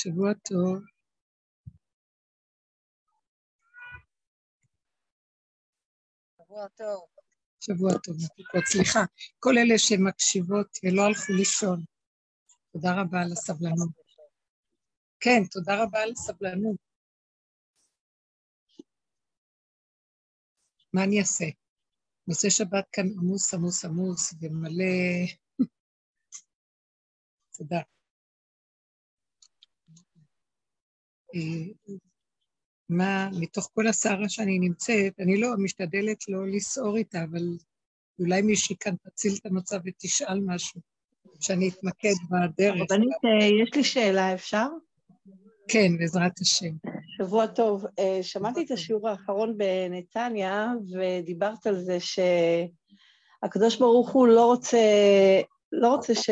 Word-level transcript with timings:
שבוע 0.00 0.32
טוב. 0.34 0.78
שבוע 6.38 6.68
טוב. 6.68 7.06
שבוע 7.60 7.92
טוב, 8.04 8.16
מתוקות. 8.24 8.64
סליחה, 8.66 9.00
כל 9.38 9.58
אלה 9.58 9.78
שמקשיבות 9.78 10.78
ולא 10.84 11.02
הלכו 11.02 11.32
לישון, 11.32 11.84
תודה 12.72 12.90
רבה 13.00 13.20
על 13.20 13.32
הסבלנות. 13.32 13.88
כן, 15.20 15.40
תודה 15.50 15.82
רבה 15.82 16.02
על 16.02 16.10
הסבלנות. 16.10 16.76
מה 20.92 21.04
אני 21.04 21.20
אעשה? 21.20 21.44
נושא 22.28 22.50
שבת 22.50 22.84
כאן 22.92 23.06
עמוס, 23.18 23.54
עמוס, 23.54 23.84
עמוס, 23.84 24.34
ומלא... 24.40 24.84
תודה. 27.58 27.76
אה, 27.76 27.82
מה, 32.88 33.28
מתוך 33.40 33.70
כל 33.74 33.86
הסערה 33.86 34.28
שאני 34.28 34.58
נמצאת, 34.58 35.20
אני 35.20 35.40
לא 35.40 35.48
משתדלת 35.58 36.28
לא 36.28 36.48
לסעור 36.48 36.96
איתה, 36.96 37.24
אבל 37.24 37.42
אולי 38.18 38.42
מישהי 38.42 38.76
כאן 38.80 38.94
תציל 39.02 39.32
את 39.40 39.46
המצב 39.46 39.78
ותשאל 39.84 40.40
משהו, 40.46 40.80
שאני 41.40 41.68
אתמקד 41.68 42.14
בדרך. 42.30 42.90
רבנית, 42.90 43.10
אה, 43.24 43.46
יש 43.62 43.70
לי 43.74 43.84
שאלה, 43.84 44.34
אפשר? 44.34 44.66
כן, 45.68 45.98
בעזרת 45.98 46.40
השם. 46.40 46.70
שבוע 47.18 47.46
טוב. 47.46 47.86
אה, 47.98 48.18
שמעתי 48.22 48.64
את 48.64 48.70
השיעור 48.70 49.08
האחרון 49.08 49.58
בנתניה, 49.58 50.72
ודיברת 50.92 51.66
על 51.66 51.80
זה 51.80 51.98
שהקדוש 52.00 53.76
ברוך 53.76 54.12
הוא 54.12 54.28
לא 54.28 54.46
רוצה, 54.46 54.78
לא 55.72 55.94
רוצה 55.94 56.14
ש... 56.14 56.30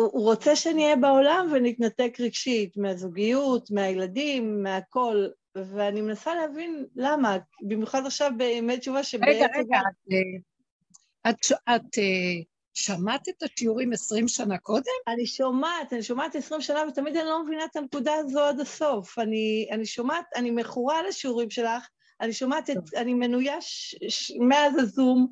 הוא, 0.00 0.10
הוא 0.12 0.24
רוצה 0.24 0.56
שנהיה 0.56 0.96
בעולם 0.96 1.48
ונתנתק 1.52 2.16
רגשית 2.20 2.76
מהזוגיות, 2.76 3.70
מהילדים, 3.70 4.62
מהכל, 4.62 5.26
ואני 5.54 6.00
מנסה 6.00 6.34
להבין 6.34 6.86
למה, 6.96 7.38
במיוחד 7.62 8.06
עכשיו 8.06 8.30
בימי 8.36 8.78
תשובה 8.78 9.02
שבעצם... 9.02 9.30
רגע, 9.30 9.46
רגע, 9.58 9.78
את, 9.78 10.12
אה, 10.12 11.30
את, 11.30 11.36
את 11.76 11.98
אה, 11.98 12.42
שמעת 12.74 13.28
את 13.28 13.42
השיעורים 13.42 13.92
עשרים 13.92 14.28
שנה 14.28 14.58
קודם? 14.58 14.84
אני 15.08 15.26
שומעת, 15.26 15.92
אני 15.92 16.02
שומעת 16.02 16.36
עשרים 16.36 16.60
שנה, 16.60 16.82
ותמיד 16.88 17.16
אני 17.16 17.26
לא 17.26 17.44
מבינה 17.44 17.64
את 17.64 17.76
הנקודה 17.76 18.14
הזו 18.14 18.40
עד 18.40 18.60
הסוף. 18.60 19.18
אני, 19.18 19.68
אני 19.70 19.86
שומעת, 19.86 20.24
אני 20.36 20.50
מכורה 20.50 21.02
לשיעורים 21.02 21.50
שלך, 21.50 21.88
אני 22.20 22.32
שומעת 22.32 22.70
את, 22.70 22.76
אני 22.96 23.14
מנויה 23.14 23.60
ש, 23.60 23.96
ש, 24.08 24.32
מאז 24.38 24.78
הזום, 24.78 25.26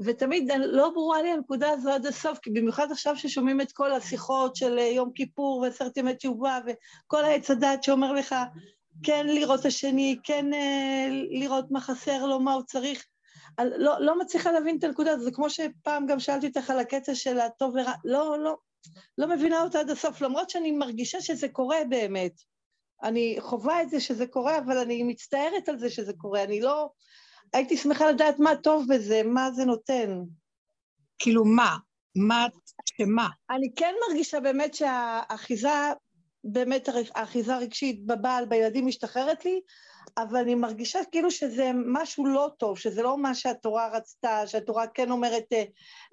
ותמיד 0.00 0.50
לא 0.56 0.90
ברורה 0.90 1.22
לי 1.22 1.30
הנקודה 1.30 1.70
הזו 1.70 1.90
עד 1.90 2.06
הסוף, 2.06 2.38
כי 2.38 2.50
במיוחד 2.50 2.90
עכשיו 2.90 3.16
ששומעים 3.16 3.60
את 3.60 3.72
כל 3.72 3.92
השיחות 3.92 4.56
של 4.56 4.78
יום 4.78 5.12
כיפור 5.14 5.58
ועשרת 5.58 5.96
ימי 5.96 6.14
תשובה, 6.14 6.58
וכל 6.66 7.24
העץ 7.24 7.50
הדת 7.50 7.82
שאומר 7.82 8.12
לך, 8.12 8.34
כן 9.02 9.26
לראות 9.26 9.60
את 9.60 9.66
השני, 9.66 10.16
כן 10.24 10.54
אה, 10.54 11.08
לראות 11.30 11.70
מה 11.70 11.80
חסר 11.80 12.26
לו, 12.26 12.40
מה 12.40 12.52
הוא 12.52 12.62
צריך. 12.62 13.06
לא, 13.58 14.00
לא 14.00 14.18
מצליחה 14.18 14.52
להבין 14.52 14.78
את 14.78 14.84
הנקודה 14.84 15.10
הזו, 15.10 15.24
זה 15.24 15.30
כמו 15.30 15.50
שפעם 15.50 16.06
גם 16.06 16.20
שאלתי 16.20 16.46
אותך 16.46 16.70
על 16.70 16.78
הקטע 16.78 17.14
של 17.14 17.40
הטוב 17.40 17.74
ורע, 17.74 17.92
לא, 18.04 18.38
לא, 18.38 18.56
לא 19.18 19.28
מבינה 19.28 19.62
אותה 19.62 19.80
עד 19.80 19.90
הסוף, 19.90 20.20
למרות 20.20 20.50
שאני 20.50 20.72
מרגישה 20.72 21.20
שזה 21.20 21.48
קורה 21.48 21.78
באמת. 21.88 22.53
אני 23.02 23.36
חווה 23.40 23.82
את 23.82 23.90
זה 23.90 24.00
שזה 24.00 24.26
קורה, 24.26 24.58
אבל 24.58 24.78
אני 24.78 25.02
מצטערת 25.02 25.68
על 25.68 25.78
זה 25.78 25.90
שזה 25.90 26.12
קורה, 26.12 26.42
אני 26.42 26.60
לא... 26.60 26.90
הייתי 27.52 27.76
שמחה 27.76 28.10
לדעת 28.10 28.38
מה 28.38 28.56
טוב 28.56 28.86
בזה, 28.88 29.22
מה 29.24 29.50
זה 29.50 29.64
נותן. 29.64 30.20
כאילו 31.18 31.44
מה? 31.44 31.76
מה, 32.16 32.46
שמה? 32.84 33.28
אני 33.50 33.72
כן 33.76 33.94
מרגישה 34.08 34.40
באמת 34.40 34.74
שהאחיזה, 34.74 35.68
באמת 36.44 36.88
האחיזה 37.14 37.54
הרגשית 37.54 38.06
בבעל, 38.06 38.44
בילדים 38.44 38.86
משתחררת 38.86 39.44
לי, 39.44 39.60
אבל 40.18 40.38
אני 40.38 40.54
מרגישה 40.54 40.98
כאילו 41.12 41.30
שזה 41.30 41.70
משהו 41.86 42.26
לא 42.26 42.50
טוב, 42.58 42.78
שזה 42.78 43.02
לא 43.02 43.18
מה 43.18 43.34
שהתורה 43.34 43.88
רצתה, 43.92 44.46
שהתורה 44.46 44.86
כן 44.86 45.10
אומרת 45.10 45.52
אה, 45.52 45.64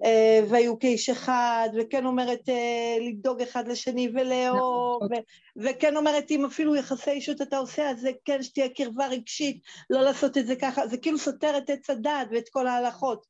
אה, 0.04 0.40
והיו 0.48 0.78
כאיש 0.78 1.08
אחד, 1.08 1.68
וכן 1.78 2.06
אומרת 2.06 2.48
אה, 2.48 2.96
לדאוג 3.00 3.42
אחד 3.42 3.68
לשני 3.68 4.08
ולאהוב, 4.14 5.02
נכון. 5.04 5.18
וכן 5.56 5.96
אומרת 5.96 6.30
אם 6.30 6.44
אפילו 6.44 6.76
יחסי 6.76 7.10
אישות 7.10 7.42
אתה 7.42 7.58
עושה, 7.58 7.90
אז 7.90 8.00
זה 8.00 8.10
כן 8.24 8.42
שתהיה 8.42 8.68
קרבה 8.68 9.06
רגשית, 9.06 9.60
לא 9.90 10.00
לעשות 10.02 10.38
את 10.38 10.46
זה 10.46 10.56
ככה, 10.56 10.86
זה 10.86 10.96
כאילו 10.96 11.18
סותר 11.18 11.58
את 11.58 11.70
עץ 11.70 11.90
הדעת 11.90 12.28
ואת 12.30 12.48
כל 12.48 12.66
ההלכות. 12.66 13.26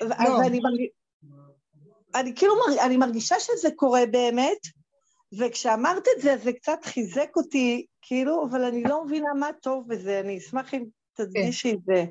לא. 0.00 0.14
ואני 0.38 0.60
מרגישה... 0.60 0.92
אני 2.14 2.34
כאילו 2.36 2.54
מרג... 2.66 2.78
אני 2.78 2.96
מרגישה 2.96 3.34
שזה 3.40 3.68
קורה 3.76 4.06
באמת, 4.10 4.58
וכשאמרת 5.38 6.04
את 6.16 6.22
זה, 6.22 6.36
זה 6.44 6.52
קצת 6.52 6.78
חיזק 6.84 7.30
אותי, 7.36 7.86
כאילו, 8.02 8.46
אבל 8.50 8.64
אני 8.64 8.82
לא 8.82 9.04
מבינה 9.04 9.34
מה 9.40 9.48
טוב 9.62 9.88
בזה, 9.88 10.20
אני 10.20 10.38
אשמח 10.38 10.74
אם 10.74 10.84
תדגישי 11.12 11.72
את 11.72 11.84
זה. 11.84 12.04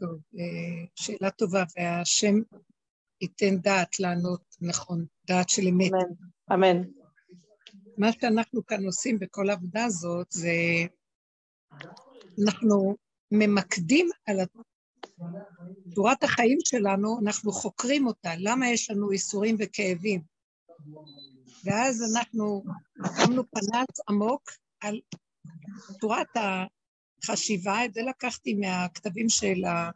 טוב, 0.00 0.18
אה, 0.38 0.86
שאלה 0.94 1.30
טובה, 1.30 1.64
והשם 1.76 2.34
ייתן 3.20 3.56
דעת 3.56 4.00
לענות 4.00 4.56
נכון, 4.60 5.04
דעת 5.26 5.48
של 5.48 5.62
אמת. 5.68 5.90
אמן, 5.92 6.14
אמן. 6.52 6.82
מה 7.98 8.12
שאנחנו 8.12 8.66
כאן 8.66 8.84
עושים 8.84 9.18
בכל 9.18 9.50
העבודה 9.50 9.84
הזאת 9.84 10.26
זה 10.30 10.52
אנחנו 12.44 12.96
ממקדים 13.32 14.08
על 14.26 14.36
צורת 15.94 16.24
החיים 16.24 16.58
שלנו, 16.64 17.18
אנחנו 17.22 17.52
חוקרים 17.52 18.06
אותה, 18.06 18.30
למה 18.38 18.68
יש 18.68 18.90
לנו 18.90 19.10
איסורים 19.10 19.56
וכאבים. 19.58 20.20
ואז 21.64 22.02
אנחנו 22.12 22.64
שמנו 23.16 23.42
פנס 23.50 24.00
עמוק 24.08 24.50
על 24.80 25.00
צורת 26.00 26.28
החשיבה, 27.24 27.84
את 27.84 27.94
זה 27.94 28.00
לקחתי 28.02 28.54
מהכתבים 28.54 29.28
של 29.28 29.64
ה... 29.64 29.90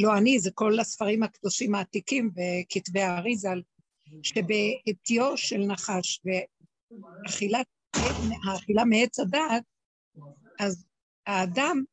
לא 0.00 0.18
אני, 0.18 0.38
זה 0.38 0.50
כל 0.54 0.80
הספרים 0.80 1.22
הקדושים 1.22 1.74
העתיקים 1.74 2.30
וכתבי 2.30 3.00
האריזל, 3.00 3.62
שבעטיו 4.22 5.36
של 5.36 5.58
נחש 5.58 6.20
והאכילה 7.24 8.84
מעץ 8.84 9.20
הדעת, 9.20 9.62
אז 10.60 10.86
האדם 11.26 11.84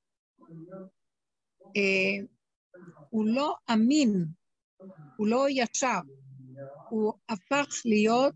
אה, 1.77 2.25
הוא 3.09 3.25
לא 3.25 3.55
אמין, 3.73 4.25
הוא 5.17 5.27
לא 5.27 5.45
ישר, 5.49 5.99
הוא 6.91 7.13
הפך 7.29 7.67
להיות 7.85 8.35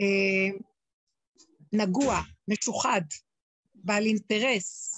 אה, 0.00 0.58
נגוע, 1.72 2.20
משוחד, 2.48 3.00
בעל 3.74 4.04
אינטרס. 4.04 4.92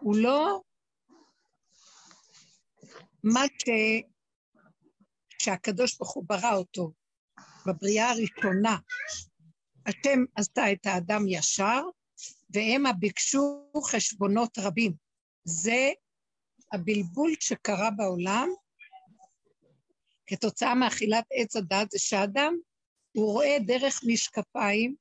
הוא 0.00 0.16
לא 0.16 0.62
מה 3.24 3.40
ש... 3.58 3.68
שהקדוש 5.38 5.98
ברוך 5.98 6.12
הוא 6.14 6.24
ברא 6.26 6.54
אותו 6.54 6.92
בבריאה 7.66 8.10
הראשונה. 8.10 8.76
השם 9.86 10.24
עשתה 10.36 10.72
את 10.72 10.86
האדם 10.86 11.22
ישר, 11.28 11.82
והמה 12.50 12.92
ביקשו 12.92 13.70
חשבונות 13.84 14.58
רבים. 14.58 14.92
זה 15.44 15.90
הבלבול 16.72 17.32
שקרה 17.40 17.90
בעולם 17.90 18.48
כתוצאה 20.32 20.74
מאכילת 20.74 21.24
עץ 21.32 21.56
הדת, 21.56 21.90
זה 21.90 21.98
שאדם, 21.98 22.56
הוא 23.12 23.32
רואה 23.32 23.56
דרך 23.66 24.00
משקפיים 24.06 24.94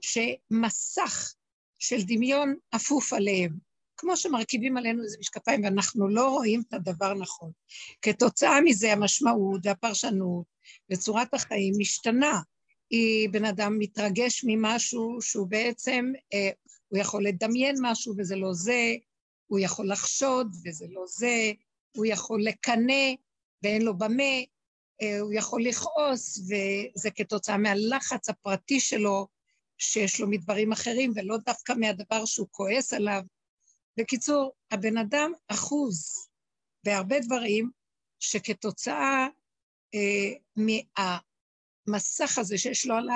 שמסך 0.00 1.34
של 1.78 2.02
דמיון 2.02 2.54
אפוף 2.74 3.12
עליהם. 3.12 3.52
כמו 3.96 4.16
שמרכיבים 4.16 4.76
עלינו 4.76 5.02
איזה 5.02 5.16
משקפיים 5.20 5.64
ואנחנו 5.64 6.08
לא 6.08 6.30
רואים 6.30 6.62
את 6.68 6.74
הדבר 6.74 7.14
נכון. 7.14 7.50
כתוצאה 8.02 8.60
מזה 8.60 8.92
המשמעות 8.92 9.60
והפרשנות 9.64 10.46
וצורת 10.90 11.34
החיים 11.34 11.74
משתנה. 11.78 12.40
היא, 12.90 13.28
בן 13.28 13.44
אדם 13.44 13.78
מתרגש 13.78 14.44
ממשהו 14.46 15.18
שהוא 15.20 15.46
בעצם, 15.48 16.12
אה, 16.34 16.50
הוא 16.88 16.98
יכול 16.98 17.26
לדמיין 17.26 17.76
משהו 17.80 18.14
וזה 18.18 18.36
לא 18.36 18.52
זה, 18.52 18.94
הוא 19.46 19.58
יכול 19.58 19.92
לחשוד 19.92 20.56
וזה 20.64 20.86
לא 20.90 21.02
זה, 21.06 21.52
הוא 21.96 22.06
יכול 22.06 22.42
לקנא 22.44 23.14
ואין 23.62 23.82
לו 23.82 23.98
במה, 23.98 24.32
הוא 25.20 25.32
יכול 25.32 25.64
לכעוס, 25.64 26.38
וזה 26.38 27.10
כתוצאה 27.10 27.58
מהלחץ 27.58 28.28
הפרטי 28.28 28.80
שלו, 28.80 29.26
שיש 29.78 30.20
לו 30.20 30.28
מדברים 30.28 30.72
אחרים, 30.72 31.12
ולא 31.16 31.36
דווקא 31.46 31.72
מהדבר 31.72 32.24
שהוא 32.24 32.48
כועס 32.50 32.92
עליו. 32.92 33.22
בקיצור, 33.96 34.52
הבן 34.70 34.96
אדם 34.96 35.32
אחוז 35.48 36.28
בהרבה 36.84 37.20
דברים 37.20 37.70
שכתוצאה 38.20 39.26
אה, 39.94 40.32
מהמסך 41.86 42.38
הזה 42.38 42.58
שיש 42.58 42.86
לו 42.86 42.94
על 42.94 43.08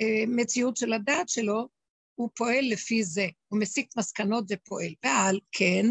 המציאות 0.00 0.76
של 0.76 0.92
הדעת 0.92 1.28
שלו, 1.28 1.68
הוא 2.14 2.30
פועל 2.36 2.64
לפי 2.70 3.04
זה, 3.04 3.26
הוא 3.48 3.60
מסיק 3.60 3.96
מסקנות 3.96 4.44
ופועל. 4.48 4.94
ועל 5.04 5.40
כן, 5.52 5.86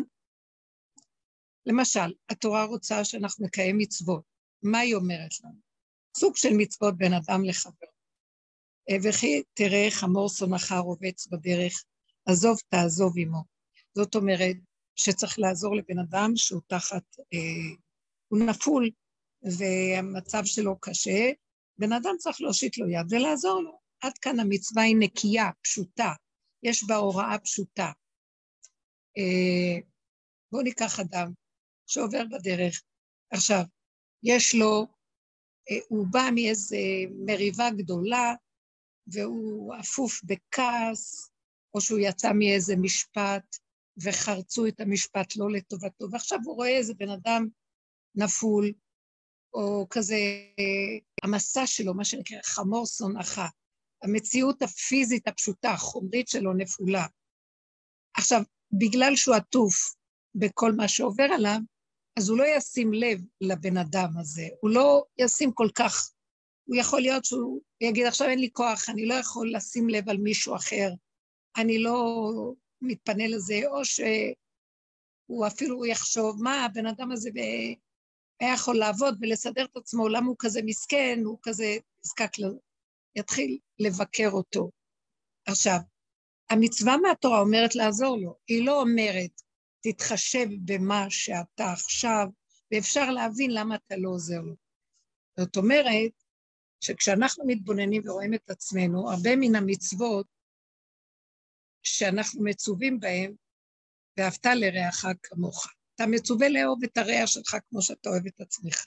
למשל, 1.66 2.14
התורה 2.30 2.64
רוצה 2.64 3.06
שאנחנו 3.06 3.46
נקיים 3.46 3.78
מצוות. 3.78 4.29
מה 4.64 4.80
היא 4.80 4.96
אומרת 4.96 5.32
לנו? 5.44 5.60
סוג 6.18 6.36
של 6.38 6.50
מצוות 6.58 6.98
בין 6.98 7.14
אדם 7.14 7.44
לחבר. 7.44 7.88
וכי 9.04 9.44
תראה 9.54 9.88
חמור 9.92 10.30
שונאך 10.30 10.72
רובץ 10.72 11.28
בדרך, 11.28 11.84
עזוב 12.26 12.58
תעזוב 12.70 13.14
עמו. 13.18 13.44
זאת 13.96 14.16
אומרת 14.16 14.56
שצריך 14.96 15.40
לעזור 15.40 15.76
לבן 15.76 16.00
אדם 16.00 16.32
שהוא 16.36 16.62
תחת, 16.68 17.04
אה, 17.34 17.76
הוא 18.28 18.40
נפול 18.40 18.90
והמצב 19.42 20.42
שלו 20.46 20.80
קשה, 20.80 21.32
בן 21.78 21.94
אדם 21.94 22.16
צריך 22.20 22.42
להושיט 22.42 22.78
לו 22.78 22.90
יד 22.90 23.06
ולעזור 23.10 23.62
לו. 23.62 23.80
עד 24.02 24.18
כאן 24.18 24.40
המצווה 24.40 24.84
היא 24.84 24.96
נקייה, 25.00 25.50
פשוטה, 25.64 26.14
יש 26.64 26.84
בה 26.84 26.96
הוראה 26.96 27.40
פשוטה. 27.40 27.92
אה, 29.18 29.80
בואו 30.52 30.64
ניקח 30.64 31.00
אדם 31.00 31.32
שעובר 31.88 32.24
בדרך. 32.32 32.82
עכשיו, 33.32 33.64
יש 34.24 34.56
לו, 34.56 34.88
אה, 35.72 35.78
הוא 35.90 36.08
בא 36.12 36.30
מאיזו 36.36 36.78
מריבה 37.26 37.70
גדולה, 37.78 38.34
והוא 39.08 39.76
אפוף 39.80 40.24
בכעס, 40.24 41.32
או 41.74 41.82
שהוא 41.82 42.00
יצא 42.00 42.32
מאיזה 42.34 42.76
משפט 42.76 43.56
וחרצו 44.04 44.68
את 44.68 44.80
המשפט 44.80 45.36
לא 45.36 45.52
לטובתו, 45.52 46.06
ועכשיו 46.12 46.40
הוא 46.46 46.56
רואה 46.56 46.78
איזה 46.78 46.94
בן 46.94 47.10
אדם 47.10 47.48
נפול, 48.16 48.72
או 49.54 49.88
כזה, 49.90 50.16
המסע 51.24 51.68
שלו, 51.68 51.94
מה 51.94 52.06
שנקרא 52.06 52.38
חמור 52.44 52.86
שונאך, 52.86 53.40
המציאות 54.04 54.62
הפיזית 54.62 55.28
הפשוטה, 55.28 55.72
החומרית 55.72 56.28
שלו 56.28 56.54
נפולה. 56.54 57.06
עכשיו, 58.18 58.42
בגלל 58.72 59.16
שהוא 59.16 59.36
עטוף 59.36 59.96
בכל 60.36 60.72
מה 60.72 60.88
שעובר 60.88 61.28
עליו, 61.36 61.60
אז 62.20 62.30
הוא 62.30 62.38
לא 62.38 62.44
ישים 62.58 62.94
לב 62.94 63.22
לבן 63.42 63.78
אדם 63.78 64.10
הזה, 64.20 64.48
הוא 64.62 64.70
לא 64.70 65.04
ישים 65.18 65.52
כל 65.52 65.68
כך, 65.76 66.12
הוא 66.66 66.76
יכול 66.76 67.02
להיות 67.02 67.26
שהוא 67.26 67.62
יגיד, 67.82 68.06
עכשיו 68.06 68.28
אין 68.28 68.40
לי 68.40 68.50
כוח, 68.54 68.90
אני 68.90 69.06
לא 69.06 69.14
יכול 69.14 69.52
לשים 69.56 69.90
לב 69.90 70.10
על 70.10 70.18
מישהו 70.18 70.56
אחר, 70.56 70.90
אני 71.58 71.80
לא 71.80 72.24
מתפנה 72.82 73.28
לזה, 73.28 73.62
או 73.68 73.86
שהוא 73.86 75.48
אפילו 75.48 75.86
יחשוב, 75.86 76.44
מה, 76.44 76.66
הבן 76.66 76.86
אדם 76.86 77.12
הזה 77.12 77.30
היה 78.40 78.54
יכול 78.54 78.78
לעבוד 78.78 79.18
ולסדר 79.22 79.66
את 79.66 79.78
עצמו, 79.78 80.10
למה 80.10 80.28
הוא 80.28 80.36
כזה 80.40 80.62
מסכן, 80.66 81.20
הוא 81.26 81.40
כזה 81.42 81.78
נזקק 82.06 82.40
לזה. 82.40 82.58
יתחיל 83.16 83.58
לבקר 83.80 84.30
אותו. 84.32 84.72
עכשיו, 85.46 85.78
המצווה 86.50 86.98
מהתורה 86.98 87.40
אומרת 87.40 87.76
לעזור 87.76 88.18
לו, 88.18 88.36
היא 88.48 88.66
לא 88.66 88.82
אומרת, 88.82 89.42
תתחשב 89.82 90.48
במה 90.66 91.06
שאתה 91.10 91.72
עכשיו, 91.72 92.28
ואפשר 92.72 93.10
להבין 93.10 93.52
למה 93.52 93.76
אתה 93.76 93.96
לא 93.98 94.10
עוזר 94.10 94.42
לו. 94.42 94.56
זאת 95.40 95.58
אומרת, 95.58 96.12
שכשאנחנו 96.84 97.44
מתבוננים 97.48 98.02
ורואים 98.06 98.34
את 98.34 98.50
עצמנו, 98.50 99.12
הרבה 99.12 99.30
מן 99.36 99.56
המצוות 99.56 100.28
שאנחנו 101.84 102.44
מצווים 102.44 103.00
בהן, 103.00 103.36
ואהבת 104.18 104.46
לרעך 104.46 105.06
כמוך. 105.24 105.68
אתה 105.96 106.08
מצווה 106.08 106.50
לאהוב 106.50 106.84
את 106.84 106.98
הרע 106.98 107.28
שלך 107.28 107.56
כמו 107.70 107.82
שאתה 107.82 108.10
אוהב 108.10 108.28
את 108.28 108.42
עצמך. 108.42 108.86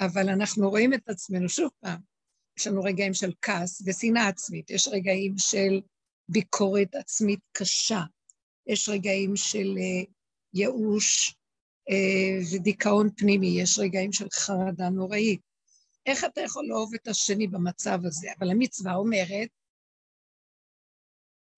אבל 0.00 0.28
אנחנו 0.28 0.70
רואים 0.70 0.94
את 0.94 1.08
עצמנו, 1.08 1.48
שוב 1.48 1.70
פעם, 1.80 2.00
יש 2.58 2.66
לנו 2.66 2.82
רגעים 2.82 3.14
של 3.14 3.32
כעס 3.42 3.82
ושנאה 3.86 4.28
עצמית, 4.28 4.70
יש 4.70 4.88
רגעים 4.88 5.34
של 5.38 5.80
ביקורת 6.28 6.94
עצמית 6.94 7.40
קשה, 7.52 8.00
יש 8.68 8.88
רגעים 8.88 9.36
של 9.36 9.74
uh, 9.76 10.10
ייאוש 10.54 11.34
uh, 11.90 12.56
ודיכאון 12.56 13.08
פנימי, 13.16 13.60
יש 13.62 13.78
רגעים 13.78 14.12
של 14.12 14.26
חרדה 14.32 14.88
נוראית. 14.88 15.40
איך 16.06 16.24
אתה 16.24 16.40
יכול 16.40 16.66
לאהוב 16.66 16.94
את 16.94 17.08
השני 17.08 17.46
במצב 17.46 17.98
הזה? 18.04 18.28
אבל 18.38 18.50
המצווה 18.50 18.94
אומרת, 18.94 19.48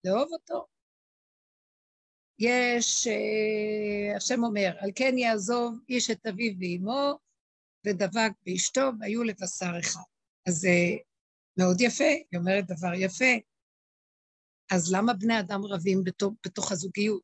לאהוב 0.03 0.29
אותו. 0.31 0.65
יש, 2.39 3.07
uh, 3.07 4.17
השם 4.17 4.43
אומר, 4.43 4.75
על 4.79 4.89
כן 4.95 5.17
יעזוב 5.17 5.79
איש 5.89 6.09
את 6.09 6.25
אביו 6.25 6.53
ואמו, 6.59 7.19
ודבק 7.85 8.31
באשתו, 8.45 8.89
והיו 8.99 9.23
לבשר 9.23 9.71
אחד. 9.79 10.01
אז 10.47 10.53
זה 10.53 10.69
מאוד 11.57 11.81
יפה, 11.81 12.03
היא 12.03 12.39
אומרת 12.39 12.65
דבר 12.67 12.93
יפה. 12.93 13.50
אז 14.71 14.93
למה 14.93 15.13
בני 15.13 15.39
אדם 15.39 15.65
רבים 15.65 16.03
בתוך, 16.03 16.33
בתוך 16.45 16.71
הזוגיות? 16.71 17.21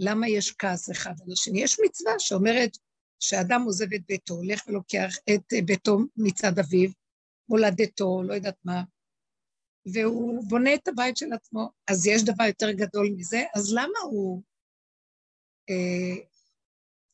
למה 0.00 0.28
יש 0.28 0.54
כעס 0.58 0.90
אחד 0.90 1.14
על 1.26 1.32
השני? 1.32 1.62
יש 1.62 1.76
מצווה 1.84 2.12
שאומרת 2.18 2.70
שאדם 3.20 3.62
עוזב 3.62 3.92
את 3.94 4.06
ביתו, 4.08 4.34
הולך 4.34 4.62
ולוקח 4.66 5.16
את 5.34 5.64
ביתו 5.64 5.98
מצד 6.16 6.58
אביו, 6.58 6.90
מולדתו, 7.48 8.22
לא 8.22 8.34
יודעת 8.34 8.56
מה, 8.64 8.82
והוא 9.92 10.44
בונה 10.48 10.74
את 10.74 10.88
הבית 10.88 11.16
של 11.16 11.32
עצמו. 11.32 11.70
אז 11.90 12.06
יש 12.06 12.24
דבר 12.24 12.44
יותר 12.44 12.70
גדול 12.70 13.10
מזה, 13.16 13.42
אז 13.54 13.72
למה 13.72 13.98
הוא 14.10 14.42
אה, 15.70 16.24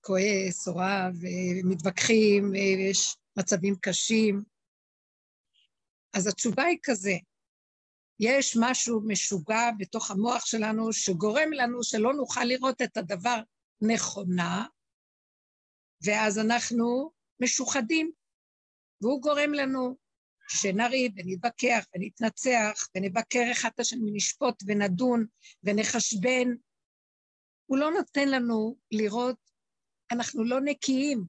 כועס 0.01 0.69
או 0.69 0.77
רב, 0.77 1.15
ומתווכחים, 1.21 2.51
ויש 2.51 3.17
מצבים 3.39 3.75
קשים? 3.81 4.43
אז 6.15 6.27
התשובה 6.27 6.63
היא 6.63 6.79
כזה, 6.83 7.17
יש 8.21 8.57
משהו 8.61 9.01
משוגע 9.07 9.71
בתוך 9.79 10.11
המוח 10.11 10.47
שלנו 10.47 10.93
שגורם 10.93 11.53
לנו 11.53 11.85
שלא 11.85 12.15
נוכל 12.15 12.45
לראות 12.45 12.83
את 12.83 12.97
הדבר 12.97 13.41
נכונה, 13.81 14.67
ואז 16.05 16.39
אנחנו 16.39 17.13
משוחדים, 17.41 18.13
והוא 19.01 19.23
גורם 19.23 19.55
לנו 19.55 19.97
שנריב 20.49 21.13
ונתווכח 21.17 21.85
ונתנצח 21.95 22.89
ונבקר 22.95 23.49
אחד 23.53 23.71
את 23.75 23.81
השני, 23.81 24.11
ונשפוט 24.11 24.63
ונדון 24.67 25.27
ונחשבן. 25.65 26.49
הוא 27.67 27.79
לא 27.79 27.91
נותן 27.91 28.29
לנו 28.29 28.77
לראות, 28.91 29.37
אנחנו 30.11 30.45
לא 30.45 30.61
נקיים. 30.65 31.25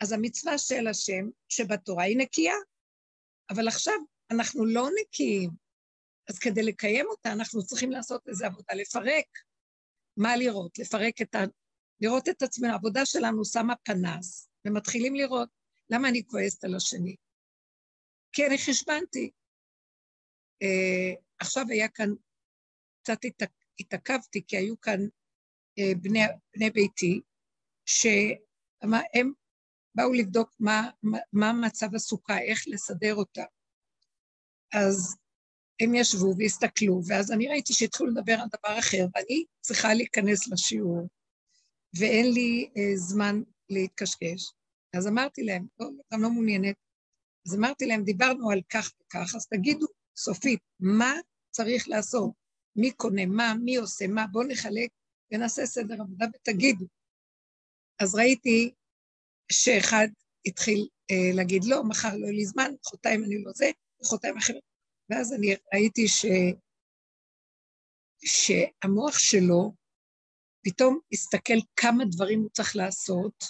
אז 0.00 0.12
המצווה 0.12 0.58
של 0.58 0.86
השם 0.86 1.28
שבתורה 1.48 2.04
היא 2.04 2.18
נקייה, 2.18 2.54
אבל 3.50 3.68
עכשיו 3.68 3.94
אנחנו 4.30 4.64
לא 4.64 4.88
נקיים. 5.00 5.50
אז 6.30 6.38
כדי 6.38 6.62
לקיים 6.62 7.06
אותה, 7.06 7.32
אנחנו 7.32 7.62
צריכים 7.62 7.90
לעשות 7.90 8.28
איזו 8.28 8.46
עבודה, 8.46 8.74
לפרק. 8.74 9.26
מה 10.16 10.36
לראות? 10.36 10.78
לפרק 10.78 11.22
את 11.22 11.34
ה... 11.34 11.38
לראות 12.00 12.28
את 12.28 12.42
עצמנו. 12.42 12.72
העבודה 12.72 13.06
שלנו 13.06 13.44
שמה 13.44 13.74
פנס, 13.76 14.48
ומתחילים 14.66 15.14
לראות 15.14 15.48
למה 15.90 16.08
אני 16.08 16.26
כועסת 16.26 16.64
על 16.64 16.74
השני. 16.74 17.16
כי 18.32 18.46
אני 18.46 18.58
חשבנתי. 18.58 19.30
Uh, 20.64 21.20
עכשיו 21.38 21.64
היה 21.68 21.88
כאן, 21.88 22.08
קצת 23.02 23.18
התעכבתי, 23.80 24.42
כי 24.46 24.56
היו 24.56 24.80
כאן 24.80 25.00
uh, 25.00 25.98
בני, 26.02 26.20
בני 26.56 26.70
ביתי, 26.70 27.20
שהם 27.86 29.32
באו 29.94 30.12
לבדוק 30.12 30.54
מה, 30.60 30.90
מה 31.32 31.52
מצב 31.52 31.94
הסוכה, 31.94 32.38
איך 32.38 32.64
לסדר 32.66 33.14
אותה. 33.14 33.44
אז 34.74 35.19
הם 35.80 35.94
ישבו 35.94 36.34
והסתכלו, 36.38 37.00
ואז 37.06 37.32
אני 37.32 37.48
ראיתי 37.48 37.72
שהתחילו 37.72 38.10
לדבר 38.10 38.32
על 38.32 38.48
דבר 38.48 38.78
אחר, 38.78 39.06
ואני 39.14 39.44
צריכה 39.60 39.94
להיכנס 39.94 40.48
לשיעור, 40.48 41.08
ואין 41.98 42.32
לי 42.32 42.70
אה, 42.76 42.96
זמן 42.96 43.42
להתקשקש. 43.70 44.52
אז 44.96 45.06
אמרתי 45.06 45.42
להם, 45.42 45.66
לא, 45.80 45.88
גם 46.12 46.22
לא 46.22 46.30
מעוניינת, 46.30 46.76
אז 47.46 47.54
אמרתי 47.54 47.86
להם, 47.86 48.04
דיברנו 48.04 48.50
על 48.50 48.60
כך 48.68 48.92
וכך, 49.00 49.34
אז 49.34 49.46
תגידו 49.46 49.86
סופית, 50.16 50.60
מה 50.80 51.14
צריך 51.50 51.88
לעשות? 51.88 52.30
מי 52.76 52.92
קונה 52.92 53.26
מה, 53.26 53.54
מי 53.64 53.76
עושה 53.76 54.06
מה, 54.06 54.26
בואו 54.26 54.46
נחלק 54.48 54.90
ונעשה 55.32 55.66
סדר 55.66 55.94
עבודה 56.00 56.26
ותגידו. 56.34 56.86
אז 58.00 58.14
ראיתי 58.14 58.74
שאחד 59.52 60.08
התחיל 60.46 60.88
אה, 61.10 61.36
להגיד, 61.36 61.64
לא, 61.64 61.84
מחר 61.84 62.16
לא 62.16 62.26
יהיה 62.26 62.32
לי 62.32 62.46
זמן, 62.46 62.70
מחרתיים 62.80 63.24
אני 63.24 63.42
לא 63.42 63.52
זה, 63.54 63.70
מחרתיים 64.02 64.36
אחרת. 64.36 64.69
ואז 65.10 65.32
אני 65.32 65.46
ראיתי 65.74 66.08
ש... 66.08 66.24
שהמוח 68.24 69.18
שלו 69.18 69.72
פתאום 70.64 70.98
הסתכל 71.12 71.58
כמה 71.76 72.04
דברים 72.04 72.40
הוא 72.40 72.50
צריך 72.50 72.76
לעשות, 72.76 73.44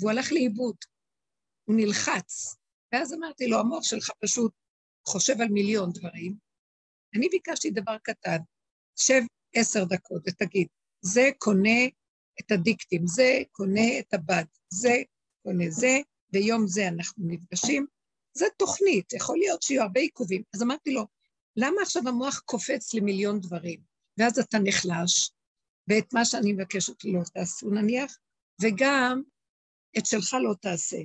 והוא 0.00 0.10
הלך 0.10 0.32
לאיבוד, 0.32 0.76
הוא 1.64 1.76
נלחץ. 1.76 2.56
ואז 2.92 3.14
אמרתי 3.14 3.46
לו, 3.46 3.58
המוח 3.58 3.82
שלך 3.82 4.10
פשוט 4.20 4.52
חושב 5.08 5.40
על 5.40 5.48
מיליון 5.48 5.90
דברים. 5.92 6.36
אני 7.14 7.28
ביקשתי 7.28 7.70
דבר 7.70 7.98
קטן, 7.98 8.38
שב 8.96 9.22
עשר 9.54 9.84
דקות 9.84 10.22
ותגיד, 10.26 10.68
זה 11.00 11.30
קונה 11.38 11.80
את 12.40 12.50
הדיקטים, 12.50 13.06
זה 13.06 13.42
קונה 13.52 13.98
את 14.00 14.14
הבד, 14.14 14.44
זה 14.68 14.94
קונה 15.42 15.64
זה, 15.70 15.98
ביום 16.32 16.66
זה 16.66 16.88
אנחנו 16.88 17.24
נפגשים. 17.26 17.86
זה 18.36 18.46
תוכנית, 18.56 19.12
יכול 19.12 19.38
להיות 19.38 19.62
שיהיו 19.62 19.82
הרבה 19.82 20.00
עיכובים. 20.00 20.42
אז 20.54 20.62
אמרתי 20.62 20.92
לו, 20.92 21.06
למה 21.56 21.82
עכשיו 21.82 22.08
המוח 22.08 22.42
קופץ 22.44 22.94
למיליון 22.94 23.40
דברים? 23.40 23.80
ואז 24.18 24.38
אתה 24.38 24.58
נחלש, 24.58 25.30
ואת 25.88 26.14
מה 26.14 26.24
שאני 26.24 26.52
מבקשת 26.52 27.04
לא 27.04 27.20
תעשו 27.34 27.70
נניח, 27.70 28.18
וגם 28.62 29.22
את 29.98 30.06
שלך 30.06 30.36
לא 30.42 30.54
תעשה. 30.60 30.96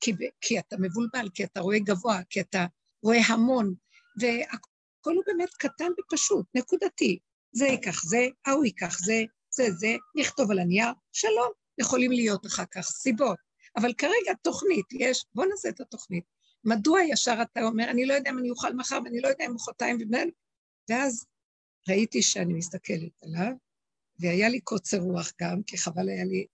כי, 0.00 0.12
כי 0.40 0.58
אתה 0.58 0.76
מבולבל, 0.80 1.28
כי 1.34 1.44
אתה 1.44 1.60
רואה 1.60 1.78
גבוה, 1.78 2.20
כי 2.30 2.40
אתה 2.40 2.66
רואה 3.02 3.18
המון, 3.26 3.74
והכל 4.20 5.14
הוא 5.14 5.24
באמת 5.26 5.54
קטן 5.54 5.88
ופשוט, 6.00 6.46
נקודתי. 6.54 7.18
זה 7.52 7.66
ייקח 7.66 8.02
זה, 8.04 8.26
ההוא 8.46 8.64
ייקח 8.64 8.98
זה, 8.98 9.24
זה 9.50 9.64
זה, 9.70 9.96
נכתוב 10.16 10.50
על 10.50 10.58
הנייר, 10.58 10.92
שלום, 11.12 11.52
יכולים 11.78 12.12
להיות 12.12 12.46
אחר 12.46 12.64
כך 12.70 12.84
סיבות. 12.84 13.38
אבל 13.76 13.92
כרגע 13.98 14.32
תוכנית, 14.42 14.86
יש, 14.92 15.24
בוא 15.34 15.46
נעשה 15.46 15.68
את 15.68 15.80
התוכנית. 15.80 16.24
מדוע 16.64 17.00
ישר 17.02 17.38
אתה 17.42 17.62
אומר, 17.62 17.90
אני 17.90 18.06
לא 18.06 18.14
יודע 18.14 18.30
אם 18.30 18.38
אני 18.38 18.50
אוכל 18.50 18.74
מחר 18.74 18.98
ואני 19.04 19.20
לא 19.20 19.28
יודע 19.28 19.44
אם 19.46 19.54
מחרתיים, 19.54 19.98
ואז 20.90 21.26
ראיתי 21.88 22.22
שאני 22.22 22.54
מסתכלת 22.54 23.22
עליו, 23.22 23.52
והיה 24.18 24.48
לי 24.48 24.60
קוצר 24.60 24.98
רוח 24.98 25.32
גם, 25.40 25.62
כי 25.62 25.78
חבל 25.78 26.08
היה 26.08 26.24
לי 26.24 26.46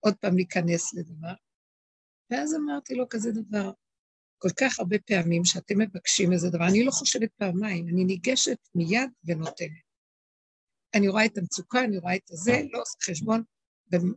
עוד 0.00 0.14
פעם 0.16 0.36
להיכנס 0.36 0.94
לדבר. 0.94 1.34
ואז 2.30 2.54
אמרתי 2.54 2.94
לו 2.94 3.08
כזה 3.08 3.32
דבר, 3.32 3.72
כל 4.38 4.48
כך 4.60 4.78
הרבה 4.78 4.96
פעמים 4.98 5.44
שאתם 5.44 5.78
מבקשים 5.78 6.32
איזה 6.32 6.50
דבר, 6.50 6.66
אני 6.68 6.84
לא 6.84 6.90
חושבת 6.90 7.30
פעמיים, 7.36 7.88
אני 7.88 8.04
ניגשת 8.04 8.58
מיד 8.74 9.10
ונותנת. 9.24 9.86
אני 10.94 11.08
רואה 11.08 11.24
את 11.26 11.38
המצוקה, 11.38 11.84
אני 11.84 11.98
רואה 11.98 12.16
את 12.16 12.30
הזה, 12.30 12.62
לא 12.72 12.80
עושה 12.80 12.98
חשבון, 13.02 13.42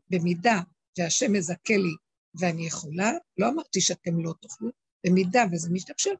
במידה 0.10 0.60
והשם 0.98 1.34
מזכה 1.34 1.78
לי 1.78 1.96
ואני 2.40 2.68
יכולה, 2.68 3.12
לא 3.38 3.50
אמרתי 3.50 3.82
שאתם 3.82 4.20
לא 4.20 4.34
תוכלו, 4.42 4.70
במידה 5.06 5.44
וזה 5.52 5.70
משתפשל. 5.72 6.16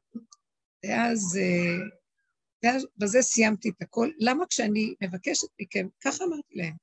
ואז, 0.86 1.38
אה, 1.42 1.86
ואז 2.64 2.86
בזה 2.96 3.22
סיימתי 3.22 3.68
את 3.68 3.82
הכל. 3.82 4.10
למה 4.18 4.46
כשאני 4.46 4.94
מבקשת 5.02 5.48
מכם, 5.60 5.88
ככה 6.00 6.24
אמרתי 6.24 6.54
להם, 6.54 6.74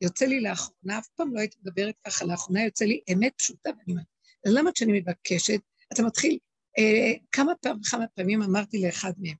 יוצא 0.00 0.24
לי 0.24 0.40
לאחרונה, 0.40 0.98
אף 0.98 1.08
פעם 1.16 1.34
לא 1.34 1.40
הייתי 1.40 1.56
מדברת 1.62 1.94
ככה, 2.06 2.24
לאחרונה 2.24 2.64
יוצא 2.64 2.84
לי 2.84 3.00
אמת 3.12 3.32
פשוטה, 3.36 3.70
ואני 3.70 3.92
אומרת, 3.92 4.06
אז 4.46 4.52
למה 4.54 4.72
כשאני 4.72 5.00
מבקשת, 5.00 5.60
אתה 5.92 6.02
מתחיל, 6.02 6.38
אה, 6.78 7.12
כמה 7.32 7.52
פעמים, 7.60 7.82
כמה 7.90 8.06
פעמים 8.14 8.42
אמרתי 8.42 8.82
לאחד 8.82 9.12
מהם, 9.18 9.36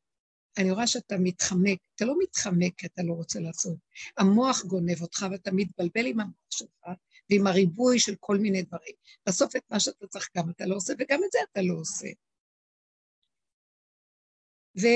אני 0.59 0.71
רואה 0.71 0.87
שאתה 0.87 1.17
מתחמק, 1.19 1.79
אתה 1.95 2.05
לא 2.05 2.15
מתחמק 2.23 2.75
כי 2.77 2.87
אתה 2.87 3.03
לא 3.03 3.13
רוצה 3.13 3.41
לעשות. 3.41 3.77
המוח 4.19 4.65
גונב 4.65 5.03
אותך 5.03 5.27
ואתה 5.31 5.51
מתבלבל 5.53 6.07
עם 6.07 6.21
המוח 6.21 6.51
שלך 6.51 6.89
ועם 7.33 7.47
הריבוי 7.47 7.99
של 7.99 8.15
כל 8.21 8.39
מיני 8.39 8.63
דברים. 8.63 8.95
בסוף 9.27 9.57
את 9.57 9.63
מה 9.71 9.81
שאתה 9.81 10.07
צריך 10.07 10.31
גם 10.37 10.51
אתה 10.51 10.67
לא 10.67 10.77
עושה 10.77 10.93
וגם 10.99 11.21
את 11.25 11.33
זה 11.33 11.39
אתה 11.53 11.63
לא 11.63 11.75
עושה. 11.75 12.09
ו... 14.81 14.87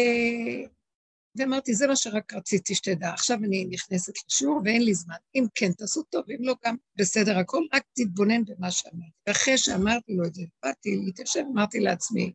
ואמרתי, 1.39 1.75
זה 1.75 1.87
מה 1.87 1.97
שרק 1.97 2.35
רציתי 2.35 2.75
שתדע. 2.75 3.11
עכשיו 3.13 3.39
אני 3.39 3.65
נכנסת 3.65 4.13
לשיעור 4.29 4.61
ואין 4.65 4.83
לי 4.83 4.95
זמן. 4.95 5.17
אם 5.35 5.45
כן, 5.55 5.73
תעשו 5.73 6.03
טוב, 6.03 6.25
אם 6.31 6.45
לא, 6.45 6.55
גם 6.65 6.77
בסדר 6.97 7.39
הכל, 7.39 7.63
רק 7.73 7.83
תתבונן 7.93 8.45
במה 8.45 8.71
שאמרתי. 8.71 9.11
ואחרי 9.27 9.59
שאמרתי 9.59 10.13
לו 10.17 10.27
את 10.27 10.35
זה, 10.35 10.43
באתי 10.63 10.97
להתיישב, 11.05 11.43
אמרתי 11.53 11.81
לעצמי, 11.81 12.33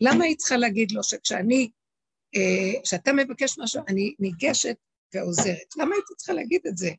למה 0.00 0.24
היא 0.24 0.36
צריכה 0.36 0.56
להגיד 0.56 0.92
לו 0.92 1.02
שכשאני, 1.02 1.70
אה, 2.36 2.82
כשאתה 2.82 3.12
מבקש 3.12 3.58
משהו, 3.58 3.82
אני 3.88 4.14
ניגשת 4.18 4.76
ועוזרת? 5.14 5.76
למה 5.76 5.94
הייתי 5.94 6.14
צריכה 6.16 6.32
להגיד 6.32 6.60
את 6.66 6.76
זה? 6.76 6.90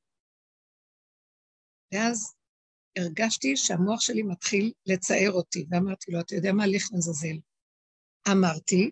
ואז 1.91 2.33
הרגשתי 2.97 3.57
שהמוח 3.57 4.01
שלי 4.01 4.23
מתחיל 4.23 4.73
לצער 4.85 5.31
אותי, 5.31 5.65
ואמרתי 5.69 6.11
לו, 6.11 6.19
אתה 6.19 6.35
יודע 6.35 6.51
מה, 6.53 6.67
לך 6.67 6.89
לעזאזל. 6.91 7.37
אמרתי, 8.31 8.91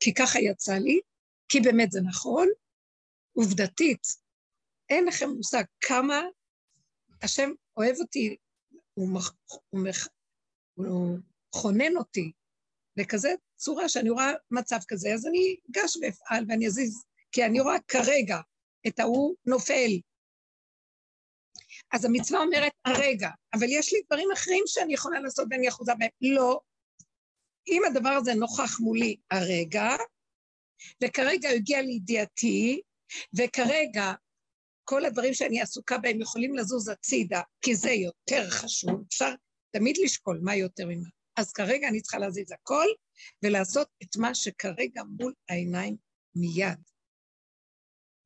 כי 0.00 0.14
ככה 0.14 0.38
יצא 0.38 0.74
לי, 0.74 1.00
כי 1.48 1.60
באמת 1.60 1.92
זה 1.92 2.00
נכון, 2.00 2.48
עובדתית, 3.32 4.06
אין 4.88 5.04
לכם 5.04 5.28
מושג 5.28 5.64
כמה 5.80 6.22
השם 7.22 7.50
אוהב 7.76 7.96
אותי, 8.00 8.36
הוא, 8.94 9.14
מח, 9.14 9.34
הוא, 9.70 9.80
מח, 9.84 10.08
הוא 10.74 11.18
חונן 11.54 11.96
אותי 11.96 12.32
בכזה 12.96 13.28
צורה 13.56 13.88
שאני 13.88 14.10
רואה 14.10 14.32
מצב 14.50 14.78
כזה, 14.88 15.14
אז 15.14 15.26
אני 15.26 15.56
אגש 15.70 15.96
ואפעל 15.96 16.44
ואני 16.48 16.66
אזיז, 16.66 17.04
כי 17.32 17.44
אני 17.44 17.60
רואה 17.60 17.76
כרגע 17.88 18.40
את 18.86 18.98
ההוא 19.00 19.34
נופל. 19.46 20.00
אז 21.92 22.04
המצווה 22.04 22.40
אומרת, 22.40 22.72
הרגע, 22.84 23.28
אבל 23.54 23.66
יש 23.68 23.92
לי 23.92 24.00
דברים 24.06 24.28
אחרים 24.32 24.62
שאני 24.66 24.94
יכולה 24.94 25.20
לעשות 25.20 25.46
ואני 25.50 25.68
אחוזה 25.68 25.92
בהם. 25.98 26.10
לא, 26.20 26.60
אם 27.68 27.82
הדבר 27.86 28.08
הזה 28.08 28.34
נוכח 28.34 28.80
מולי 28.80 29.16
הרגע, 29.30 29.88
וכרגע 31.04 31.48
הגיע 31.48 31.82
לידיעתי, 31.82 32.80
וכרגע 33.38 34.12
כל 34.84 35.04
הדברים 35.04 35.34
שאני 35.34 35.60
עסוקה 35.60 35.98
בהם 35.98 36.20
יכולים 36.20 36.54
לזוז 36.54 36.88
הצידה, 36.88 37.40
כי 37.62 37.74
זה 37.74 37.90
יותר 37.90 38.50
חשוב, 38.50 39.04
אפשר 39.08 39.34
תמיד 39.76 39.96
לשקול 40.04 40.40
מה 40.42 40.56
יותר 40.56 40.86
ממה. 40.86 41.08
אז 41.36 41.52
כרגע 41.52 41.88
אני 41.88 42.00
צריכה 42.00 42.18
להזיז 42.18 42.52
הכל 42.52 42.86
ולעשות 43.42 43.88
את 44.02 44.16
מה 44.16 44.34
שכרגע 44.34 45.02
מול 45.20 45.32
העיניים 45.48 45.96
מיד. 46.34 46.95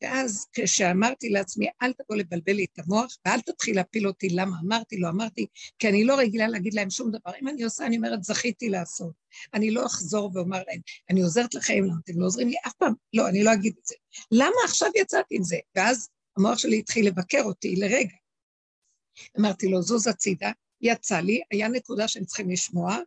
ואז 0.03 0.47
כשאמרתי 0.53 1.29
לעצמי, 1.29 1.67
אל 1.83 1.93
תבוא 1.93 2.17
לבלבל 2.17 2.53
לי 2.53 2.65
את 2.65 2.79
המוח, 2.79 3.17
ואל 3.27 3.41
תתחיל 3.41 3.77
להפיל 3.77 4.07
אותי 4.07 4.29
למה 4.29 4.57
אמרתי, 4.65 4.99
לא 4.99 5.09
אמרתי, 5.09 5.47
כי 5.79 5.89
אני 5.89 6.05
לא 6.05 6.19
רגילה 6.19 6.49
להגיד 6.49 6.75
להם 6.75 6.91
שום 6.91 7.11
דבר. 7.11 7.33
אם 7.43 7.49
אני 7.49 7.63
עושה, 7.63 7.87
אני 7.87 7.97
אומרת, 7.97 8.25
זכיתי 8.25 8.69
לעשות. 8.69 9.13
אני 9.55 9.71
לא 9.71 9.87
אחזור 9.87 10.31
ואומר 10.35 10.63
להם, 10.69 10.81
אני 11.11 11.23
עוזרת 11.23 11.55
לכם, 11.55 11.75
למה 11.85 11.95
אתם 12.05 12.21
לא 12.21 12.27
עוזרים 12.27 12.49
לי 12.49 12.57
אף 12.67 12.73
פעם? 12.73 12.95
לא, 13.15 13.29
אני 13.29 13.45
לא 13.45 13.53
אגיד 13.53 13.75
את 13.81 13.87
זה. 13.87 13.95
למה 14.33 14.57
עכשיו 14.65 14.91
יצאתי 14.97 15.37
עם 15.37 15.43
זה? 15.43 15.57
ואז 15.75 16.09
המוח 16.37 16.59
שלי 16.59 16.79
התחיל 16.79 17.07
לבקר 17.07 17.43
אותי 17.43 17.77
לרגע. 17.77 18.17
אמרתי 19.39 19.69
לו, 19.69 19.83
זוז 19.83 20.07
הצידה, 20.07 20.51
יצא 20.81 21.21
לי, 21.21 21.41
היה 21.51 21.69
נקודה 21.69 22.09
שהם 22.09 22.25
צריכים 22.25 22.51
לשמוע, 22.51 22.99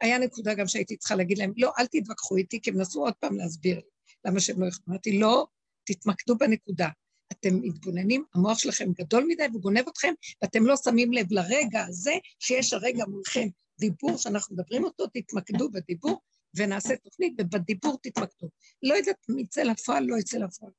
היה 0.00 0.18
נקודה 0.18 0.54
גם 0.54 0.66
שהייתי 0.66 0.96
צריכה 0.96 1.14
להגיד 1.14 1.38
להם, 1.38 1.52
לא, 1.56 1.72
אל 1.78 1.86
תתווכחו 1.86 2.36
איתי, 2.36 2.60
כי 2.60 2.70
הם 2.70 2.80
נסו 2.80 3.04
עוד 3.04 3.14
פעם 3.14 3.36
להסביר 3.36 3.76
לי 3.76 3.82
למה 4.24 4.40
שהם 4.40 4.60
לא 4.60 4.66
יכולים. 4.66 4.84
אמרתי, 4.88 5.18
לא, 5.18 5.46
תתמקדו 5.86 6.38
בנקודה. 6.38 6.88
אתם 7.32 7.48
מתבוננים, 7.62 8.24
המוח 8.34 8.58
שלכם 8.58 8.92
גדול 8.92 9.24
מדי 9.28 9.46
וגונב 9.54 9.88
אתכם, 9.88 10.14
ואתם 10.42 10.66
לא 10.66 10.74
שמים 10.84 11.12
לב 11.12 11.26
לרגע 11.30 11.84
הזה 11.88 12.12
שיש 12.38 12.72
הרגע 12.72 13.04
מולכם 13.04 13.48
דיבור 13.80 14.18
שאנחנו 14.18 14.56
מדברים 14.56 14.84
אותו, 14.84 15.06
תתמקדו 15.06 15.70
בדיבור 15.70 16.20
ונעשה 16.56 16.96
תוכנית, 16.96 17.34
ובדיבור 17.38 17.98
תתמקדו. 18.02 18.48
לא 18.82 18.94
יודעת 18.94 19.16
אם 19.30 19.38
יצא 19.38 19.62
לפועל, 19.62 20.04
לא 20.04 20.16
יצא 20.16 20.38
לפועל. 20.38 20.72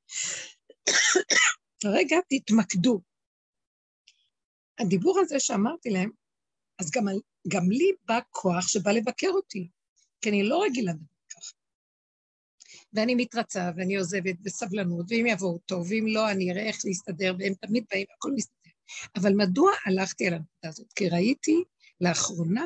רגע, 1.84 2.16
תתמקדו. 2.28 3.00
הדיבור 4.78 5.20
הזה 5.20 5.40
שאמרתי 5.40 5.90
להם, 5.90 6.10
אז 6.78 6.90
גם, 6.90 7.04
גם 7.48 7.70
לי 7.70 7.92
בא 8.04 8.18
כוח 8.30 8.68
שבא 8.68 8.90
לבקר 8.90 9.30
אותי, 9.30 9.68
כי 10.20 10.30
אני 10.30 10.42
לא 10.42 10.62
רגילה 10.62 10.92
לדבר. 10.92 11.17
ואני 12.92 13.14
מתרצה, 13.14 13.70
ואני 13.76 13.96
עוזבת 13.96 14.38
בסבלנות, 14.42 15.06
ואם 15.08 15.26
יבואו 15.26 15.58
טוב, 15.58 15.86
ואם 15.90 16.04
לא, 16.06 16.30
אני 16.30 16.52
אראה 16.52 16.62
איך 16.62 16.76
להסתדר, 16.84 17.34
והם 17.38 17.54
תמיד 17.54 17.84
באים, 17.90 18.06
הכל 18.16 18.32
מסתדר. 18.34 18.70
אבל 19.16 19.32
מדוע 19.36 19.72
הלכתי 19.86 20.26
על 20.26 20.34
הנקודה 20.34 20.68
הזאת? 20.68 20.92
כי 20.92 21.08
ראיתי 21.08 21.64
לאחרונה 22.00 22.64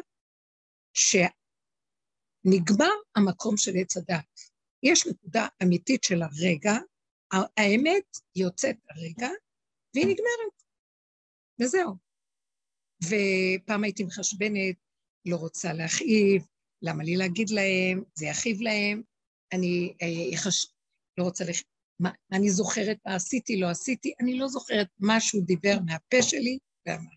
שנגמר 0.94 2.92
המקום 3.16 3.56
של 3.56 3.72
עץ 3.76 3.96
הדת. 3.96 4.40
יש 4.82 5.06
נקודה 5.06 5.46
אמיתית 5.62 6.04
של 6.04 6.22
הרגע, 6.22 6.72
האמת 7.56 8.16
יוצאת 8.36 8.76
הרגע, 8.90 9.28
והיא 9.94 10.06
נגמרת. 10.06 10.62
וזהו. 11.60 11.96
ופעם 13.04 13.84
הייתי 13.84 14.04
מחשבנת, 14.04 14.76
לא 15.26 15.36
רוצה 15.36 15.72
להכאיב, 15.72 16.42
למה 16.82 17.04
לי 17.04 17.16
להגיד 17.16 17.50
להם, 17.50 18.04
זה 18.14 18.26
יכאיב 18.26 18.60
להם, 18.60 19.02
אני 19.52 19.94
אה, 20.02 20.06
יחש... 20.06 20.66
לא 21.18 21.24
רוצה 21.24 21.44
לח... 21.44 21.56
מה, 22.00 22.10
אני 22.32 22.50
זוכרת 22.50 22.98
מה 23.06 23.14
עשיתי, 23.14 23.56
לא 23.56 23.70
עשיתי, 23.70 24.12
אני 24.20 24.38
לא 24.38 24.48
זוכרת 24.48 24.88
מה 24.98 25.20
שהוא 25.20 25.44
דיבר 25.46 25.78
מהפה 25.86 26.22
שלי 26.22 26.58
ומה. 26.88 27.10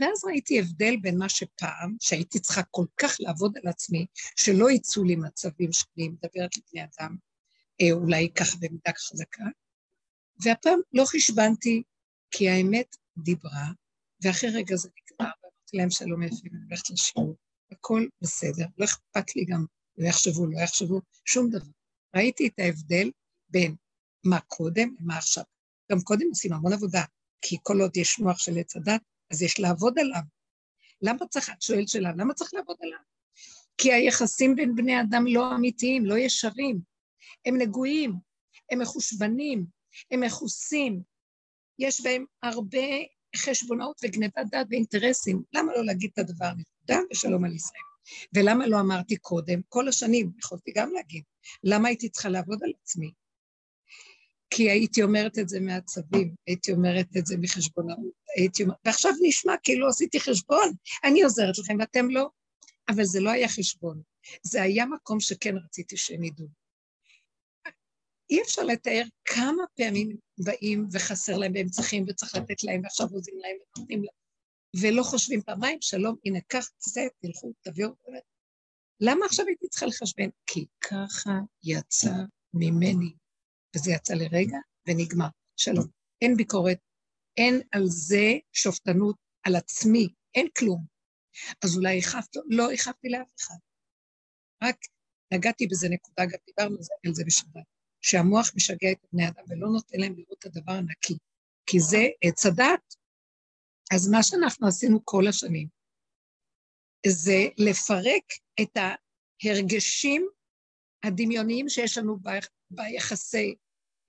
ואז 0.00 0.24
ראיתי 0.24 0.60
הבדל 0.60 0.96
בין 1.02 1.18
מה 1.18 1.28
שפעם, 1.28 1.96
שהייתי 2.00 2.40
צריכה 2.40 2.62
כל 2.70 2.84
כך 3.00 3.16
לעבוד 3.20 3.58
על 3.62 3.68
עצמי, 3.68 4.06
שלא 4.36 4.70
יצאו 4.70 5.04
לי 5.04 5.16
מצבים 5.16 5.72
שאני 5.72 6.08
מדברת 6.08 6.50
לבני 6.56 6.84
אדם, 6.84 7.16
אה, 7.80 7.92
אולי 7.92 8.30
ככה 8.34 8.56
במידה 8.60 8.92
חזקה, 8.96 9.44
והפעם 10.44 10.80
לא 10.92 11.04
חשבנתי, 11.04 11.82
כי 12.30 12.48
האמת 12.48 12.96
דיברה, 13.18 13.66
ואחרי 14.22 14.50
רגע 14.50 14.76
זה 14.76 14.88
נגמר, 14.88 15.32
ואמרתי 15.42 15.76
להם 15.76 15.90
שלום 15.90 16.22
יפים, 16.22 16.50
אני 16.54 16.64
הולכת 16.68 16.90
לשיעור, 16.90 17.36
הכל 17.72 18.06
בסדר, 18.22 18.66
לא 18.78 18.84
אכפת 18.84 19.36
לי 19.36 19.44
גם 19.44 19.64
לא 19.98 20.08
יחשבו, 20.08 20.46
לא 20.46 20.58
יחשבו, 20.60 21.00
שום 21.24 21.50
דבר. 21.50 21.66
ראיתי 22.16 22.46
את 22.46 22.58
ההבדל 22.58 23.10
בין 23.48 23.74
מה 24.24 24.40
קודם 24.40 24.94
למה 25.00 25.16
עכשיו. 25.18 25.44
גם 25.92 26.00
קודם 26.00 26.26
עושים 26.28 26.52
המון 26.52 26.72
עבודה, 26.72 27.02
כי 27.42 27.56
כל 27.62 27.80
עוד 27.80 27.96
יש 27.96 28.18
מוח 28.18 28.38
של 28.38 28.58
עץ 28.58 28.76
הדת, 28.76 29.00
אז 29.30 29.42
יש 29.42 29.60
לעבוד 29.60 29.98
עליו. 29.98 30.20
למה 31.02 31.26
צריך, 31.26 31.50
את 31.50 31.62
שואלת 31.62 31.88
שאלה, 31.88 32.12
למה 32.16 32.34
צריך 32.34 32.54
לעבוד 32.54 32.76
עליו? 32.82 32.98
כי 33.78 33.92
היחסים 33.92 34.56
בין 34.56 34.74
בני 34.74 35.00
אדם 35.00 35.26
לא 35.26 35.54
אמיתיים, 35.54 36.06
לא 36.06 36.18
ישרים. 36.18 36.80
הם 37.46 37.58
נגועים, 37.58 38.14
הם 38.70 38.78
מחושבנים, 38.78 39.66
הם 40.10 40.20
מכוסים. 40.20 41.02
יש 41.78 42.00
בהם 42.00 42.24
הרבה 42.42 42.86
חשבונאות 43.36 43.96
וגנבת 44.04 44.46
דעת 44.50 44.66
ואינטרסים. 44.70 45.42
למה 45.52 45.72
לא 45.72 45.84
להגיד 45.84 46.10
את 46.12 46.18
הדבר 46.18 46.50
נקודה 46.52 46.98
ושלום 47.12 47.44
על 47.44 47.54
ישראל? 47.54 47.87
ולמה 48.34 48.66
לא 48.66 48.80
אמרתי 48.80 49.16
קודם? 49.16 49.60
כל 49.68 49.88
השנים, 49.88 50.32
יכולתי 50.38 50.72
גם 50.76 50.92
להגיד. 50.92 51.22
למה 51.64 51.88
הייתי 51.88 52.08
צריכה 52.08 52.28
לעבוד 52.28 52.58
על 52.62 52.72
עצמי? 52.82 53.10
כי 54.50 54.70
הייתי 54.70 55.02
אומרת 55.02 55.38
את 55.38 55.48
זה 55.48 55.60
מעצבים, 55.60 56.34
הייתי 56.46 56.72
אומרת 56.72 57.16
את 57.18 57.26
זה 57.26 57.36
מחשבונאות, 57.38 58.12
הייתי 58.36 58.62
אומרת, 58.62 58.76
ועכשיו 58.84 59.12
נשמע 59.22 59.54
כאילו 59.62 59.88
עשיתי 59.88 60.20
חשבון, 60.20 60.72
אני 61.04 61.22
עוזרת 61.22 61.58
לכם 61.58 61.76
ואתם 61.80 62.10
לא, 62.10 62.28
אבל 62.88 63.04
זה 63.04 63.20
לא 63.20 63.30
היה 63.30 63.48
חשבון, 63.48 64.02
זה 64.42 64.62
היה 64.62 64.86
מקום 64.86 65.20
שכן 65.20 65.54
רציתי 65.64 65.96
שהם 65.96 66.24
ידעו. 66.24 66.46
אי 68.30 68.42
אפשר 68.42 68.62
לתאר 68.62 69.02
כמה 69.24 69.62
פעמים 69.76 70.16
באים 70.38 70.88
וחסר 70.92 71.36
להם 71.36 71.52
והם 71.54 71.68
צריכים 71.68 72.04
וצריך 72.08 72.34
לתת 72.34 72.62
להם 72.62 72.80
ועכשיו 72.82 73.08
עוזים 73.10 73.34
להם 73.38 73.56
ונותנים 73.76 73.98
להם 73.98 74.18
ולא 74.76 75.02
חושבים 75.02 75.42
פעמיים, 75.42 75.78
שלום, 75.80 76.16
הנה, 76.24 76.38
קח, 76.46 76.68
צא, 76.78 77.00
תלכו, 77.18 77.52
תביאו. 77.60 77.90
למה 79.00 79.26
עכשיו 79.26 79.46
הייתי 79.46 79.68
צריכה 79.68 79.86
לחשבן? 79.86 80.28
כי 80.46 80.66
ככה 80.80 81.30
יצא 81.62 82.12
ממני, 82.54 83.12
וזה 83.76 83.90
יצא 83.90 84.14
לרגע 84.14 84.58
ונגמר. 84.88 85.28
שלום. 85.56 85.86
אין 86.22 86.36
ביקורת, 86.36 86.78
אין 87.36 87.60
על 87.72 87.82
זה 87.86 88.32
שופטנות, 88.52 89.16
על 89.42 89.56
עצמי, 89.56 90.08
אין 90.34 90.46
כלום. 90.58 90.84
אז 91.64 91.76
אולי 91.76 91.98
הכפתי, 91.98 92.38
לא 92.50 92.72
הכפתי 92.72 93.08
לאף 93.08 93.28
אחד. 93.40 93.54
רק 94.62 94.76
נגעתי 95.34 95.66
בזה 95.66 95.88
נקודה, 95.88 96.24
גם 96.24 96.38
דיברנו 96.46 96.76
על 97.06 97.14
זה 97.14 97.24
בשבת, 97.26 97.64
שהמוח 98.00 98.52
משגע 98.56 98.92
את 98.92 98.98
בני 99.12 99.28
אדם 99.28 99.44
ולא 99.48 99.68
נותן 99.68 100.00
להם 100.00 100.14
לראות 100.16 100.38
את 100.38 100.46
הדבר 100.46 100.72
הנקי, 100.72 101.18
כי 101.66 101.80
זה 101.80 102.06
עץ 102.22 102.46
הדת. 102.46 102.97
אז 103.94 104.08
מה 104.08 104.22
שאנחנו 104.22 104.68
עשינו 104.68 105.00
כל 105.04 105.26
השנים, 105.28 105.68
זה 107.06 107.46
לפרק 107.58 108.24
את 108.60 108.76
ההרגשים 108.76 110.28
הדמיוניים 111.04 111.68
שיש 111.68 111.98
לנו 111.98 112.16
ב, 112.16 112.28
ביחסי 112.70 113.54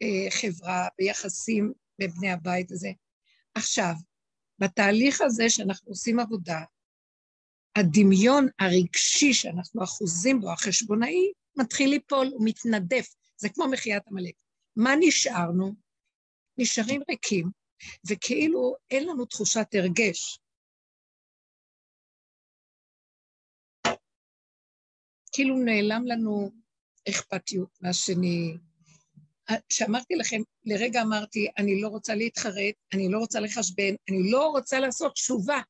אה, 0.01 0.31
חברה, 0.31 0.87
ביחסים 0.97 1.73
בבני 2.01 2.31
הבית 2.31 2.71
הזה. 2.71 2.89
עכשיו, 3.55 3.93
בתהליך 4.59 5.21
הזה 5.21 5.49
שאנחנו 5.49 5.91
עושים 5.91 6.19
עבודה, 6.19 6.59
הדמיון 7.77 8.47
הרגשי 8.59 9.33
שאנחנו 9.33 9.83
אחוזים 9.83 10.41
בו, 10.41 10.51
החשבונאי, 10.51 11.31
מתחיל 11.57 11.89
ליפול, 11.89 12.27
הוא 12.27 12.45
מתנדף. 12.45 13.15
זה 13.37 13.49
כמו 13.49 13.67
מחיית 13.67 14.03
עמלק. 14.07 14.33
מה 14.75 14.93
נשארנו? 14.99 15.73
נשארים 16.57 17.01
ריקים, 17.09 17.49
וכאילו 18.09 18.75
אין 18.91 19.07
לנו 19.07 19.25
תחושת 19.25 19.67
הרגש. 19.73 20.39
כאילו 25.31 25.55
נעלם 25.57 26.07
לנו 26.07 26.51
אכפתיות 27.09 27.77
מהשני. 27.81 28.57
כשאמרתי 29.69 30.15
לכם, 30.15 30.41
לרגע 30.65 31.01
אמרתי, 31.01 31.47
אני 31.57 31.81
לא 31.81 31.87
רוצה 31.87 32.15
להתחרט, 32.15 32.75
אני 32.93 33.11
לא 33.11 33.17
רוצה 33.17 33.39
לחשבן, 33.39 33.93
אני 34.09 34.31
לא 34.31 34.47
רוצה 34.47 34.79
לעשות 34.79 35.13
תשובה. 35.13 35.61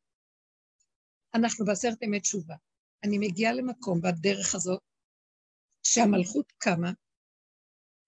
אנחנו 1.35 1.65
בעשרת 1.65 2.01
ימי 2.01 2.19
תשובה. 2.19 2.55
אני 3.03 3.17
מגיעה 3.17 3.53
למקום 3.53 4.01
בדרך 4.01 4.55
הזאת 4.55 4.81
שהמלכות 5.83 6.51
קמה, 6.57 6.91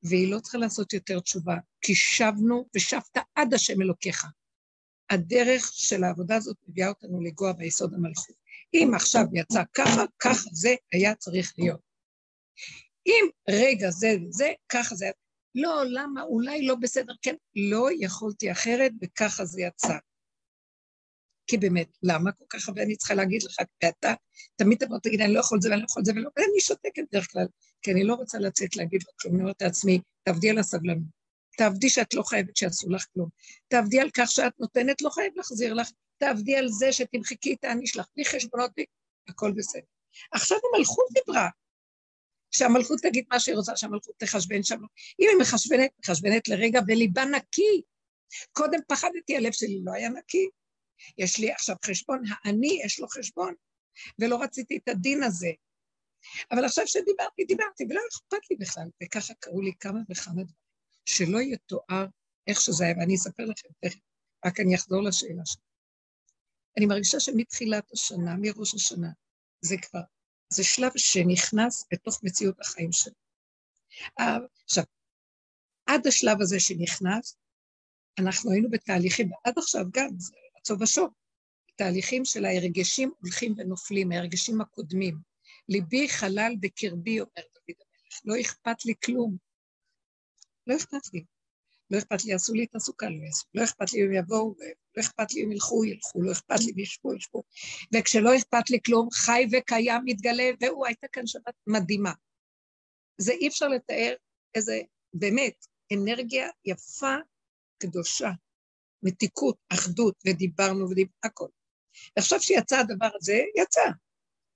והיא 0.04 0.32
לא 0.32 0.40
צריכה 0.40 0.58
לעשות 0.58 0.94
יותר 0.94 1.20
תשובה, 1.20 1.56
כי 1.82 1.96
שבנו 1.96 2.66
ושבת 2.76 3.18
עד 3.36 3.54
השם 3.54 3.82
אלוקיך. 3.82 4.26
הדרך 5.10 5.72
של 5.74 6.04
העבודה 6.04 6.36
הזאת 6.36 6.58
מביאה 6.68 6.90
אותנו 6.90 7.22
לגוע 7.22 7.52
ביסוד 7.52 7.94
המלכות. 7.94 8.36
אם 8.74 8.92
עכשיו 8.96 9.24
יצא 9.34 9.64
ככה, 9.74 10.04
ככה 10.20 10.50
זה 10.52 10.76
היה 10.94 11.16
צריך 11.16 11.54
להיות. 11.58 11.80
אם 13.08 13.30
רגע 13.50 13.90
זה 13.90 14.16
וזה, 14.28 14.52
ככה 14.70 14.96
זה... 14.96 15.06
לא, 15.56 15.84
למה? 15.86 16.22
אולי 16.22 16.66
לא 16.66 16.76
בסדר, 16.76 17.14
כן. 17.22 17.36
לא 17.56 17.90
יכולתי 18.00 18.52
אחרת, 18.52 18.92
וככה 19.02 19.46
זה 19.46 19.62
יצא. 19.62 19.98
כי 21.52 21.58
באמת, 21.58 21.98
למה 22.04 22.32
כל 22.32 22.46
כך 22.50 22.70
הרבה 22.70 22.82
אני 22.82 22.96
צריכה 22.96 23.14
להגיד 23.14 23.44
לך, 23.44 23.56
ואתה 23.84 24.14
תמיד 24.56 24.78
תבוא 24.78 24.98
תגיד, 25.04 25.22
אני 25.22 25.34
לא 25.34 25.40
יכול 25.40 25.58
את 25.58 25.62
זה 25.62 25.70
ואני 25.70 25.82
לא 25.82 25.86
יכול 25.90 26.00
את 26.00 26.06
זה, 26.06 26.12
ולא, 26.12 26.30
ואני 26.38 26.60
שותקת 26.60 27.04
בדרך 27.12 27.32
כלל, 27.32 27.46
כי 27.82 27.92
אני 27.92 28.04
לא 28.04 28.14
רוצה 28.14 28.40
לצאת 28.40 28.76
להגיד 28.76 29.02
לו 29.08 29.12
כלום, 29.20 29.36
אני 29.36 29.44
אומרת 29.44 29.62
לעצמי, 29.62 30.02
תעבדי 30.24 30.50
על 30.50 30.58
הסבלנות, 30.58 31.04
תעבדי 31.58 31.90
שאת 31.90 32.14
לא 32.14 32.24
חייבת 32.24 32.58
שיעשו 32.58 32.90
לך 32.90 33.06
כלום, 33.14 33.30
תעבדי 33.68 34.00
על 34.00 34.10
כך 34.14 34.32
שאת 34.32 34.60
נותנת, 34.60 35.02
לא 35.02 35.10
חייב 35.10 35.34
להחזיר 35.36 35.74
לך, 35.74 35.90
תעבדי 36.18 36.56
על 36.56 36.68
זה 36.68 36.92
שתמחקי 36.92 37.54
את 37.54 37.64
האני 37.64 37.88
שלך, 37.88 38.06
בלי 38.16 38.26
חשבונות, 38.26 38.72
הכל 39.28 39.52
בסדר. 39.52 39.82
עכשיו 40.32 40.58
המלכות 40.74 41.06
דיברה, 41.14 41.50
שהמלכות 42.52 43.00
תגיד 43.02 43.26
מה 43.32 43.40
שהיא 43.40 43.56
רוצה, 43.56 43.78
שהמלכות 43.78 44.16
תחשבן 44.18 44.64
שם. 44.64 44.80
אם 45.20 45.28
היא 45.30 45.38
מחשבנת, 45.42 45.90
מחשבנת 46.00 46.48
לרגע 46.48 46.80
וליבה 46.88 47.26
נקי. 47.26 47.82
קודם 48.52 48.80
פחדתי, 48.88 49.38
הלב 49.38 49.52
שלי 49.52 49.82
לא 49.84 49.92
היה 49.94 50.10
נקי. 50.10 50.50
יש 51.18 51.40
לי 51.40 51.52
עכשיו 51.52 51.76
חשבון, 51.86 52.24
האני 52.44 52.80
יש 52.86 53.00
לו 53.00 53.08
חשבון, 53.08 53.54
ולא 54.20 54.44
רציתי 54.44 54.78
את 54.78 54.88
הדין 54.88 55.24
הזה. 55.24 55.52
אבל 56.52 56.66
עכשיו 56.66 56.88
שדיברתי, 56.88 57.46
דיברתי, 57.46 57.84
ולא 57.90 58.02
אכפת 58.12 58.50
לי 58.52 58.56
בכלל. 58.60 58.88
וככה 59.04 59.34
קראו 59.40 59.62
לי 59.62 59.72
כמה 59.80 60.00
וכמה 60.10 60.44
דברים, 60.44 60.62
שלא 61.06 61.42
יתואר 61.42 62.06
איך 62.48 62.62
שזה 62.62 62.84
היה, 62.84 62.94
ואני 63.00 63.16
אספר 63.16 63.46
לכם 63.46 63.68
תכף, 63.80 64.00
רק 64.46 64.60
אני 64.60 64.76
אחזור 64.76 65.04
לשאלה 65.04 65.46
שלי. 65.46 65.62
אני 66.78 66.86
מרגישה 66.86 67.20
שמתחילת 67.20 67.92
השנה, 67.92 68.36
מראש 68.42 68.74
השנה, 68.74 69.10
זה 69.62 69.76
כבר, 69.82 70.02
זה 70.54 70.64
שלב 70.64 70.92
שנכנס 70.98 71.86
בתוך 71.94 72.24
מציאות 72.24 72.60
החיים 72.60 72.92
שלי. 72.92 73.14
עכשיו, 74.64 74.84
עד 75.86 76.08
השלב 76.08 76.42
הזה 76.42 76.60
שנכנס, 76.60 77.38
אנחנו 78.20 78.52
היינו 78.52 78.70
בתהליכים, 78.70 79.32
ועד 79.32 79.58
עכשיו 79.58 79.86
גם, 79.94 80.10
זה 80.18 80.34
עצוב 80.62 80.82
ושוב, 80.82 81.10
תהליכים 81.76 82.26
של 82.26 82.46
ההרגשים 82.46 83.12
הולכים 83.22 83.54
ונופלים, 83.58 84.12
ההרגשים 84.12 84.62
הקודמים. 84.62 85.18
ליבי 85.70 86.10
חלל 86.10 86.54
בקרבי, 86.60 87.20
אומר 87.20 87.32
דוד 87.36 87.76
המלך, 87.80 88.20
לא 88.26 88.42
אכפת 88.42 88.86
לי 88.86 88.94
כלום. 89.06 89.38
לא 90.68 90.76
אכפת 90.76 91.14
לי. 91.14 91.24
לא 91.92 91.98
אכפת 91.98 92.24
לי, 92.26 92.32
יעשו 92.32 92.54
לי 92.54 92.64
את 92.64 92.76
הסוכה, 92.76 93.06
לא 93.10 93.26
יעשו. 93.26 93.46
לא 93.54 93.64
אכפת 93.64 93.94
לי 93.94 94.06
אם 94.06 94.14
יבואו, 94.14 94.56
לא 94.98 95.02
אכפת 95.02 95.34
לי 95.34 95.44
אם 95.44 95.52
ילכו, 95.52 95.86
ילכו, 95.86 96.22
לא 96.22 96.32
אכפת 96.32 96.60
לי 96.60 96.72
אם 96.72 96.80
ישבו, 96.80 97.16
ישבו. 97.16 97.44
וכשלא 97.94 98.36
אכפת 98.38 98.70
לי 98.70 98.80
כלום, 98.86 99.10
חי 99.12 99.44
וקיים, 99.52 100.02
מתגלה, 100.06 100.50
והוא, 100.62 100.86
הייתה 100.88 101.08
כאן 101.12 101.28
שבת 101.28 101.54
מדהימה. 101.68 102.14
זה 103.18 103.32
אי 103.32 103.48
אפשר 103.48 103.68
לתאר 103.68 104.14
איזה, 104.56 104.82
באמת, 105.14 105.66
אנרגיה 105.94 106.50
יפה, 106.66 107.16
קדושה, 107.78 108.32
מתיקות, 109.04 109.56
אחדות, 109.70 110.16
ודיברנו 110.26 110.90
ודיברנו, 110.90 111.16
הכל. 111.24 111.48
ועכשיו 112.16 112.42
שיצא 112.42 112.80
הדבר 112.80 113.10
הזה, 113.16 113.42
יצא. 113.56 113.82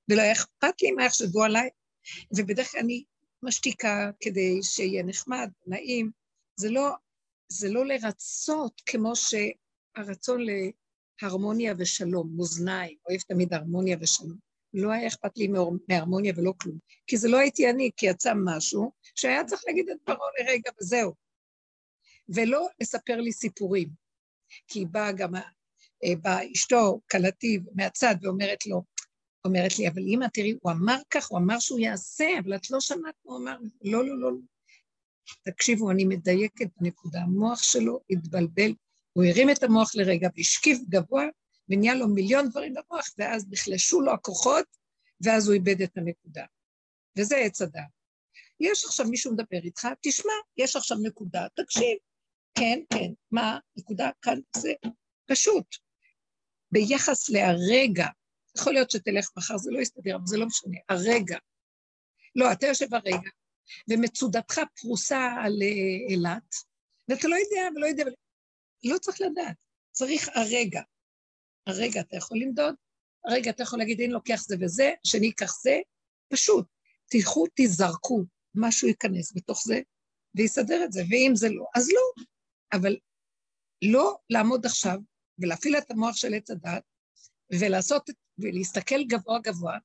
ולא 0.10 0.22
היה 0.22 0.32
אכפת 0.32 0.82
לי 0.82 0.92
מה 0.92 1.06
יחשבו 1.06 1.44
עליי, 1.44 1.70
ובדרך 2.38 2.72
כלל 2.72 2.82
אני 2.82 3.04
משתיקה 3.44 4.12
כדי 4.20 4.64
שיהיה 4.64 5.04
נחמד, 5.04 5.50
נעים. 5.68 6.12
זה 6.56 6.70
לא, 6.70 6.90
זה 7.50 7.70
לא 7.70 7.86
לרצות 7.86 8.82
כמו 8.86 9.14
שהרצון 9.16 10.42
להרמוניה 11.22 11.74
ושלום, 11.78 12.34
מאזניים, 12.38 12.98
אוהב 13.10 13.22
תמיד 13.22 13.54
הרמוניה 13.54 13.98
ושלום. 14.02 14.38
לא 14.74 14.92
היה 14.92 15.08
אכפת 15.08 15.38
לי 15.38 15.48
מהרמוניה 15.90 16.34
ולא 16.38 16.54
כלום, 16.62 16.78
כי 17.08 17.18
זה 17.18 17.28
לא 17.28 17.38
הייתי 17.38 17.70
אני, 17.70 17.90
כי 17.98 18.06
יצא 18.06 18.34
משהו 18.46 18.92
שהיה 19.16 19.44
צריך 19.44 19.62
להגיד 19.68 19.90
את 19.90 19.98
דברו 20.04 20.26
לרגע 20.40 20.72
וזהו. 20.82 21.14
ולא 22.30 22.68
לספר 22.82 23.16
לי 23.16 23.32
סיפורים. 23.32 24.05
כי 24.68 24.86
באה 24.86 25.12
גם, 25.12 25.36
אה, 25.36 26.16
באה 26.22 26.52
אשתו, 26.52 27.00
כלתי, 27.12 27.60
מהצד, 27.76 28.16
ואומרת 28.22 28.66
לו, 28.66 28.84
אומרת 29.46 29.80
לי, 29.80 29.88
אבל 29.88 30.02
אמא, 30.02 30.26
תראי, 30.34 30.58
הוא 30.62 30.72
אמר 30.72 30.98
כך, 31.10 31.28
הוא 31.28 31.40
אמר 31.40 31.60
שהוא 31.60 31.80
יעשה, 31.80 32.30
אבל 32.44 32.56
את 32.56 32.72
לא 32.72 32.80
שמעת 32.80 33.02
מה 33.04 33.34
הוא 33.34 33.38
אמר. 33.38 33.58
לא, 33.84 34.06
לא, 34.06 34.20
לא. 34.20 34.32
תקשיבו, 35.46 35.92
אני 35.92 36.06
מדייקת 36.06 36.68
בנקודה. 36.78 37.22
המוח 37.22 37.64
שלו 37.64 38.00
התבלבל, 38.10 38.74
הוא 39.14 39.26
הרים 39.26 39.50
את 39.50 39.64
המוח 39.64 39.96
לרגע 39.96 40.30
והשקיף 40.38 40.80
גבוה, 40.90 41.26
ונהיה 41.70 41.96
לו 41.96 42.08
מיליון 42.08 42.50
דברים 42.50 42.74
במוח, 42.74 43.06
ואז 43.18 43.46
נחלשו 43.52 44.02
לו 44.02 44.14
הכוחות, 44.14 44.66
ואז 45.22 45.48
הוא 45.48 45.54
איבד 45.54 45.82
את 45.82 45.98
הנקודה. 45.98 46.46
וזה 47.18 47.38
עץ 47.38 47.62
הדעת. 47.62 47.96
יש 48.60 48.86
עכשיו 48.86 49.08
מישהו 49.08 49.34
מדבר 49.34 49.58
איתך, 49.64 49.88
תשמע, 50.02 50.34
יש 50.58 50.76
עכשיו 50.76 50.98
נקודה, 50.98 51.48
תקשיב. 51.56 51.98
כן, 52.60 52.80
כן, 52.94 53.12
מה, 53.32 53.60
נקודה 53.78 54.10
כאן, 54.22 54.40
זה 54.58 54.74
פשוט. 55.26 55.66
ביחס 56.72 57.30
להרגע, 57.30 58.08
יכול 58.58 58.74
להיות 58.74 58.92
שתלך 58.92 59.30
מחר, 59.38 59.58
זה 59.58 59.72
לא 59.72 59.80
יסתדר, 59.80 60.16
אבל 60.16 60.26
זה 60.26 60.38
לא 60.38 60.46
משנה, 60.46 60.78
הרגע. 60.90 61.38
לא, 62.36 62.52
אתה 62.52 62.68
יושב 62.68 62.94
הרגע, 62.94 63.30
ומצודתך 63.90 64.60
פרוסה 64.82 65.36
על 65.44 65.62
אה, 65.62 66.10
אילת, 66.10 66.56
ואתה 67.10 67.28
לא 67.28 67.36
יודע 67.36 67.70
ולא 67.76 67.86
יודע, 67.86 68.04
לא 68.84 68.98
צריך 68.98 69.22
לדעת. 69.22 69.56
צריך 69.92 70.30
הרגע. 70.36 70.82
הרגע 71.68 72.02
אתה 72.02 72.18
יכול 72.18 72.38
למדוד, 72.38 72.76
הרגע 73.26 73.52
אתה 73.52 73.64
יכול 73.64 73.80
להגיד, 73.80 74.02
אני 74.02 74.12
לוקח 74.12 74.44
זה 74.48 74.56
וזה, 74.62 74.92
שני 75.04 75.26
ייקח 75.26 75.60
זה, 75.62 75.80
פשוט. 76.34 76.68
תלכו, 77.10 77.46
תזרקו, 77.56 78.24
משהו 78.56 78.88
ייכנס 78.88 79.34
בתוך 79.36 79.64
זה, 79.66 79.80
ויסדר 80.36 80.84
את 80.86 80.92
זה, 80.92 81.02
ואם 81.10 81.32
זה 81.36 81.50
לא, 81.50 81.66
אז 81.76 81.90
לא. 81.90 82.24
אבל 82.76 82.98
לא 83.82 84.18
לעמוד 84.30 84.66
עכשיו 84.66 85.00
ולהפעיל 85.40 85.78
את 85.78 85.92
המוח 85.92 86.16
של 86.16 86.34
עץ 86.34 86.52
הדת, 86.52 86.84
ולעשות, 87.60 88.10
ולהסתכל 88.38 89.04
גבוה 89.04 89.40
גבוה, 89.40 89.78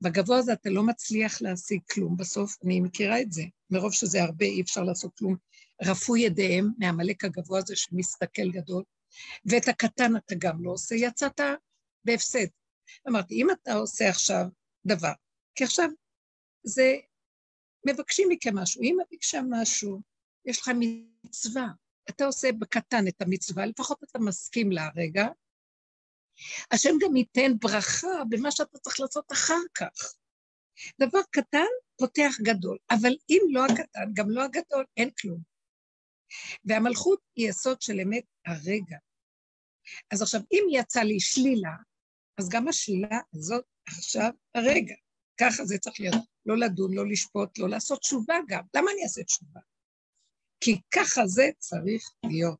בגבוה 0.00 0.38
הזה 0.38 0.52
אתה 0.52 0.70
לא 0.70 0.82
מצליח 0.82 1.42
להשיג 1.42 1.80
כלום 1.90 2.16
בסוף, 2.16 2.56
אני 2.64 2.80
מכירה 2.80 3.20
את 3.20 3.32
זה, 3.32 3.42
מרוב 3.70 3.92
שזה 3.92 4.22
הרבה 4.22 4.44
אי 4.44 4.60
אפשר 4.60 4.82
לעשות 4.82 5.14
כלום. 5.18 5.36
רפו 5.82 6.16
ידיהם 6.16 6.70
מעמלק 6.78 7.24
הגבוה 7.24 7.58
הזה 7.58 7.76
שמסתכל 7.76 8.50
גדול, 8.50 8.82
ואת 9.44 9.68
הקטן 9.68 10.16
אתה 10.16 10.34
גם 10.38 10.64
לא 10.64 10.70
עושה, 10.70 10.94
יצאת 10.94 11.40
בהפסד. 12.04 12.46
אמרתי, 13.08 13.34
אם 13.34 13.46
אתה 13.50 13.74
עושה 13.74 14.08
עכשיו 14.08 14.46
דבר, 14.86 15.12
כי 15.54 15.64
עכשיו 15.64 15.88
זה, 16.62 16.96
מבקשים 17.86 18.28
מכם 18.30 18.58
משהו, 18.58 18.82
אם 18.82 18.96
ביקשה 19.10 19.40
משהו, 19.50 20.00
יש 20.44 20.60
לך 20.60 20.70
מצווה, 21.24 21.66
אתה 22.10 22.24
עושה 22.24 22.52
בקטן 22.52 23.08
את 23.08 23.22
המצווה, 23.22 23.66
לפחות 23.66 24.04
אתה 24.04 24.18
מסכים 24.18 24.72
לה 24.72 24.88
רגע, 24.96 25.26
השם 26.72 26.90
גם 27.00 27.16
ייתן 27.16 27.52
ברכה 27.60 28.24
במה 28.28 28.50
שאתה 28.50 28.78
צריך 28.78 29.00
לעשות 29.00 29.32
אחר 29.32 29.60
כך. 29.74 30.14
דבר 31.00 31.20
קטן 31.30 31.66
פותח 31.98 32.32
גדול, 32.42 32.78
אבל 32.90 33.12
אם 33.30 33.40
לא 33.50 33.64
הקטן, 33.64 34.12
גם 34.14 34.30
לא 34.30 34.44
הגדול, 34.44 34.84
אין 34.96 35.10
כלום. 35.20 35.40
והמלכות 36.64 37.20
היא 37.36 37.48
יסוד 37.50 37.82
של 37.82 38.00
אמת 38.00 38.24
הרגע. 38.46 38.96
אז 40.10 40.22
עכשיו, 40.22 40.40
אם 40.52 40.62
יצא 40.72 41.00
לי 41.00 41.20
שלילה, 41.20 41.76
אז 42.38 42.48
גם 42.48 42.68
השלילה 42.68 43.18
הזאת 43.34 43.64
עכשיו 43.88 44.30
הרגע. 44.54 44.94
ככה 45.40 45.64
זה 45.64 45.78
צריך 45.78 46.00
להיות. 46.00 46.14
לא 46.46 46.56
לדון, 46.56 46.94
לא 46.94 47.08
לשפוט, 47.08 47.58
לא 47.58 47.68
לעשות 47.68 48.00
תשובה 48.00 48.34
גם. 48.48 48.62
למה 48.76 48.90
אני 48.90 49.02
אעשה 49.02 49.24
תשובה? 49.24 49.60
כי 50.60 50.80
ככה 50.94 51.26
זה 51.26 51.50
צריך 51.58 52.10
להיות. 52.24 52.58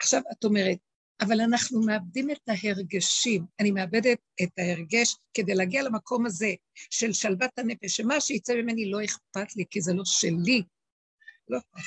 עכשיו, 0.00 0.20
את 0.32 0.44
אומרת, 0.44 0.78
אבל 1.20 1.40
אנחנו 1.40 1.82
מאבדים 1.82 2.30
את 2.30 2.48
ההרגשים. 2.48 3.46
אני 3.60 3.70
מאבדת 3.70 4.18
את 4.42 4.58
ההרגש 4.58 5.16
כדי 5.34 5.54
להגיע 5.54 5.82
למקום 5.82 6.26
הזה 6.26 6.54
של 6.90 7.12
שלוות 7.12 7.58
הנפש, 7.58 7.96
שמה 7.96 8.20
שיצא 8.20 8.54
ממני 8.54 8.90
לא 8.90 9.04
אכפת 9.04 9.56
לי, 9.56 9.64
כי 9.70 9.80
זה 9.80 9.92
לא 9.94 10.02
שלי. 10.04 10.62
לא 11.48 11.58
אכפת 11.58 11.80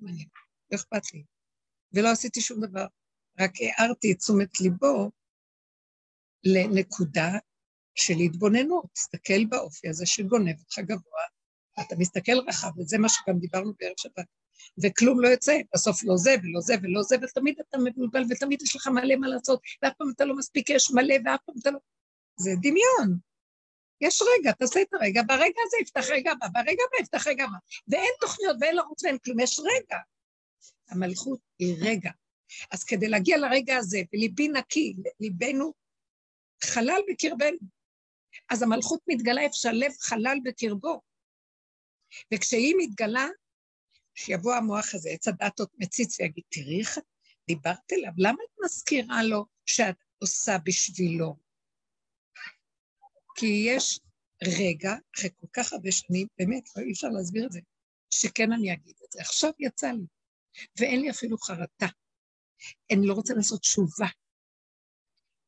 לי, 0.00 0.24
לא 0.72 0.76
אכפת 0.76 1.14
לי. 1.14 1.24
ולא 1.92 2.08
עשיתי 2.08 2.40
שום 2.40 2.60
דבר, 2.66 2.86
רק 3.40 3.50
הערתי 3.60 4.12
את 4.12 4.18
תשומת 4.18 4.60
ליבו 4.60 5.10
לנקודה 6.44 7.30
של 7.94 8.14
התבוננות. 8.24 8.86
תסתכל 8.92 9.44
באופי 9.48 9.88
הזה 9.88 10.06
שגונב 10.06 10.58
אותך 10.58 10.78
גבוה, 10.78 11.22
אתה 11.86 11.96
מסתכל 11.96 12.38
רחב, 12.48 12.78
וזה 12.78 12.98
מה 12.98 13.08
שגם 13.08 13.38
דיברנו 13.38 13.72
בערב 13.80 13.94
שבת. 13.96 14.26
וכלום 14.82 15.20
לא 15.20 15.28
יוצא, 15.28 15.58
בסוף 15.74 16.04
לא 16.04 16.16
זה 16.16 16.34
ולא 16.42 16.60
זה 16.60 16.74
ולא 16.82 17.02
זה, 17.02 17.16
ותמיד 17.22 17.60
אתה 17.68 17.78
מבולבל 17.78 18.22
ותמיד 18.30 18.62
יש 18.62 18.76
לך 18.76 18.86
מלא 18.86 19.16
מה 19.16 19.28
לעשות, 19.28 19.60
ואף 19.82 19.92
פעם 19.98 20.10
אתה 20.16 20.24
לא 20.24 20.36
מספיק, 20.36 20.70
יש 20.70 20.90
מלא 20.90 21.14
ואף 21.24 21.40
פעם 21.46 21.54
אתה 21.60 21.70
לא... 21.70 21.78
זה 22.36 22.50
דמיון. 22.60 23.18
יש 24.00 24.22
רגע, 24.22 24.52
תעשה 24.52 24.82
את 24.82 24.94
הרגע, 24.94 25.22
ברגע 25.22 25.60
הזה 25.66 25.76
יפתח 25.82 26.04
רגע 26.10 26.32
הבא, 26.32 26.46
ברגע 26.52 26.82
הבא 26.88 27.02
יפתח 27.02 27.26
רגע 27.26 27.44
הבא. 27.44 27.56
ואין 27.88 28.12
תוכניות 28.20 28.56
ואין 28.60 28.76
לרוץ 28.76 29.04
ואין 29.04 29.18
כלום, 29.18 29.40
יש 29.40 29.60
רגע. 29.60 29.98
המלכות 30.88 31.40
היא 31.58 31.76
רגע. 31.80 32.10
אז 32.70 32.84
כדי 32.84 33.08
להגיע 33.08 33.38
לרגע 33.38 33.76
הזה, 33.76 34.02
וליבי 34.12 34.48
נקי, 34.48 34.96
ליבנו 35.20 35.72
חלל 36.64 37.00
בקרבנו, 37.10 37.58
אז 38.50 38.62
המלכות 38.62 39.00
מתגלה 39.08 39.42
איפה 39.42 39.54
שהלב 39.54 39.92
חלל 40.00 40.38
בקרבו. 40.44 41.00
וכשהיא 42.34 42.74
מתגלה, 42.78 43.26
שיבוא 44.14 44.54
המוח 44.54 44.94
הזה, 44.94 45.10
עץ 45.10 45.28
הדתות 45.28 45.70
מציץ 45.78 46.20
ויגיד, 46.20 46.44
תראי 46.48 46.80
איך 46.80 46.98
דיברת 47.48 47.92
אליו, 47.92 48.12
למה 48.18 48.38
את 48.44 48.64
מזכירה 48.64 49.22
לו 49.22 49.44
שאת 49.66 49.96
עושה 50.18 50.56
בשבילו? 50.64 51.36
כי 53.36 53.64
יש 53.66 54.00
רגע, 54.44 54.92
אחרי 55.16 55.30
כל 55.40 55.46
כך 55.52 55.72
הרבה 55.72 55.92
שנים, 55.92 56.26
באמת, 56.38 56.68
לא 56.76 56.82
אי 56.82 56.92
אפשר 56.92 57.08
להסביר 57.08 57.46
את 57.46 57.52
זה, 57.52 57.60
שכן 58.10 58.52
אני 58.52 58.72
אגיד 58.72 58.94
את 59.06 59.12
זה. 59.12 59.20
עכשיו 59.20 59.50
יצא 59.58 59.86
לי, 59.86 60.06
ואין 60.80 61.00
לי 61.00 61.10
אפילו 61.10 61.38
חרטה. 61.38 61.86
אני 62.92 63.06
לא 63.06 63.14
רוצה 63.14 63.34
לעשות 63.34 63.60
תשובה. 63.60 64.06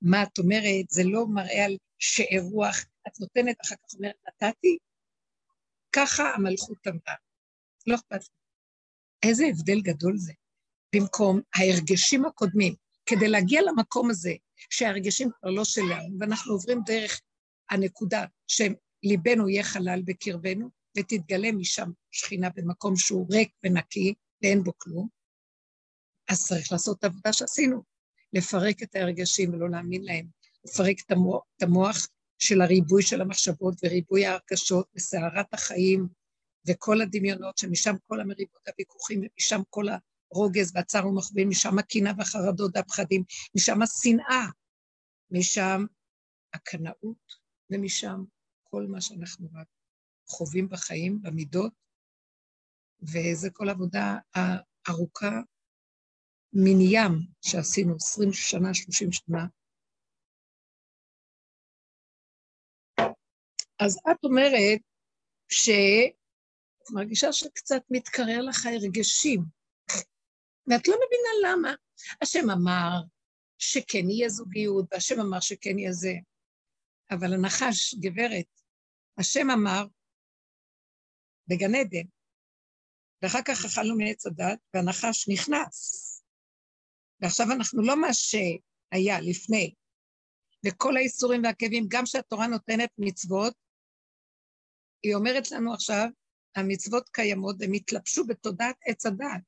מה 0.02 0.22
את 0.22 0.38
אומרת? 0.38 0.90
זה 0.90 1.02
לא 1.04 1.26
מראה 1.26 1.64
על 1.64 1.76
שאר 1.98 2.42
רוח. 2.52 2.76
את 3.08 3.20
נותנת, 3.20 3.56
אחר 3.64 3.74
כך 3.74 3.94
אומרת, 3.94 4.14
נתתי? 4.28 4.78
ככה 5.92 6.22
המלכות 6.34 6.86
אמרה. 6.86 7.14
לא 7.86 7.94
אכפת 7.94 8.20
לי. 8.20 9.28
איזה 9.28 9.44
הבדל 9.46 9.80
גדול 9.80 10.16
זה. 10.16 10.32
במקום 10.94 11.40
ההרגשים 11.54 12.24
הקודמים, 12.24 12.74
כדי 13.06 13.28
להגיע 13.28 13.62
למקום 13.62 14.10
הזה, 14.10 14.32
שההרגשים 14.70 15.30
כבר 15.40 15.50
לא 15.50 15.64
שלנו, 15.64 16.18
ואנחנו 16.20 16.52
עוברים 16.52 16.80
דרך 16.86 17.20
הנקודה 17.70 18.24
שליבנו 18.46 19.48
יהיה 19.48 19.64
חלל 19.64 20.02
בקרבנו, 20.04 20.70
ותתגלה 20.98 21.52
משם 21.52 21.90
שכינה 22.10 22.48
במקום 22.56 22.96
שהוא 22.96 23.26
ריק 23.30 23.50
ונקי, 23.64 24.14
ואין 24.42 24.62
בו 24.62 24.72
כלום, 24.78 25.08
אז 26.30 26.46
צריך 26.46 26.72
לעשות 26.72 26.98
את 26.98 27.04
העבודה 27.04 27.32
שעשינו, 27.32 27.82
לפרק 28.32 28.82
את 28.82 28.94
ההרגשים 28.94 29.54
ולא 29.54 29.70
להאמין 29.70 30.04
להם, 30.04 30.26
לפרק 30.64 30.96
את 31.06 31.12
המוח, 31.62 32.08
של 32.40 32.60
הריבוי 32.60 33.02
של 33.02 33.20
המחשבות 33.20 33.74
וריבוי 33.84 34.26
ההרגשות 34.26 34.86
וסערת 34.96 35.54
החיים 35.54 36.08
וכל 36.68 37.00
הדמיונות, 37.00 37.58
שמשם 37.58 37.94
כל 38.06 38.20
המריבות 38.20 38.60
והוויכוחים, 38.66 39.20
ומשם 39.20 39.60
כל 39.70 39.84
הרוגז 40.32 40.72
והצער 40.74 41.06
ומחבין, 41.06 41.48
משם 41.48 41.78
הקנאה 41.78 42.12
והחרדות 42.18 42.70
והפחדים, 42.74 43.24
משם 43.56 43.82
השנאה, 43.82 44.46
משם 45.30 45.84
הקנאות, 46.54 47.34
ומשם 47.70 48.24
כל 48.64 48.86
מה 48.86 49.00
שאנחנו 49.00 49.48
רק 49.54 49.66
חווים 50.28 50.68
בחיים, 50.68 51.22
במידות, 51.22 51.72
וזה 53.02 53.50
כל 53.52 53.68
עבודה 53.68 54.18
ארוכה 54.88 55.40
מן 56.52 56.80
ים 56.80 57.12
שעשינו 57.40 57.96
20 57.96 58.32
שנה, 58.32 58.74
30 58.74 59.12
שנה. 59.12 59.46
אז 63.80 63.98
את 64.12 64.24
אומרת 64.24 64.80
ש... 65.48 65.70
מרגישה 66.90 67.32
שקצת 67.32 67.82
מתקרר 67.90 68.42
לך 68.42 68.66
הרגשים, 68.66 69.40
ואת 70.66 70.88
לא 70.88 70.96
מבינה 70.96 71.52
למה. 71.52 71.74
השם 72.22 72.50
אמר 72.50 73.02
שכן 73.58 74.10
יהיה 74.10 74.28
זוגיות, 74.28 74.84
והשם 74.90 75.20
אמר 75.20 75.40
שכן 75.40 75.78
יהיה 75.78 75.92
זה. 75.92 76.12
אבל 77.10 77.34
הנחש, 77.34 77.94
גברת, 77.94 78.46
השם 79.18 79.50
אמר 79.50 79.86
בגן 81.48 81.74
עדן, 81.74 82.08
ואחר 83.22 83.42
כך 83.44 83.64
אכלנו 83.64 83.96
מעץ 83.96 84.26
הדת, 84.26 84.58
והנחש 84.74 85.28
נכנס. 85.28 86.06
ועכשיו 87.20 87.46
אנחנו 87.56 87.82
לא 87.82 88.00
מה 88.00 88.08
שהיה 88.12 89.20
לפני, 89.20 89.74
וכל 90.66 90.96
האיסורים 90.96 91.42
והכאבים, 91.44 91.84
גם 91.88 92.06
שהתורה 92.06 92.46
נותנת 92.46 92.90
מצוות, 92.98 93.54
היא 95.02 95.14
אומרת 95.14 95.50
לנו 95.50 95.74
עכשיו, 95.74 96.08
המצוות 96.56 97.08
קיימות 97.08 97.56
והם 97.58 97.72
התלבשו 97.72 98.26
בתודעת 98.26 98.76
עץ 98.86 99.06
הדעת. 99.06 99.42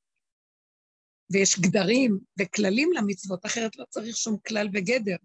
ויש 1.31 1.59
גדרים 1.59 2.19
וכללים 2.39 2.89
למצוות, 2.93 3.45
אחרת 3.45 3.75
לא 3.75 3.85
צריך 3.89 4.17
שום 4.17 4.37
כלל 4.47 4.67
וגדר. 4.73 5.15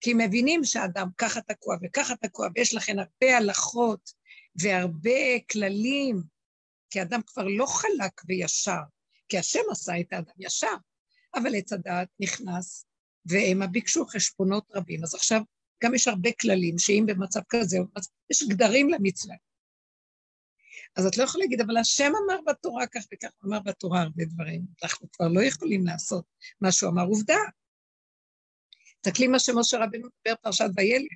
כי 0.00 0.14
מבינים 0.14 0.64
שאדם 0.64 1.08
ככה 1.18 1.40
תקוע 1.40 1.76
וככה 1.82 2.16
תקוע, 2.16 2.48
ויש 2.54 2.74
לכן 2.74 2.98
הרבה 2.98 3.36
הלכות 3.36 4.10
והרבה 4.62 5.38
כללים, 5.52 6.22
כי 6.90 7.02
אדם 7.02 7.20
כבר 7.26 7.44
לא 7.44 7.66
חלק 7.66 8.22
וישר, 8.26 8.80
כי 9.28 9.38
השם 9.38 9.60
עשה 9.70 10.00
את 10.00 10.12
האדם 10.12 10.32
ישר, 10.38 10.76
אבל 11.34 11.54
עץ 11.56 11.72
הדעת 11.72 12.08
נכנס, 12.20 12.86
והם 13.26 13.72
ביקשו 13.72 14.06
חשבונות 14.06 14.64
רבים. 14.74 15.02
אז 15.02 15.14
עכשיו 15.14 15.40
גם 15.84 15.94
יש 15.94 16.08
הרבה 16.08 16.30
כללים, 16.40 16.78
שאם 16.78 17.04
במצב 17.06 17.40
כזה, 17.48 17.78
יש 18.30 18.42
גדרים 18.48 18.88
למצווה. 18.88 19.36
אז 20.96 21.06
את 21.06 21.16
לא 21.16 21.22
יכולה 21.22 21.44
להגיד, 21.44 21.60
אבל 21.60 21.76
השם 21.76 22.12
אמר 22.24 22.40
בתורה 22.46 22.86
כך 22.86 23.00
וכך, 23.14 23.30
אמר 23.44 23.60
בתורה 23.60 24.02
הרבה 24.02 24.24
דברים, 24.24 24.62
אנחנו 24.82 25.10
כבר 25.12 25.28
לא 25.28 25.40
יכולים 25.48 25.86
לעשות 25.86 26.24
מה 26.60 26.72
שהוא 26.72 26.90
אמר, 26.90 27.02
עובדה. 27.02 27.38
תסתכלי 29.00 29.26
מה 29.26 29.38
שמשה 29.38 29.76
רבנו 29.76 30.08
דיבר 30.24 30.36
פרשת 30.42 30.64
וילד. 30.76 31.08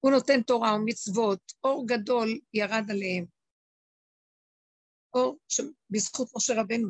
הוא 0.00 0.10
נותן 0.10 0.42
תורה 0.42 0.74
ומצוות, 0.74 1.52
אור 1.64 1.86
גדול 1.88 2.40
ירד 2.54 2.84
עליהם. 2.90 3.24
אור 5.14 5.38
בזכות 5.90 6.28
משה 6.36 6.60
רבנו. 6.60 6.88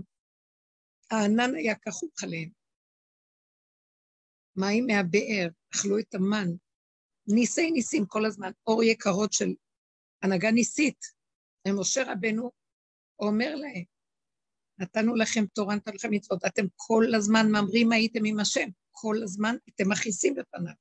הענן 1.10 1.54
היה 1.54 1.74
כחוק 1.74 2.22
עליהם. 2.22 2.57
מים 4.58 4.86
מהבאר, 4.86 5.48
אכלו 5.74 5.98
את 5.98 6.14
המן. 6.14 6.48
ניסי 7.26 7.70
ניסים 7.70 8.06
כל 8.06 8.24
הזמן, 8.24 8.50
אור 8.66 8.82
יקרות 8.82 9.32
של 9.32 9.54
הנהגה 10.22 10.50
ניסית. 10.50 11.04
ומשה 11.68 12.12
רבנו 12.12 12.50
אומר 13.20 13.54
להם, 13.54 13.84
נתנו 14.78 15.14
לכם 15.14 15.44
תורה, 15.46 15.74
נתנו 15.74 15.94
לכם 15.94 16.10
מצוות, 16.10 16.44
אתם 16.44 16.66
כל 16.76 17.14
הזמן 17.14 17.46
ממרים 17.48 17.92
הייתם 17.92 18.24
עם 18.24 18.40
השם, 18.40 18.68
כל 18.90 19.16
הזמן 19.22 19.56
אתם 19.74 19.88
מכעיסים 19.88 20.34
בפניו. 20.34 20.72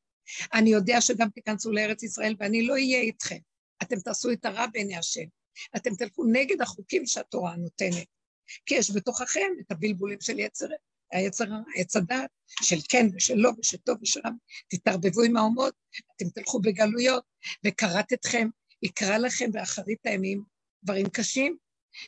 אני 0.54 0.70
יודע 0.70 1.02
שגם 1.02 1.30
תיכנסו 1.30 1.72
לארץ 1.72 2.04
ישראל 2.04 2.36
ואני 2.40 2.68
לא 2.68 2.74
אהיה 2.74 3.00
איתכם. 3.00 3.38
אתם 3.84 3.96
תעשו 3.96 4.32
את 4.32 4.46
הרע 4.46 4.66
בעיני 4.68 4.96
השם. 4.96 5.26
אתם 5.76 5.96
תלכו 5.96 6.24
נגד 6.32 6.62
החוקים 6.62 7.06
שהתורה 7.06 7.56
נותנת. 7.56 8.08
כי 8.66 8.76
יש 8.76 8.92
בתוככם 8.96 9.52
את 9.60 9.72
הבלבולים 9.72 10.22
של 10.22 10.40
יצר, 10.40 10.68
עץ 11.12 11.96
הדת, 11.96 12.30
של 12.62 12.76
כן 12.89 13.08
ושל 13.15 13.36
לא 13.36 13.52
ושל 13.60 13.78
טוב 13.78 13.98
ושל 14.02 14.20
רע. 14.26 14.32
תתערבבו 14.70 15.24
עם 15.24 15.38
האומות, 15.38 15.74
אתם 16.15 16.30
תלכו 16.30 16.62
בגלויות, 16.62 17.24
וכרת 17.65 18.13
אתכם, 18.13 18.50
יקרא 18.84 19.17
לכם 19.17 19.52
באחרית 19.52 20.06
הימים 20.06 20.43
דברים 20.84 21.10
קשים, 21.10 21.58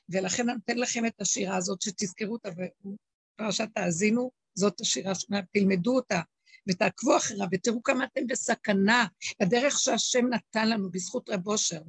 ולכן 0.09 0.49
אני 0.49 0.53
נותן 0.53 0.77
לכם 0.77 1.05
את 1.05 1.21
השירה 1.21 1.57
הזאת, 1.57 1.81
שתזכרו 1.81 2.33
אותה, 2.33 2.49
בפרשת 3.39 3.67
תאזינו, 3.73 4.31
זאת 4.55 4.81
השירה 4.81 5.15
שאומרת, 5.15 5.45
תלמדו 5.53 5.95
אותה, 5.95 6.21
ותעקבו 6.69 7.17
אחריה, 7.17 7.45
ותראו 7.51 7.83
כמה 7.83 8.05
אתם 8.05 8.27
בסכנה. 8.27 9.05
הדרך 9.39 9.79
שהשם 9.79 10.25
נתן 10.29 10.69
לנו 10.69 10.91
בזכות 10.91 11.29
רב 11.29 11.47
אושר, 11.47 11.81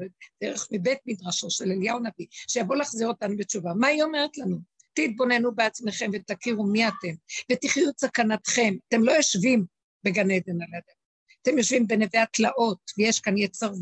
דרך 0.42 0.68
מבית 0.72 0.98
מדרשו 1.06 1.50
של 1.50 1.64
אליהו 1.64 1.98
נביא, 1.98 2.26
שיבוא 2.30 2.76
להחזיר 2.76 3.08
אותנו 3.08 3.36
בתשובה. 3.36 3.74
מה 3.74 3.86
היא 3.86 4.02
אומרת 4.02 4.38
לנו? 4.38 4.58
תתבוננו 4.92 5.54
בעצמכם 5.54 6.10
ותכירו 6.12 6.66
מי 6.66 6.88
אתם, 6.88 7.14
ותחיו 7.52 7.88
את 7.88 7.98
סכנתכם. 7.98 8.74
אתם 8.88 9.04
לא 9.04 9.12
יושבים 9.12 9.64
בגן 10.04 10.30
עדן 10.30 10.62
על 10.62 10.68
ידם, 10.68 11.00
אתם 11.42 11.58
יושבים 11.58 11.86
בנווה 11.86 12.22
התלאות, 12.22 12.78
ויש 12.98 13.20
כאן 13.20 13.36
יצר 13.36 13.72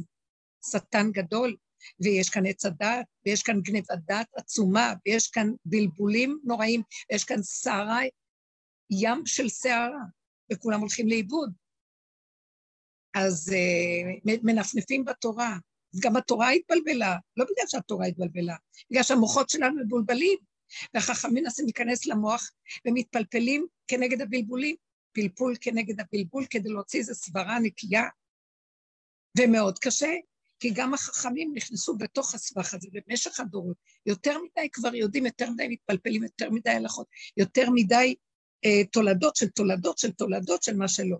שטן 0.71 1.11
גדול, 1.13 1.57
ויש 2.01 2.31
כאן 2.31 2.47
עץ 2.47 2.65
הדת, 2.65 3.07
ויש 3.27 3.43
כאן 3.43 3.61
גנבת 3.61 3.91
דת 4.07 4.27
עצומה, 4.37 4.93
ויש 5.07 5.31
כאן 5.31 5.51
בלבולים 5.65 6.39
נוראים, 6.45 6.83
ויש 7.11 7.25
כאן 7.25 7.43
סערה, 7.43 8.01
ים 8.91 9.27
של 9.27 9.49
סערה, 9.49 10.03
וכולם 10.53 10.81
הולכים 10.81 11.09
לאיבוד. 11.09 11.53
אז 13.15 13.53
uh, 13.53 14.31
מנפנפים 14.43 15.05
בתורה. 15.05 15.57
גם 16.03 16.17
התורה 16.17 16.51
התבלבלה, 16.51 17.17
לא 17.37 17.45
בגלל 17.45 17.67
שהתורה 17.67 18.07
התבלבלה, 18.07 18.57
בגלל 18.91 19.03
שהמוחות 19.03 19.51
שלנו 19.51 19.85
מבולבלים, 19.85 20.39
והחכמים 20.95 21.45
מנסים 21.45 21.65
להיכנס 21.65 22.07
למוח 22.07 22.51
ומתפלפלים 22.87 23.67
כנגד 23.89 24.21
הבלבולים, 24.21 24.77
פלפול 25.13 25.55
כנגד 25.61 26.01
הבלבול 26.01 26.47
כדי 26.51 26.69
להוציא 26.69 27.01
איזו 27.01 27.15
סברה 27.15 27.59
נקייה, 27.59 28.05
ומאוד 29.39 29.79
קשה, 29.79 30.15
כי 30.61 30.71
גם 30.71 30.95
החכמים 30.95 31.53
נכנסו 31.55 31.97
בתוך 31.97 32.35
הסבך 32.35 32.75
הזה 32.75 32.89
במשך 32.93 33.41
הדורות. 33.41 33.77
יותר 34.07 34.39
מדי 34.39 34.69
כבר 34.73 34.95
יודעים, 34.95 35.27
יותר 35.27 35.51
מדי 35.51 35.69
מתפלפלים, 35.69 36.23
יותר 36.23 36.51
מדי 36.51 36.71
הלכות, 36.71 37.07
יותר 37.37 37.71
מדי 37.75 38.15
אה, 38.65 38.85
תולדות 38.93 39.37
של 39.37 39.49
תולדות 39.49 39.99
של 39.99 40.13
תולדות 40.13 40.63
של 40.63 40.77
מה 40.77 40.89
שלא. 40.89 41.17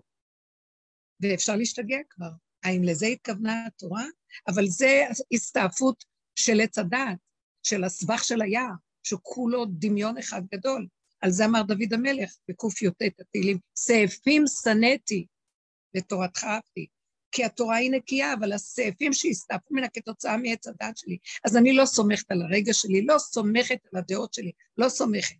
ואפשר 1.19 1.55
להשתגע 1.55 1.97
כבר. 2.09 2.29
האם 2.63 2.83
לזה 2.83 3.05
התכוונה 3.05 3.65
התורה? 3.67 4.03
אבל 4.47 4.67
זה 4.67 5.03
הסתעפות 5.33 6.03
של 6.35 6.61
עץ 6.61 6.77
הדעת, 6.77 7.17
של 7.63 7.83
הסבך 7.83 8.23
של 8.23 8.41
היער, 8.41 8.73
שכולו 9.09 9.65
דמיון 9.65 10.17
אחד 10.17 10.41
גדול. 10.53 10.87
על 11.21 11.31
זה 11.31 11.45
אמר 11.45 11.61
דוד 11.61 11.93
המלך 11.93 12.35
בקי"ט 12.49 13.01
התהילים, 13.19 13.57
סעפים 13.75 14.43
שנאתי 14.63 15.25
ותורתך 15.97 16.43
אהבתי. 16.43 16.87
כי 17.31 17.45
התורה 17.45 17.75
היא 17.75 17.91
נקייה, 17.91 18.33
אבל 18.33 18.53
הסעפים 18.53 19.13
שהסתעפו 19.13 19.73
ממנה 19.73 19.87
כתוצאה 19.89 20.37
מעץ 20.37 20.67
הדעת 20.67 20.97
שלי, 20.97 21.17
אז 21.45 21.57
אני 21.57 21.73
לא 21.73 21.85
סומכת 21.85 22.31
על 22.31 22.41
הרגע 22.41 22.73
שלי, 22.73 23.05
לא 23.05 23.17
סומכת 23.17 23.77
על 23.93 23.99
הדעות 23.99 24.33
שלי, 24.33 24.51
לא 24.77 24.89
סומכת. 24.89 25.35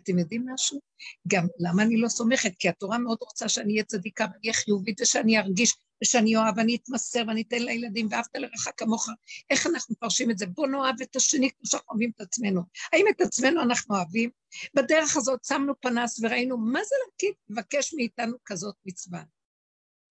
אתם 0.00 0.18
יודעים 0.18 0.46
משהו? 0.54 0.80
גם 1.28 1.46
למה 1.58 1.82
אני 1.82 1.96
לא 1.96 2.08
סומכת? 2.08 2.52
כי 2.58 2.68
התורה 2.68 2.98
מאוד 2.98 3.18
רוצה 3.20 3.48
שאני 3.48 3.72
אהיה 3.72 3.84
צדיקה 3.84 4.24
ואני 4.24 4.38
אהיה 4.44 4.54
חיובית 4.54 5.00
ושאני 5.00 5.38
ארגיש 5.38 5.74
ושאני 6.02 6.36
אוהב 6.36 6.54
ואני 6.58 6.76
אתמסר 6.76 7.22
ואני 7.28 7.42
אתן 7.42 7.62
לילדים 7.62 8.08
ואהבת 8.10 8.36
לרעך 8.36 8.68
כמוך. 8.76 9.08
איך 9.50 9.66
אנחנו 9.66 9.94
מפרשים 9.94 10.30
את 10.30 10.38
זה? 10.38 10.46
בוא 10.46 10.66
נאהב 10.66 11.02
את 11.02 11.16
השני 11.16 11.50
כמו 11.50 11.66
שאנחנו 11.66 11.90
אוהבים 11.90 12.10
את 12.16 12.20
עצמנו. 12.20 12.62
האם 12.92 13.06
את 13.10 13.20
עצמנו 13.20 13.62
אנחנו 13.62 13.96
אוהבים? 13.96 14.30
בדרך 14.74 15.16
הזאת 15.16 15.44
שמנו 15.44 15.80
פנס 15.80 16.20
וראינו 16.22 16.58
מה 16.58 16.80
זה 16.84 16.94
להקיד 17.06 17.34
לבקש 17.48 17.94
מאיתנו 17.94 18.36
כזאת 18.44 18.74
מצווה. 18.84 19.22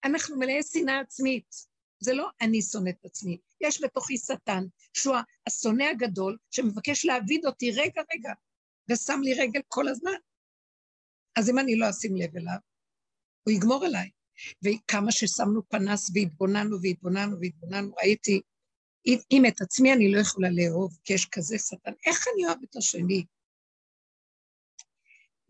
אנחנו 0.03 0.37
מלאי 0.37 0.63
שנאה 0.63 0.99
עצמית. 0.99 1.71
זה 2.03 2.13
לא 2.13 2.29
אני 2.41 2.61
שונא 2.61 2.89
את 2.89 3.05
עצמי, 3.05 3.37
יש 3.61 3.83
בתוכי 3.83 4.17
שטן, 4.17 4.63
שהוא 4.93 5.15
השונא 5.47 5.83
הגדול, 5.83 6.37
שמבקש 6.51 7.05
להעביד 7.05 7.45
אותי 7.45 7.71
רגע 7.71 8.01
רגע, 8.13 8.33
ושם 8.89 9.19
לי 9.23 9.33
רגל 9.33 9.61
כל 9.67 9.87
הזמן. 9.87 10.11
אז 11.35 11.49
אם 11.49 11.59
אני 11.59 11.75
לא 11.75 11.89
אשים 11.89 12.15
לב 12.15 12.37
אליו, 12.37 12.57
הוא 13.43 13.53
יגמור 13.53 13.85
עליי. 13.85 14.09
וכמה 14.63 15.11
ששמנו 15.11 15.69
פנס 15.69 16.11
והתבוננו 16.13 16.77
והתבוננו 16.81 17.39
והתבוננו, 17.39 17.95
ראיתי, 17.95 18.41
אם 19.07 19.43
את 19.47 19.61
עצמי 19.61 19.93
אני 19.93 20.11
לא 20.11 20.19
יכולה 20.19 20.49
לאהוב, 20.51 20.97
כי 21.03 21.13
יש 21.13 21.25
כזה 21.25 21.57
שטן, 21.57 21.91
איך 22.05 22.25
אני 22.33 22.45
אוהב 22.45 22.57
את 22.63 22.75
השני? 22.75 23.25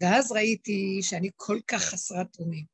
ואז 0.01 0.31
ראיתי 0.31 0.99
שאני 1.01 1.29
כל 1.35 1.59
כך 1.67 1.81
חסרת 1.81 2.39
אונים, 2.39 2.65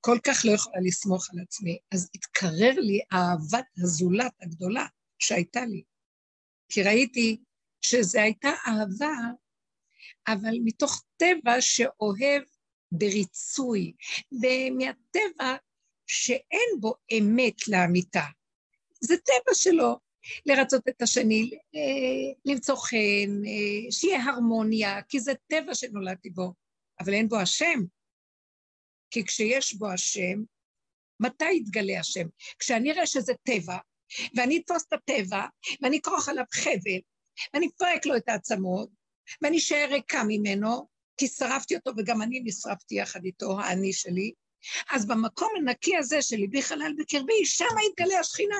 כל 0.00 0.18
כך 0.26 0.44
לא 0.44 0.52
יכולה 0.52 0.80
לסמוך 0.80 1.30
על 1.30 1.40
עצמי, 1.40 1.78
אז 1.94 2.10
התקרר 2.14 2.74
לי 2.76 3.00
אהבת 3.12 3.66
הזולת 3.78 4.32
הגדולה 4.42 4.86
שהייתה 5.18 5.66
לי. 5.66 5.82
כי 6.68 6.82
ראיתי 6.82 7.42
שזו 7.80 8.20
הייתה 8.20 8.48
אהבה 8.68 9.14
אבל 10.28 10.54
מתוך 10.64 11.04
טבע 11.16 11.60
שאוהב 11.60 12.42
בריצוי, 12.92 13.92
ומהטבע 14.32 15.56
שאין 16.06 16.80
בו 16.80 16.94
אמת 17.18 17.68
לאמיתה. 17.68 18.24
זה 19.00 19.16
טבע 19.16 19.54
שלו, 19.54 19.96
לרצות 20.46 20.88
את 20.88 21.02
השני, 21.02 21.50
אה, 21.74 22.32
למצוא 22.44 22.76
חן, 22.76 23.44
אה, 23.46 23.92
שיהיה 23.92 24.24
הרמוניה, 24.24 25.02
כי 25.02 25.20
זה 25.20 25.32
טבע 25.46 25.74
שנולדתי 25.74 26.30
בו, 26.30 26.52
אבל 27.00 27.14
אין 27.14 27.28
בו 27.28 27.36
השם. 27.36 27.80
כי 29.10 29.24
כשיש 29.24 29.74
בו 29.74 29.90
השם, 29.90 30.42
מתי 31.20 31.52
יתגלה 31.52 32.00
השם? 32.00 32.26
כשאני 32.58 32.92
אראה 32.92 33.06
שזה 33.06 33.32
טבע, 33.42 33.76
ואני 34.36 34.58
אתפוס 34.58 34.84
את 34.88 34.92
הטבע, 34.92 35.46
ואני 35.82 35.98
אכרוך 35.98 36.28
עליו 36.28 36.44
חבל, 36.52 37.00
ואני 37.54 37.68
אפרק 37.76 38.06
לו 38.06 38.16
את 38.16 38.28
העצמות, 38.28 38.88
ואני 39.42 39.58
אשאר 39.58 39.86
ריקה 39.90 40.22
ממנו, 40.28 40.88
כי 41.16 41.28
שרפתי 41.28 41.76
אותו 41.76 41.90
וגם 41.96 42.22
אני 42.22 42.40
נשרפתי 42.44 42.94
יחד 42.94 43.24
איתו, 43.24 43.60
האני 43.60 43.92
שלי, 43.92 44.32
אז 44.90 45.06
במקום 45.06 45.48
הנקי 45.58 45.96
הזה 45.96 46.22
של 46.22 46.36
ליבי 46.36 46.62
חלל 46.62 46.92
בקרבי, 46.98 47.44
שם 47.44 47.64
יתגלה 47.90 48.20
השכינה. 48.20 48.56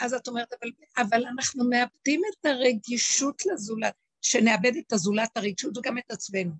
אז 0.00 0.14
את 0.14 0.28
אומרת, 0.28 0.52
אבל, 0.52 0.70
אבל 0.96 1.26
אנחנו 1.26 1.64
מאבדים 1.70 2.20
את 2.30 2.46
הרגישות 2.46 3.42
לזולת, 3.46 3.94
שנאבד 4.22 4.72
את 4.78 4.92
הזולת 4.92 5.36
הרגשות 5.36 5.78
וגם 5.78 5.98
את 5.98 6.10
עצמנו. 6.10 6.52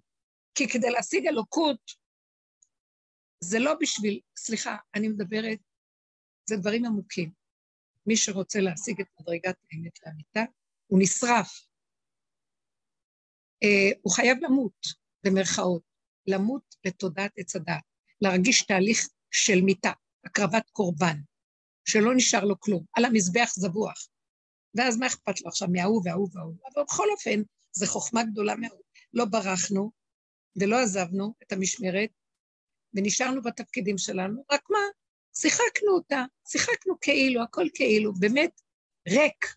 כי 0.55 0.69
כדי 0.69 0.91
להשיג 0.91 1.27
אלוקות, 1.27 1.93
זה 3.41 3.59
לא 3.59 3.75
בשביל, 3.81 4.21
סליחה, 4.37 4.77
אני 4.95 5.09
מדברת, 5.09 5.59
זה 6.49 6.57
דברים 6.57 6.85
עמוקים. 6.85 7.31
מי 8.07 8.17
שרוצה 8.17 8.61
להשיג 8.61 9.01
את 9.01 9.07
מדרגת 9.21 9.57
האמת 9.73 9.99
לאמיתה, 10.07 10.53
הוא 10.87 11.01
נשרף. 11.03 11.68
אה, 13.63 13.91
הוא 14.03 14.13
חייב 14.13 14.39
למות, 14.43 14.87
במרכאות, 15.25 15.83
למות 16.27 16.75
לתודעת 16.85 17.33
עץ 17.37 17.57
הדעת, 17.57 17.83
להרגיש 18.21 18.63
תהליך 18.63 19.09
של 19.31 19.61
מיתה, 19.61 19.93
הקרבת 20.25 20.71
קורבן, 20.71 21.17
שלא 21.85 22.15
נשאר 22.17 22.45
לו 22.45 22.61
כלום, 22.61 22.85
על 22.93 23.05
המזבח 23.05 23.53
זבוח. 23.55 24.09
ואז 24.75 24.97
מה 24.97 25.07
אכפת 25.07 25.41
לו 25.41 25.49
עכשיו 25.49 25.69
מההוא 25.73 26.03
וההוא 26.05 26.29
וההוא? 26.33 26.55
אבל 26.75 26.83
בכל 26.85 27.07
אופן, 27.11 27.43
זו 27.73 27.87
חוכמה 27.87 28.25
גדולה 28.25 28.57
מאוד. 28.57 28.81
לא 29.13 29.25
ברחנו 29.25 29.91
ולא 30.57 30.77
עזבנו 30.77 31.35
את 31.43 31.53
המשמרת, 31.53 32.11
ונשארנו 32.95 33.43
בתפקידים 33.43 33.99
שלנו, 33.99 34.45
רק 34.53 34.71
מה? 34.71 34.79
שיחקנו 35.37 35.93
אותה, 35.93 36.25
שיחקנו 36.49 36.95
כאילו, 37.01 37.43
הכל 37.43 37.67
כאילו, 37.75 38.13
באמת 38.15 38.61
ריק. 39.09 39.55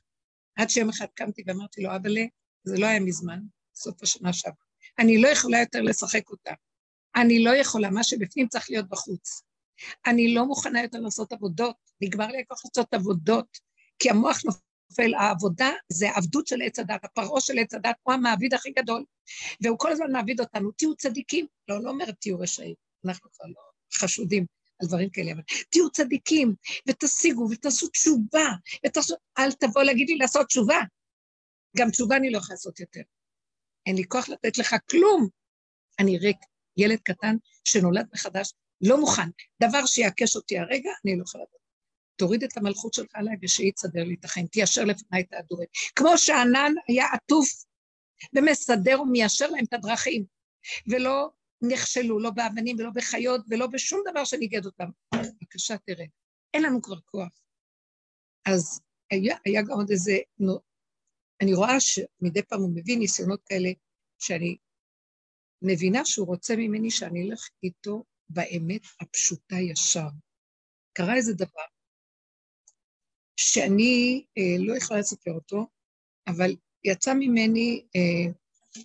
עד 0.55 0.69
שיום 0.69 0.89
אחד 0.89 1.05
קמתי 1.13 1.43
ואמרתי 1.47 1.81
לו, 1.81 1.95
אבאלה, 1.95 2.21
זה 2.63 2.77
לא 2.79 2.85
היה 2.85 2.99
מזמן, 2.99 3.39
סוף 3.83 4.03
השנה 4.03 4.33
שעברה. 4.33 4.65
אני 4.99 5.21
לא 5.21 5.27
יכולה 5.27 5.59
יותר 5.59 5.81
לשחק 5.81 6.29
אותה. 6.29 6.51
אני 7.15 7.43
לא 7.43 7.55
יכולה, 7.55 7.89
מה 7.89 8.03
שבפנים 8.03 8.47
צריך 8.47 8.69
להיות 8.69 8.89
בחוץ. 8.89 9.41
אני 10.05 10.33
לא 10.33 10.45
מוכנה 10.45 10.81
יותר 10.81 10.99
לעשות 10.99 11.33
עבודות, 11.33 11.75
נגמר 12.01 12.27
לי 12.27 12.39
הכוח 12.41 12.61
לעשות 12.65 12.93
עבודות, 12.93 13.57
כי 13.99 14.09
המוח 14.09 14.37
נופל. 14.45 14.61
העבודה 15.19 15.69
זה 15.89 16.09
עבדות 16.09 16.47
של 16.47 16.61
עץ 16.61 16.79
הדת, 16.79 17.05
הפרעה 17.05 17.41
של 17.41 17.59
עץ 17.59 17.73
הדת 17.73 17.95
הוא 18.03 18.13
המעביד 18.13 18.53
הכי 18.53 18.71
גדול, 18.71 19.05
והוא 19.61 19.79
כל 19.79 19.91
הזמן 19.91 20.11
מעביד 20.11 20.39
אותנו, 20.39 20.71
תהיו 20.71 20.95
צדיקים. 20.95 21.45
לא, 21.67 21.83
לא 21.83 21.89
אומרת 21.89 22.15
תהיו 22.19 22.39
רשעים, 22.39 22.75
אנחנו 23.05 23.29
כבר 23.31 23.45
לא 23.47 23.61
חשודים 23.93 24.45
על 24.81 24.87
דברים 24.87 25.09
כאלה, 25.09 25.31
אבל 25.31 25.41
תהיו 25.69 25.89
צדיקים, 25.89 26.55
ותשיגו, 26.87 27.47
ותעשו 27.51 27.87
תשובה, 27.87 28.45
ותעשו, 28.85 29.15
אל 29.37 29.51
תבוא 29.51 29.83
להגיד 29.83 30.09
לי 30.09 30.17
לעשות 30.17 30.47
תשובה. 30.47 30.79
גם 31.77 31.89
תשובה 31.89 32.15
אני 32.15 32.29
לא 32.31 32.37
יכולה 32.37 32.53
לעשות 32.53 32.79
יותר. 32.79 33.01
אין 33.85 33.95
לי 33.95 34.03
כוח 34.07 34.29
לתת 34.29 34.57
לך 34.57 34.75
כלום. 34.89 35.27
אני 35.99 36.17
ריק, 36.17 36.37
ילד 36.77 36.99
קטן 37.03 37.35
שנולד 37.63 38.07
מחדש, 38.13 38.53
לא 38.81 38.99
מוכן. 38.99 39.29
דבר 39.63 39.85
שיעקש 39.85 40.35
אותי 40.35 40.59
הרגע, 40.59 40.89
אני 41.05 41.17
לא 41.17 41.23
יכולה 41.23 41.43
לדעת. 41.43 41.61
תוריד 42.15 42.43
את 42.43 42.57
המלכות 42.57 42.93
שלך 42.93 43.09
עליי 43.13 43.35
ושיצדר 43.41 44.03
לי 44.03 44.15
את 44.19 44.25
החיים, 44.25 44.47
תיישר 44.47 44.83
לפניי 44.83 45.21
את 45.21 45.33
ההדורים. 45.33 45.67
כמו 45.95 46.17
שענן 46.17 46.73
היה 46.87 47.05
עטוף 47.13 47.49
ומסדר 48.35 49.01
ומיישר 49.01 49.47
להם 49.47 49.65
את 49.65 49.73
הדרכים, 49.73 50.25
ולא 50.87 51.29
נכשלו, 51.61 52.19
לא 52.19 52.29
באבנים 52.29 52.75
ולא 52.79 52.89
בחיות 52.89 53.41
ולא 53.49 53.67
בשום 53.67 54.01
דבר 54.11 54.25
שניגד 54.25 54.65
אותם. 54.65 54.89
בבקשה, 55.15 55.77
תראה, 55.77 56.05
אין 56.53 56.63
לנו 56.63 56.81
כבר 56.81 56.99
כוח. 57.05 57.41
אז 58.45 58.81
היה, 59.11 59.37
היה 59.45 59.61
גם 59.61 59.71
עוד 59.71 59.91
איזה, 59.91 60.17
אני 61.41 61.53
רואה 61.53 61.79
שמדי 61.79 62.43
פעם 62.43 62.61
הוא 62.61 62.71
מביא 62.75 62.97
ניסיונות 62.97 63.43
כאלה, 63.45 63.69
שאני 64.19 64.57
מבינה 65.61 66.05
שהוא 66.05 66.27
רוצה 66.27 66.55
ממני 66.55 66.91
שאני 66.91 67.23
אלך 67.23 67.49
איתו 67.63 68.03
באמת 68.29 68.81
הפשוטה 69.01 69.55
ישר. 69.55 70.07
קרה 70.93 71.15
איזה 71.15 71.33
דבר 71.33 71.65
שאני 73.37 74.25
אה, 74.37 74.65
לא 74.65 74.77
יכולה 74.77 74.99
לספר 74.99 75.31
אותו, 75.31 75.67
אבל 76.27 76.55
יצא 76.83 77.13
ממני, 77.13 77.85
אה, 77.95 78.31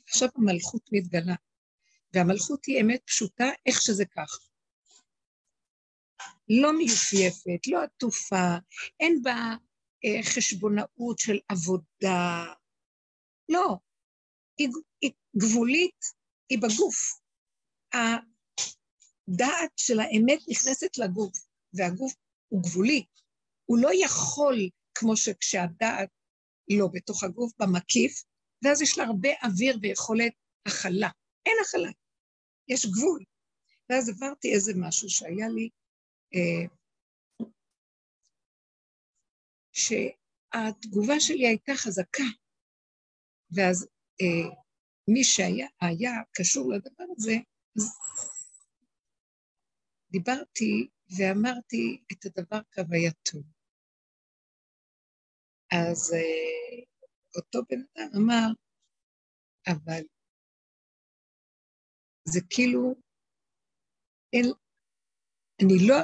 עכשיו 0.08 0.28
המלכות 0.36 0.82
מתגלה, 0.92 1.34
והמלכות 2.14 2.64
היא 2.64 2.80
אמת 2.80 3.00
פשוטה, 3.06 3.44
איך 3.66 3.82
שזה 3.82 4.04
כך. 4.04 4.38
לא 6.48 6.78
מיופייפת, 6.78 7.66
לא 7.66 7.82
עטופה, 7.82 8.56
אין 9.00 9.22
בה 9.22 9.56
חשבונאות 10.22 11.18
של 11.18 11.38
עבודה. 11.48 12.44
לא, 13.48 13.76
היא, 14.58 14.68
היא 15.00 15.12
גבולית, 15.36 16.04
היא 16.48 16.58
בגוף. 16.58 17.20
הדעת 17.92 19.72
של 19.76 20.00
האמת 20.00 20.38
נכנסת 20.48 20.98
לגוף, 20.98 21.32
והגוף 21.74 22.12
הוא 22.48 22.62
גבולי. 22.62 23.04
הוא 23.64 23.78
לא 23.78 23.90
יכול, 24.04 24.68
כמו 24.94 25.16
שכשהדעת 25.16 26.08
לא 26.70 26.88
בתוך 26.92 27.24
הגוף, 27.24 27.52
במקיף, 27.58 28.24
ואז 28.64 28.82
יש 28.82 28.98
לה 28.98 29.04
הרבה 29.04 29.28
אוויר 29.42 29.78
ויכולת 29.82 30.32
הכלה. 30.66 31.08
אין 31.46 31.54
הכלה, 31.62 31.90
יש 32.68 32.86
גבול. 32.86 33.24
ואז 33.90 34.08
עברתי 34.08 34.54
איזה 34.54 34.72
משהו 34.76 35.10
שהיה 35.10 35.48
לי, 35.48 35.68
אה, 36.34 36.66
שהתגובה 39.76 41.20
שלי 41.20 41.46
הייתה 41.46 41.72
חזקה, 41.76 42.28
ואז 43.50 43.88
אה, 44.20 44.56
מי 45.08 45.24
שהיה 45.24 45.68
היה 45.80 46.12
קשור 46.32 46.72
לדבר 46.72 47.04
הזה, 47.16 47.34
אז 47.76 47.98
דיברתי 50.10 50.88
ואמרתי 51.18 52.02
את 52.12 52.24
הדבר 52.26 52.60
כהווייתו. 52.72 53.38
אז 55.72 56.14
אה, 56.14 56.84
אותו 57.36 57.58
בן 57.68 57.80
אדם 57.80 58.10
אמר, 58.16 58.48
אבל 59.66 60.02
זה 62.28 62.40
כאילו, 62.50 62.94
אין, 64.32 64.44
אני 65.62 65.88
לא, 65.88 65.94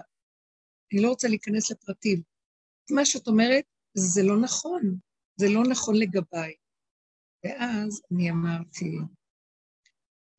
אני 0.92 1.02
לא 1.02 1.08
רוצה 1.08 1.28
להיכנס 1.28 1.70
לפרטים. 1.70 2.31
מה 2.94 3.04
שאת 3.04 3.26
אומרת, 3.26 3.64
זה 3.94 4.22
לא 4.22 4.40
נכון, 4.40 4.98
זה 5.36 5.46
לא 5.48 5.62
נכון 5.70 5.94
לגביי. 5.96 6.54
ואז 7.44 8.02
אני 8.12 8.30
אמרתי, 8.30 8.98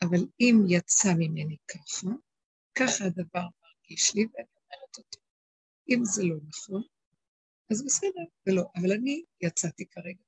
אבל 0.04 0.28
אם 0.40 0.56
יצא 0.68 1.10
ממני 1.18 1.58
ככה, 1.68 2.08
ככה 2.76 3.06
הדבר 3.06 3.48
מרגיש 3.62 4.16
לי, 4.16 4.22
ואני 4.22 4.48
אומרת 4.56 4.98
אותו. 4.98 5.20
אם 5.90 6.00
זה 6.06 6.24
לא 6.24 6.36
נכון, 6.48 6.84
אז 7.72 7.86
בסדר, 7.86 8.24
ולא. 8.48 8.64
אבל 8.76 8.92
אני 8.92 9.24
יצאתי 9.42 9.86
כרגע 9.86 10.24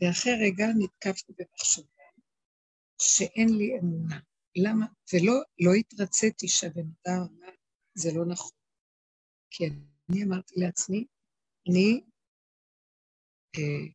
ואחרי 0.00 0.32
רגע 0.32 0.66
נתקפתי 0.78 1.32
במחשבה 1.38 2.04
שאין 2.98 3.48
לי 3.48 3.78
אמונה. 3.78 4.20
למה? 4.56 4.86
ולא 5.12 5.42
לא 5.60 5.74
התרציתי 5.74 6.48
שהבן 6.48 6.80
אדם 6.80 7.20
אמר, 7.20 7.52
זה 7.94 8.12
לא 8.14 8.26
נכון. 8.26 8.56
כן, 9.50 9.74
אני 10.10 10.24
אמרתי 10.24 10.54
לעצמי, 10.56 11.06
אני, 11.68 12.00
אה, 13.56 13.92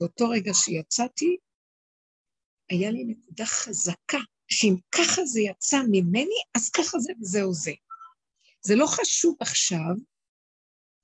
באותו 0.00 0.28
רגע 0.28 0.52
שיצאתי, 0.54 1.36
היה 2.70 2.90
לי 2.90 3.04
נקודה 3.04 3.44
חזקה, 3.46 4.18
שאם 4.48 4.74
ככה 4.92 5.24
זה 5.24 5.40
יצא 5.40 5.76
ממני, 5.90 6.40
אז 6.56 6.70
ככה 6.70 6.98
זה 6.98 7.12
וזהו 7.20 7.52
זה. 7.52 7.72
זה 8.62 8.74
לא 8.76 8.86
חשוב 8.86 9.36
עכשיו 9.40 9.94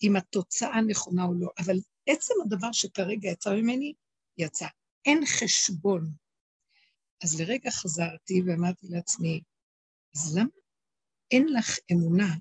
אם 0.03 0.17
התוצאה 0.17 0.81
נכונה 0.89 1.25
או 1.25 1.35
לא, 1.35 1.51
אבל 1.59 1.77
עצם 2.07 2.35
הדבר 2.45 2.73
שכרגע 2.73 3.31
יצא 3.31 3.51
ממני, 3.51 3.93
יצא. 4.39 4.67
אין 5.07 5.21
חשבון. 5.27 6.13
אז 7.25 7.41
לרגע 7.41 7.71
חזרתי 7.71 8.43
ואמרתי 8.47 8.87
לעצמי, 8.91 9.41
אז 10.17 10.37
למה 10.37 10.49
אין 11.31 11.47
לך 11.49 11.79
אמונה 11.93 12.37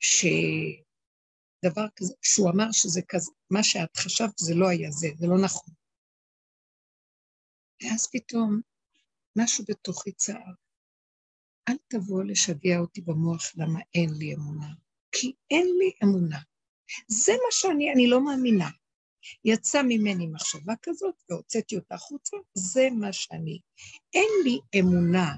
שדבר 0.00 1.86
כזה, 1.96 2.14
שהוא 2.22 2.50
אמר 2.50 2.72
שזה 2.72 3.00
כזה, 3.08 3.30
מה 3.50 3.62
שאת 3.62 3.96
חשבת 3.96 4.38
זה 4.38 4.54
לא 4.54 4.68
היה 4.68 4.90
זה, 4.90 5.08
זה 5.18 5.26
לא 5.26 5.44
נכון. 5.44 5.74
ואז 7.82 8.08
פתאום 8.12 8.60
משהו 9.38 9.64
בתוכי 9.68 10.12
צער. 10.12 10.52
אל 11.68 11.76
תבוא 11.88 12.24
לשגע 12.24 12.78
אותי 12.78 13.00
במוח 13.00 13.42
למה 13.56 13.80
אין 13.94 14.10
לי 14.18 14.34
אמונה. 14.34 14.74
כי 15.12 15.32
אין 15.50 15.66
לי 15.78 15.92
אמונה. 16.04 16.38
זה 17.08 17.32
מה 17.32 17.50
שאני, 17.50 17.92
אני 17.92 18.06
לא 18.06 18.24
מאמינה. 18.24 18.68
יצא 19.44 19.82
ממני 19.82 20.26
מחשבה 20.26 20.72
כזאת 20.82 21.14
והוצאתי 21.30 21.76
אותה 21.76 21.94
החוצה, 21.94 22.36
זה 22.54 22.88
מה 23.00 23.12
שאני. 23.12 23.60
אין 24.14 24.30
לי 24.44 24.80
אמונה 24.80 25.36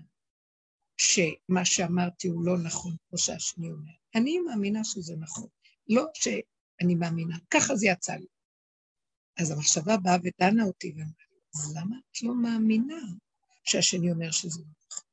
שמה 0.96 1.64
שאמרתי 1.64 2.28
הוא 2.28 2.46
לא 2.46 2.58
נכון, 2.58 2.96
כמו 3.08 3.18
שהשני 3.18 3.70
אומר. 3.70 4.01
אני 4.14 4.38
מאמינה 4.38 4.84
שזה 4.84 5.16
נכון, 5.16 5.48
לא 5.88 6.06
שאני 6.14 6.94
מאמינה, 6.94 7.36
ככה 7.50 7.76
זה 7.76 7.86
יצא 7.86 8.14
לי. 8.14 8.26
אז 9.38 9.50
המחשבה 9.50 9.96
באה 9.96 10.16
ודנה 10.22 10.64
אותי 10.64 10.92
ואמרה 10.96 11.32
אז 11.54 11.76
למה 11.76 11.96
את 12.10 12.22
לא 12.22 12.34
מאמינה 12.34 13.02
שהשני 13.64 14.12
אומר 14.12 14.30
שזה 14.30 14.60
לא 14.60 14.66
נכון? 14.86 15.04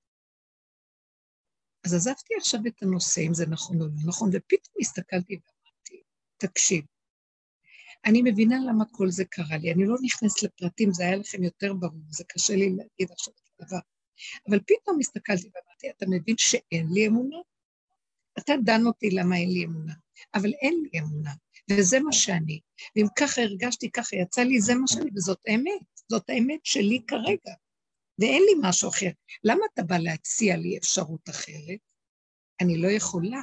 אז 1.85 1.93
עזבתי 1.93 2.33
עכשיו 2.37 2.59
את 2.67 2.83
הנושא, 2.83 3.21
אם 3.27 3.33
זה 3.33 3.45
נכון 3.45 3.81
או 3.81 3.87
לא 3.87 3.93
נכון, 4.07 4.29
ופתאום 4.29 4.75
הסתכלתי 4.81 5.33
ואמרתי, 5.33 6.03
תקשיב, 6.37 6.85
אני 8.05 8.21
מבינה 8.21 8.55
למה 8.67 8.85
כל 8.91 9.09
זה 9.09 9.25
קרה 9.25 9.57
לי, 9.57 9.73
אני 9.73 9.85
לא 9.85 9.95
נכנסת 10.03 10.43
לפרטים, 10.43 10.93
זה 10.93 11.03
היה 11.03 11.15
לכם 11.15 11.43
יותר 11.43 11.73
ברור, 11.73 12.01
זה 12.09 12.23
קשה 12.27 12.53
לי 12.53 12.69
להגיד 12.69 13.11
עכשיו 13.11 13.33
את 13.33 13.61
הדבר. 13.61 13.79
אבל 14.49 14.59
פתאום 14.59 14.99
הסתכלתי 14.99 15.49
ואמרתי, 15.55 15.89
אתה 15.89 16.05
מבין 16.09 16.35
שאין 16.37 16.87
לי 16.93 17.07
אמונה? 17.07 17.37
אתה 18.43 18.53
דן 18.63 18.85
אותי 18.85 19.09
למה 19.09 19.35
אין 19.37 19.49
לי 19.49 19.65
אמונה, 19.65 19.93
אבל 20.35 20.53
אין 20.61 20.83
לי 20.83 20.99
אמונה, 20.99 21.33
וזה 21.71 21.99
מה 21.99 22.11
שאני. 22.11 22.59
ואם 22.95 23.05
ככה 23.19 23.41
הרגשתי, 23.41 23.91
ככה 23.91 24.15
יצא 24.15 24.41
לי, 24.41 24.61
זה 24.61 24.75
מה 24.75 24.87
שאני, 24.87 25.09
וזאת 25.15 25.39
האמת, 25.47 25.81
זאת 26.11 26.29
האמת 26.29 26.59
שלי 26.63 27.01
כרגע. 27.07 27.53
ואין 28.19 28.43
לי 28.43 28.69
משהו 28.69 28.89
אחר. 28.89 29.09
למה 29.43 29.61
אתה 29.73 29.83
בא 29.83 29.97
להציע 29.97 30.57
לי 30.57 30.77
אפשרות 30.77 31.29
אחרת? 31.29 31.79
אני 32.61 32.77
לא 32.77 32.87
יכולה. 32.87 33.41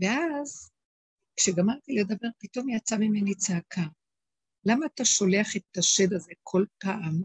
ואז, 0.00 0.70
כשגמרתי 1.36 1.94
לדבר, 1.94 2.28
פתאום 2.38 2.68
יצא 2.68 2.96
ממני 2.96 3.34
צעקה. 3.34 3.82
למה 4.64 4.86
אתה 4.86 5.04
שולח 5.04 5.56
את 5.56 5.78
השד 5.78 6.12
הזה 6.12 6.32
כל 6.42 6.64
פעם 6.78 7.22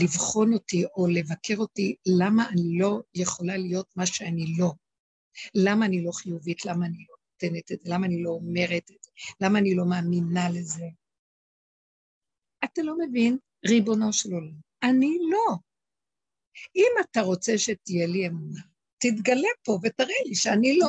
לבחון 0.00 0.52
אותי 0.52 0.84
או 0.96 1.06
לבקר 1.06 1.56
אותי 1.56 1.96
למה 2.18 2.48
אני 2.48 2.78
לא 2.78 3.00
יכולה 3.14 3.56
להיות 3.56 3.96
מה 3.96 4.06
שאני 4.06 4.54
לא? 4.58 4.72
למה 5.54 5.86
אני 5.86 6.04
לא 6.04 6.12
חיובית? 6.12 6.64
למה 6.66 6.86
אני 6.86 7.06
לא 7.08 7.16
נותנת 7.32 7.72
את 7.72 7.84
זה? 7.84 7.90
למה 7.94 8.06
אני 8.06 8.22
לא 8.22 8.30
אומרת 8.30 8.90
את 8.90 9.02
זה? 9.02 9.10
למה 9.40 9.58
אני 9.58 9.74
לא 9.74 9.84
מאמינה 9.90 10.50
לזה? 10.50 10.84
אתה 12.64 12.82
לא 12.82 12.94
מבין, 12.98 13.38
ריבונו 13.66 14.12
של 14.12 14.32
עולם. 14.32 14.54
אני 14.82 15.18
לא. 15.30 15.56
אם 16.76 16.90
אתה 17.00 17.20
רוצה 17.20 17.58
שתהיה 17.58 18.06
לי 18.06 18.26
אמונה, 18.26 18.60
תתגלה 18.98 19.48
פה 19.64 19.78
ותראה 19.82 20.14
לי 20.26 20.34
שאני 20.34 20.78
לא. 20.78 20.88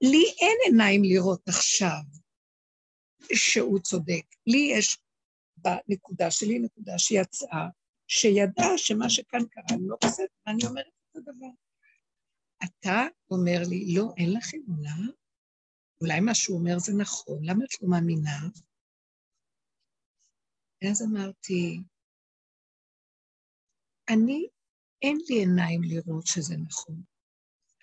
לי 0.00 0.24
אין 0.40 0.56
עיניים 0.64 1.04
לראות 1.04 1.48
עכשיו 1.48 2.02
שהוא 3.32 3.78
צודק. 3.78 4.24
לי 4.46 4.72
יש 4.76 4.98
בנקודה 5.56 6.30
שלי 6.30 6.58
נקודה 6.58 6.98
שיצאה, 6.98 7.68
שידעה 8.06 8.78
שמה 8.78 9.10
שכאן 9.10 9.40
קרה 9.50 9.76
לא 9.80 9.96
בסדר, 10.04 10.26
ואני 10.46 10.66
אומרת 10.66 10.86
את 11.10 11.16
הדבר. 11.16 11.67
אתה 12.64 13.06
אומר 13.30 13.62
לי, 13.68 13.94
לא, 13.94 14.04
אין 14.16 14.32
לך 14.32 14.54
אמונה? 14.54 14.96
אולי 16.00 16.20
מה 16.20 16.34
שהוא 16.34 16.58
אומר 16.58 16.78
זה 16.78 16.92
נכון, 16.98 17.38
למה 17.44 17.64
את 17.64 17.82
לא 17.82 17.88
מאמינה? 17.88 18.38
ואז 20.82 21.02
אמרתי, 21.02 21.80
אני, 24.08 24.46
אין 25.02 25.18
לי 25.28 25.38
עיניים 25.38 25.82
לראות 25.82 26.26
שזה 26.26 26.56
נכון. 26.56 27.02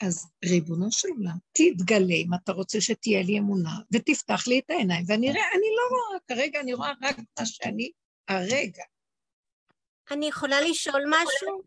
אז 0.02 0.28
ריבונו 0.46 0.92
של 0.92 1.08
עולם, 1.08 1.38
תתגלה 1.52 2.16
אם 2.16 2.34
אתה 2.44 2.52
רוצה 2.52 2.82
שתהיה 2.82 3.24
לי 3.24 3.40
אמונה, 3.40 3.80
ותפתח 3.94 4.48
לי 4.48 4.60
את 4.60 4.70
העיניים, 4.70 5.06
ואני 5.08 5.30
אראה, 5.30 5.44
אני 5.56 5.68
לא 5.78 5.84
רואה, 5.90 6.20
כרגע 6.28 6.60
אני 6.60 6.74
רואה 6.74 6.92
רק 7.02 7.18
מה 7.40 7.46
שאני 7.46 7.92
הרגע. 8.28 8.84
אני 10.12 10.28
יכולה 10.28 10.62
לשאול 10.62 11.04
משהו? 11.10 11.62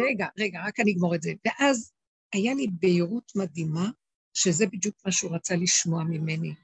רגע, 0.00 0.26
רגע, 0.38 0.58
רק 0.66 0.80
אני 0.80 0.92
אגמור 0.92 1.14
את 1.14 1.22
זה. 1.22 1.32
ואז 1.44 1.92
היה 2.32 2.54
לי 2.54 2.66
בהירות 2.80 3.32
מדהימה, 3.36 3.90
שזה 4.34 4.66
בדיוק 4.66 4.96
מה 5.04 5.12
שהוא 5.12 5.34
רצה 5.34 5.56
לשמוע 5.56 6.04
ממני. 6.04 6.54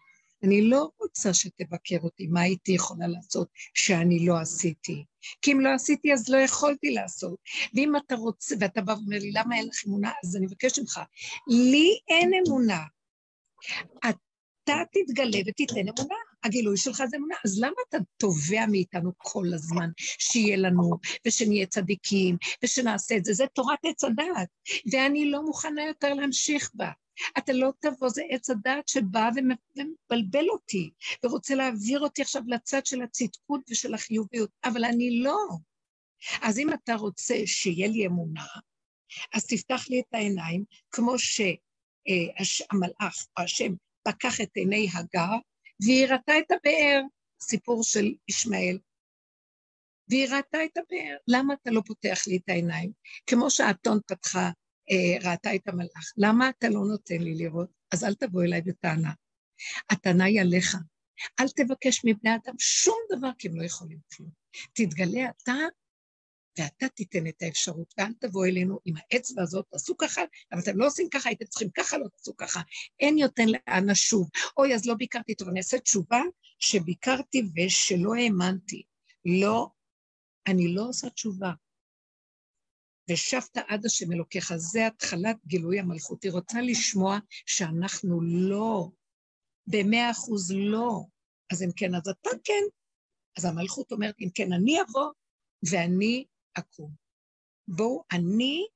אני 0.45 0.63
לא 0.63 0.91
רוצה 1.01 1.35
שתבקר 1.35 1.97
אותי, 2.03 2.27
מה 2.27 2.41
הייתי 2.41 2.73
יכולה 2.73 3.07
לעשות 3.07 3.49
שאני 3.75 4.27
לא 4.27 4.39
עשיתי. 4.39 5.05
כי 5.43 5.53
אם 5.53 5.61
לא 5.61 5.75
עשיתי, 5.75 6.13
אז 6.13 6.29
לא 6.29 6.37
יכולתי 6.37 6.91
לעשות. 6.91 7.39
ואם 7.75 7.97
אתה 7.97 8.15
רוצה, 8.15 8.55
ואתה 8.61 8.81
בא 8.81 8.93
ואומר 8.93 9.19
לי, 9.19 9.33
למה 9.33 9.57
אין 9.57 9.67
לך 9.67 9.87
אמונה? 9.87 10.13
אז 10.25 10.37
אני 10.37 10.47
מבקש 10.47 10.79
ממך, 10.79 11.01
לי 11.49 11.99
אין 12.09 12.31
אמונה. 12.47 12.83
אתה 14.67 14.83
תתגלה 14.93 15.39
ותיתן 15.47 15.75
אמונה. 15.75 16.15
הגילוי 16.45 16.77
שלך 16.77 17.03
זה 17.11 17.17
אמונה. 17.17 17.35
אז 17.45 17.59
למה 17.59 17.75
אתה 17.89 17.99
תובע 18.17 18.67
מאיתנו 18.71 19.13
כל 19.17 19.47
הזמן 19.55 19.91
שיהיה 19.99 20.57
לנו, 20.57 20.91
ושנהיה 21.27 21.67
צדיקים, 21.67 22.37
ושנעשה 22.65 23.17
את 23.17 23.25
זה? 23.25 23.33
זה 23.33 23.45
תורת 23.53 23.79
עץ 23.85 24.05
הדעת, 24.05 24.49
ואני 24.93 25.31
לא 25.31 25.43
מוכנה 25.43 25.85
יותר 25.85 26.15
להמשיך 26.15 26.71
בה. 26.75 26.91
אתה 27.39 27.53
לא 27.53 27.73
תבוא, 27.81 28.09
זה 28.09 28.23
עץ 28.31 28.51
הדעת 28.51 28.89
שבא 28.89 29.31
ומבלבל 29.37 30.49
אותי, 30.49 30.91
ורוצה 31.25 31.55
להעביר 31.55 32.01
אותי 32.01 32.23
עכשיו 32.23 32.43
לצד 32.47 32.87
של 32.87 33.03
הצדקות 33.03 33.61
ושל 33.71 33.95
החיוביות, 33.95 34.51
אבל 34.65 34.85
אני 34.85 35.23
לא. 35.23 35.39
אז 36.43 36.59
אם 36.59 36.73
אתה 36.73 36.95
רוצה 36.95 37.35
שיהיה 37.47 37.89
לי 37.89 38.07
אמונה, 38.07 38.47
אז 39.35 39.47
תפתח 39.47 39.89
לי 39.89 40.01
את 40.01 40.15
העיניים, 40.15 40.65
כמו 40.91 41.15
שהמלאך, 41.19 43.27
או 43.39 43.43
השם, 43.43 43.73
פקח 44.07 44.41
את 44.41 44.51
עיני 44.55 44.89
הגר, 44.95 45.33
והיא 45.81 46.07
ראתה 46.07 46.39
את 46.39 46.51
הבאר, 46.51 47.03
סיפור 47.43 47.85
של 47.85 48.15
ישמעאל. 48.29 48.79
והיא 50.09 50.29
ראתה 50.29 50.65
את 50.65 50.77
הבאר. 50.77 51.17
למה 51.29 51.55
אתה 51.55 51.71
לא 51.71 51.83
פותח 51.87 52.19
לי 52.27 52.37
את 52.37 52.49
העיניים? 52.49 52.93
כמו 53.27 53.51
שהאתון 53.51 53.99
פתחה 54.07 54.51
אה, 54.91 55.31
ראתה 55.31 55.55
את 55.55 55.69
המלאך. 55.69 56.13
למה 56.17 56.49
אתה 56.49 56.69
לא 56.69 56.81
נותן 56.91 57.19
לי 57.21 57.35
לראות? 57.35 57.71
אז 57.93 58.05
אל 58.05 58.15
תבוא 58.15 58.43
אליי 58.43 58.63
בטענה. 58.63 59.13
הטענה 59.91 60.25
היא 60.25 60.41
עליך. 60.41 60.77
אל 61.41 61.49
תבקש 61.49 62.05
מבני 62.05 62.35
אדם 62.35 62.55
שום 62.59 62.99
דבר, 63.17 63.31
כי 63.39 63.49
הם 63.49 63.57
לא 63.57 63.65
יכולים 63.65 63.99
כלום. 64.17 64.31
תתגלה 64.73 65.31
אתה, 65.31 65.55
ואתה 66.59 66.89
תיתן 66.89 67.27
את 67.27 67.43
האפשרות, 67.43 67.95
ואל 67.99 68.13
תבוא 68.21 68.47
אלינו 68.47 68.79
עם 68.85 68.95
האצבע 68.97 69.43
הזאת, 69.43 69.67
תעשו 69.71 69.97
ככה, 69.97 70.23
אבל 70.53 70.61
אתם 70.61 70.79
לא 70.79 70.87
עושים 70.87 71.09
ככה, 71.11 71.29
הייתם 71.29 71.45
צריכים 71.45 71.71
ככה, 71.71 71.99
לא 71.99 72.09
תעשו 72.09 72.37
ככה. 72.37 72.61
אין 73.01 73.19
יותר 73.19 73.45
לאן 73.47 73.91
נשוב. 73.91 74.29
אוי, 74.59 74.75
אז 74.75 74.87
לא 74.87 74.95
ביקרתי 74.95 75.35
טוב, 75.35 75.49
אני 75.49 75.59
אעשה 75.59 75.79
תשובה 75.79 76.21
שביקרתי 76.59 77.43
ושלא 77.57 78.15
האמנתי. 78.15 78.83
לא, 79.25 79.69
אני 80.47 80.75
לא 80.75 80.89
עושה 80.89 81.11
תשובה. 81.11 81.53
ושבת 83.11 83.57
עד 83.69 83.87
השם 83.87 84.13
אלוקיך, 84.13 84.57
זה 84.57 84.87
התחלת 84.87 85.37
גילוי 85.47 85.79
המלכות. 85.81 86.23
היא 86.23 86.33
רוצה 86.33 86.61
לשמוע 86.61 87.19
שאנחנו 87.47 88.21
לא, 88.23 88.89
במאה 89.67 90.11
אחוז 90.11 90.53
לא. 90.53 91.05
אז 91.53 91.63
אם 91.63 91.69
כן, 91.77 91.95
אז 91.95 92.09
אתה 92.09 92.31
כן. 92.45 92.63
אז 93.39 93.45
המלכות 93.45 93.93
אומרת, 93.93 94.15
אם 94.21 94.29
כן, 94.35 94.53
אני 94.53 94.83
אבוא 94.83 95.11
ואני 95.71 96.25
אקום. 96.59 96.91
בואו, 97.69 98.03
אני 98.13 98.67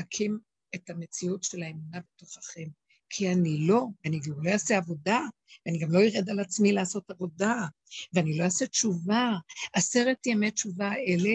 אקים 0.00 0.38
את 0.74 0.90
המציאות 0.90 1.44
של 1.44 1.62
האמונה 1.62 1.98
בתוככם. 2.00 2.68
כי 3.10 3.32
אני 3.32 3.58
לא, 3.68 3.86
אני 4.04 4.20
גם 4.20 4.44
לא 4.44 4.50
אעשה 4.50 4.76
עבודה, 4.76 5.20
ואני 5.66 5.78
גם 5.78 5.92
לא 5.92 5.98
ארד 5.98 6.30
על 6.30 6.40
עצמי 6.40 6.72
לעשות 6.72 7.10
עבודה, 7.10 7.54
ואני 8.12 8.38
לא 8.38 8.44
אעשה 8.44 8.66
תשובה. 8.66 9.32
עשרת 9.72 10.26
ימי 10.26 10.50
תשובה 10.50 10.88
האלה, 10.88 11.30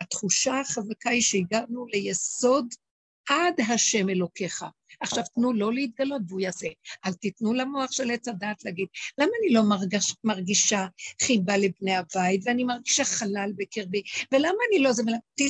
התחושה 0.00 0.60
החזקה 0.60 1.10
היא 1.10 1.22
שהגענו 1.22 1.86
ליסוד 1.86 2.66
עד 3.28 3.60
השם 3.74 4.08
אלוקיך. 4.08 4.64
עכשיו 5.00 5.24
תנו 5.34 5.52
לו 5.52 5.70
להתגלות 5.70 6.22
והוא 6.28 6.40
יעשה. 6.40 6.68
אל 7.06 7.12
תיתנו 7.12 7.54
למוח 7.54 7.92
של 7.92 8.10
עץ 8.10 8.28
הדעת 8.28 8.64
להגיד, 8.64 8.88
למה 9.18 9.30
אני 9.40 9.54
לא 9.54 9.62
מרגש, 9.62 10.14
מרגישה 10.24 10.86
חיבה 11.22 11.56
לבני 11.56 11.96
הבית, 11.96 12.40
ואני 12.44 12.64
מרגישה 12.64 13.04
חלל 13.04 13.50
בקרבי, 13.56 14.02
ולמה 14.32 14.58
אני 14.70 14.82
לא 14.82 14.92
זה, 14.92 15.02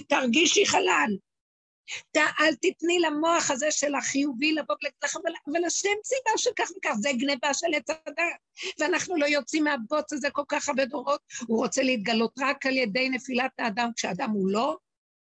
תרגישי 0.08 0.66
חלל. 0.66 1.16
אל 2.16 2.54
תתני 2.54 2.98
למוח 2.98 3.50
הזה 3.50 3.70
של 3.70 3.94
החיובי 3.94 4.52
לבוא 4.52 4.76
ולהגיד 4.82 4.98
לך, 5.04 5.16
אבל 5.46 5.64
השם 5.64 5.88
ציווה 6.02 6.38
שכך 6.38 6.70
וכך, 6.76 6.94
זה 7.00 7.10
גניבה 7.12 7.54
של 7.54 7.66
עץ 7.74 7.90
הדת. 7.90 8.24
ואנחנו 8.80 9.16
לא 9.16 9.26
יוצאים 9.26 9.64
מהבוץ 9.64 10.12
הזה 10.12 10.30
כל 10.30 10.42
כך 10.48 10.68
הרבה 10.68 10.84
דורות, 10.84 11.20
הוא 11.46 11.58
רוצה 11.58 11.82
להתגלות 11.82 12.32
רק 12.38 12.66
על 12.66 12.76
ידי 12.76 13.08
נפילת 13.08 13.50
האדם, 13.58 13.90
כשאדם 13.96 14.30
הוא 14.30 14.50
לא, 14.50 14.76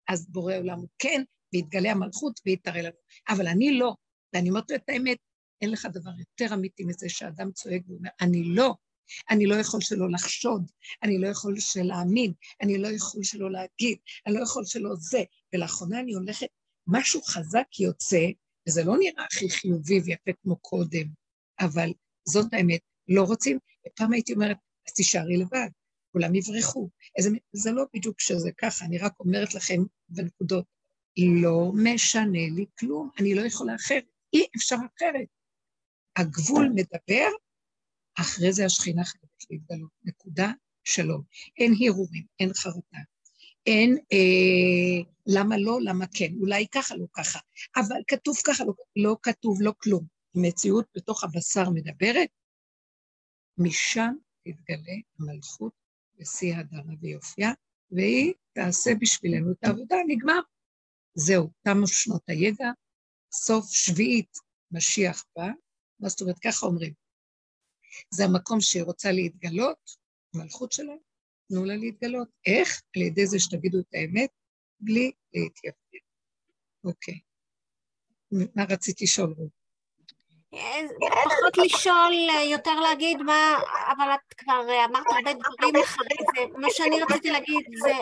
אז 0.08 0.30
בורא 0.30 0.56
עולם 0.56 0.78
הוא 0.78 0.88
כן, 1.00 1.24
ויתגלה 1.54 1.92
המלכות 1.92 2.40
ויתראה 2.46 2.82
לנו. 2.82 2.96
אבל 3.30 3.48
אני 3.48 3.72
לא, 3.72 3.96
ואני 4.34 4.50
אומרת 4.50 4.72
את 4.72 4.90
האמת, 4.90 5.18
אין 5.62 5.72
לך 5.72 5.88
דבר 5.94 6.12
יותר 6.20 6.54
אמיתי 6.54 6.84
מזה 6.84 7.10
שאדם 7.10 7.52
צועק 7.52 7.82
ואומר, 7.88 8.10
אני 8.22 8.44
לא, 8.44 8.74
אני 9.30 9.46
לא 9.46 9.56
יכול 9.56 9.82
שלא 9.82 10.12
לחשוד, 10.12 10.72
אני 11.04 11.18
לא 11.18 11.28
יכול 11.28 11.60
שלא 11.60 11.84
להאמין, 11.84 12.34
אני 12.62 12.78
לא 12.78 12.88
יכול 12.88 13.24
שלא 13.24 13.52
להגיד, 13.52 13.98
אני 14.28 14.36
לא 14.36 14.44
יכול 14.44 14.66
שלא 14.66 14.96
זה. 14.96 15.24
ולאחרונה 15.54 16.00
אני 16.00 16.14
הולכת, 16.14 16.48
משהו 16.88 17.22
חזק 17.22 17.80
יוצא, 17.80 18.26
וזה 18.68 18.84
לא 18.84 18.98
נראה 19.00 19.26
הכי 19.26 19.50
חיובי 19.50 20.00
ויפה 20.00 20.32
כמו 20.44 20.58
קודם, 20.58 21.08
אבל 21.60 21.90
זאת 22.28 22.54
האמת, 22.54 22.80
לא 23.08 23.24
רוצים, 23.24 23.60
פעם 23.96 24.14
הייתי 24.14 24.34
אומרת, 24.34 24.58
אז 24.88 24.94
תישארי 24.94 25.38
לבד, 25.38 25.70
כולם 26.12 26.36
יברחו. 26.36 26.90
איזה, 27.18 27.30
זה 27.54 27.72
לא 27.72 27.86
בדיוק 27.94 28.20
שזה 28.20 28.50
ככה, 28.58 28.86
אני 28.86 28.98
רק 28.98 29.20
אומרת 29.20 29.54
לכם 29.54 29.84
בנקודות, 30.10 30.66
לא 31.18 31.72
משנה 31.74 32.50
לי 32.56 32.66
כלום, 32.80 33.10
אני 33.20 33.36
לא 33.36 33.42
יכולה 33.42 33.76
אחרת, 33.76 34.06
אי 34.34 34.46
אפשר 34.58 34.76
אחרת. 34.76 35.28
הגבול 36.16 36.70
מדבר, 36.76 37.28
אחרי 38.20 38.54
זה 38.54 38.66
השכינה 38.66 39.06
חייבת 39.06 39.46
להתגלות. 39.50 39.90
נקודה, 40.04 40.52
שלום. 40.84 41.22
אין 41.58 41.74
הרהורים, 41.80 42.24
אין 42.40 42.54
חרטה. 42.54 42.98
אין 43.66 43.98
אה, 44.14 45.12
למה 45.28 45.58
לא, 45.58 45.80
למה 45.82 46.06
כן. 46.14 46.34
אולי 46.40 46.68
ככה, 46.72 46.96
לא 46.96 47.06
ככה. 47.14 47.40
אבל 47.76 47.96
כתוב 48.08 48.36
ככה, 48.46 48.64
לא, 48.64 48.74
לא 48.96 49.16
כתוב, 49.22 49.62
לא 49.62 49.74
כלום. 49.78 50.06
המציאות 50.36 50.86
בתוך 50.96 51.24
הבשר 51.24 51.70
מדברת, 51.70 52.30
משם 53.58 54.14
תתגלה 54.44 54.96
המלכות 55.20 55.74
בשיא 56.18 56.56
הדרה 56.56 56.94
ויופייה, 57.02 57.52
והיא 57.92 58.34
תעשה 58.54 58.92
בשבילנו 59.00 59.52
את 59.52 59.64
העבודה, 59.64 59.96
נגמר. 60.08 60.40
זהו, 61.16 61.52
תמו 61.64 61.88
שנות 61.88 62.22
הידע, 62.28 62.66
סוף 63.34 63.66
שביעית 63.74 64.38
משיח 64.72 65.26
בא, 65.36 65.48
מה 66.00 66.10
זאת 66.10 66.22
אומרת? 66.22 66.40
ככה 66.40 66.66
אומרים. 66.66 66.94
זה 68.14 68.26
המקום 68.26 68.62
שהיא 68.62 68.84
רוצה 68.84 69.12
להתגלות, 69.12 69.90
המלכות 70.34 70.72
שלה, 70.72 70.94
תנו 71.50 71.66
לה 71.66 71.76
להתגלות. 71.76 72.28
איך? 72.46 72.82
על 72.96 73.02
ידי 73.02 73.28
זה 73.28 73.40
שתגידו 73.40 73.80
את 73.80 73.94
האמת, 73.94 74.30
בלי 74.80 75.12
להתייפר. 75.34 75.98
אוקיי. 76.84 77.20
מה 78.32 78.64
רציתי 78.70 79.04
לשאול? 79.04 79.36
פחות 81.02 81.58
לשאול, 81.58 82.14
יותר 82.44 82.80
להגיד 82.80 83.22
מה, 83.22 83.58
אבל 83.88 84.14
את 84.14 84.34
כבר 84.38 84.62
אמרת 84.86 85.06
הרבה 85.12 85.34
דברים 85.34 85.84
אחרי 85.84 86.18
זה. 86.36 86.46
מה 86.58 86.68
שאני 86.70 87.02
רציתי 87.02 87.32
להגיד 87.32 87.66
זה, 87.84 87.94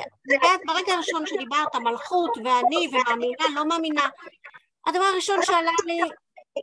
ברגע 0.66 0.93
הראשון 0.93 1.26
שדיברת, 1.26 1.76
מלכות 1.76 2.38
ואני 2.38 2.88
ומאמינה, 2.91 3.45
לא 3.56 3.66
מאמינה, 3.66 4.08
הדבר 4.88 5.04
הראשון 5.04 5.41
שעלה 5.41 5.72
לי, 5.86 5.99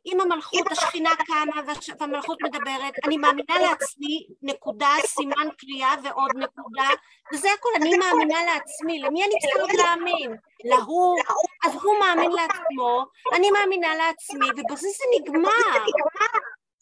אם 0.07 0.21
המלכות, 0.21 0.73
השכינה 0.73 1.11
קמה 1.27 1.63
והמלכות 2.01 2.39
מדברת, 2.43 2.95
אני 3.07 3.17
מאמינה 3.17 3.59
לעצמי, 3.63 4.27
נקודה, 4.43 4.91
סימן 5.07 5.49
קריאה 5.59 5.95
ועוד 6.05 6.31
נקודה, 6.37 6.89
וזה 7.33 7.49
הכל, 7.59 7.69
אני 7.77 7.99
מאמינה 7.99 8.45
לעצמי, 8.45 8.99
למי 8.99 9.25
אני 9.25 9.35
צריכה 9.41 9.61
עוד 9.61 9.71
להאמין? 9.73 10.37
להוא, 10.65 11.19
אז 11.65 11.75
הוא 11.83 11.95
מאמין 12.01 12.31
לעצמו, 12.31 13.05
אני 13.35 13.51
מאמינה 13.51 13.95
לעצמי, 13.95 14.47
ובזה 14.51 14.89
זה 14.99 15.05
נגמר. 15.21 15.85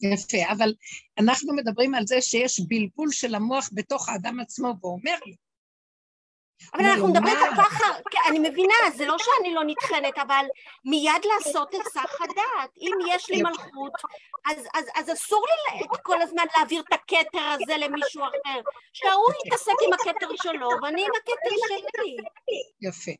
יפה, 0.00 0.52
אבל 0.52 0.74
אנחנו 1.18 1.54
מדברים 1.54 1.94
על 1.94 2.06
זה 2.06 2.20
שיש 2.20 2.60
בלבול 2.68 3.10
של 3.10 3.34
המוח 3.34 3.70
בתוך 3.72 4.08
האדם 4.08 4.40
עצמו, 4.40 4.74
ואומר 4.82 5.16
לי, 5.26 5.34
אבל 6.74 6.84
אנחנו 6.84 7.08
מדברים 7.08 7.36
על 7.36 7.50
ככה, 7.56 7.84
אני 8.28 8.38
מבינה, 8.38 8.74
זה 8.96 9.06
לא 9.06 9.16
שאני 9.18 9.54
לא 9.54 9.62
נטחנת, 9.66 10.18
אבל 10.18 10.44
מיד 10.84 11.24
לעשות 11.24 11.74
את 11.74 11.80
סך 11.92 12.20
הדעת. 12.20 12.70
אם 12.80 12.92
יש 13.08 13.30
לי 13.30 13.42
מלכות, 13.42 13.92
אז, 14.46 14.66
אז, 14.74 14.84
אז 14.94 15.12
אסור 15.12 15.46
לי 15.46 15.86
כל 16.02 16.22
הזמן 16.22 16.42
להעביר 16.56 16.82
את 16.88 16.92
הכתר 16.92 17.42
הזה 17.42 17.76
למישהו 17.76 18.22
אחר. 18.22 18.60
שההוא 18.92 19.32
יתעסק 19.46 19.72
עם 19.86 19.92
הכתר 19.92 20.28
שלו, 20.42 20.68
ואני 20.82 21.02
עם 21.02 21.10
הכתר 21.16 21.56
שלי. 21.68 22.16
יפה. 22.80 23.12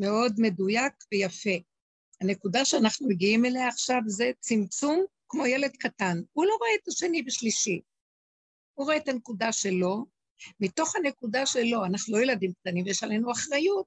מאוד 0.00 0.32
מדויק 0.38 0.92
ויפה. 1.12 1.50
הנקודה 2.20 2.64
שאנחנו 2.64 3.08
מגיעים 3.08 3.44
אליה 3.44 3.68
עכשיו 3.68 4.00
זה 4.06 4.30
צמצום 4.40 5.04
כמו 5.28 5.46
ילד 5.46 5.76
קטן. 5.76 6.16
הוא 6.32 6.46
לא 6.46 6.56
רואה 6.60 6.70
את 6.82 6.88
השני 6.88 7.22
בשלישי. 7.22 7.80
הוא 8.74 8.86
רואה 8.86 8.96
את 8.96 9.08
הנקודה 9.08 9.52
שלו, 9.52 10.04
מתוך 10.60 10.96
הנקודה 10.96 11.46
שלו, 11.46 11.84
אנחנו 11.84 12.16
לא 12.16 12.22
ילדים 12.22 12.52
קטנים 12.52 12.84
ויש 12.84 13.02
עלינו 13.02 13.32
אחריות, 13.32 13.86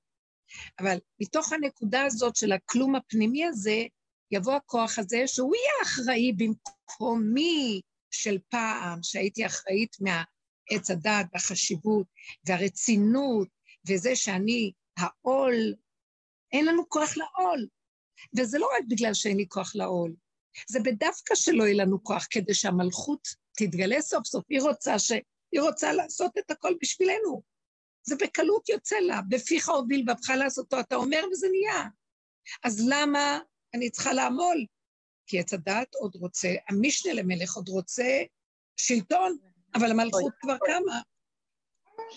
אבל 0.79 0.97
מתוך 1.21 1.53
הנקודה 1.53 2.05
הזאת 2.05 2.35
של 2.35 2.51
הכלום 2.51 2.95
הפנימי 2.95 3.45
הזה, 3.45 3.83
יבוא 4.31 4.53
הכוח 4.53 4.99
הזה 4.99 5.27
שהוא 5.27 5.55
יהיה 5.55 5.83
אחראי 5.83 6.33
במקומי 6.33 7.81
של 8.11 8.37
פעם, 8.49 8.99
שהייתי 9.03 9.45
אחראית 9.45 9.95
מהעץ 10.01 10.91
הדת 10.91 11.25
והחשיבות 11.33 12.07
והרצינות, 12.47 13.47
וזה 13.89 14.15
שאני 14.15 14.71
העול, 14.97 15.73
אין 16.51 16.65
לנו 16.65 16.89
כוח 16.89 17.17
לעול. 17.17 17.67
וזה 18.37 18.59
לא 18.59 18.69
רק 18.77 18.83
בגלל 18.89 19.13
שאין 19.13 19.37
לי 19.37 19.45
כוח 19.49 19.75
לעול, 19.75 20.13
זה 20.67 20.79
בדווקא 20.79 21.35
שלא 21.35 21.63
יהיה 21.63 21.83
לנו 21.83 22.03
כוח, 22.03 22.27
כדי 22.29 22.53
שהמלכות 22.53 23.27
תתגלה 23.57 24.01
סוף 24.01 24.27
סוף. 24.27 24.45
היא 24.49 24.61
רוצה 24.61 24.99
ש... 24.99 25.11
היא 25.51 25.61
רוצה 25.61 25.93
לעשות 25.93 26.37
את 26.37 26.51
הכל 26.51 26.73
בשבילנו. 26.81 27.41
זה 28.03 28.15
בקלות 28.15 28.69
יוצא 28.69 28.95
לה, 28.99 29.21
בפיך 29.29 29.69
הוביל 29.69 30.05
בבך 30.07 30.29
לעשותו, 30.29 30.79
אתה 30.79 30.95
אומר 30.95 31.23
וזה 31.31 31.47
נהיה. 31.51 31.83
אז 32.63 32.85
למה 32.89 33.39
אני 33.73 33.89
צריכה 33.89 34.13
לעמול? 34.13 34.65
כי 35.27 35.39
עץ 35.39 35.53
הדת 35.53 35.95
עוד 35.95 36.15
רוצה, 36.15 36.47
המשנה 36.69 37.13
למלך 37.13 37.55
עוד 37.55 37.69
רוצה 37.69 38.21
שלטון, 38.77 39.37
אבל 39.75 39.91
המלכות 39.91 40.33
כבר 40.39 40.57
קמה. 40.57 41.01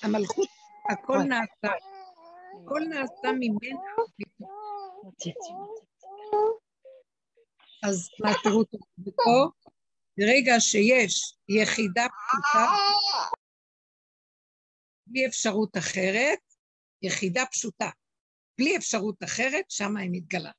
המלכות, 0.03 0.49
הכל 0.93 1.19
נעשה, 1.19 1.77
הכל 2.65 2.81
נעשה 2.89 3.33
ממנה. 3.33 3.81
אז 7.83 8.09
מה 8.21 8.33
תראו 8.43 8.65
פה? 9.17 9.62
ברגע 10.19 10.61
שיש 10.61 11.35
יחידה 11.49 12.07
פשוטה, 12.09 12.67
בלי 15.07 15.27
אפשרות 15.27 15.77
אחרת, 15.77 16.39
יחידה 17.03 17.43
פשוטה, 17.53 17.91
בלי 18.59 18.77
אפשרות 18.77 19.23
אחרת, 19.25 19.65
שמה 19.71 20.01
היא 20.01 20.11
מתגלה. 20.13 20.51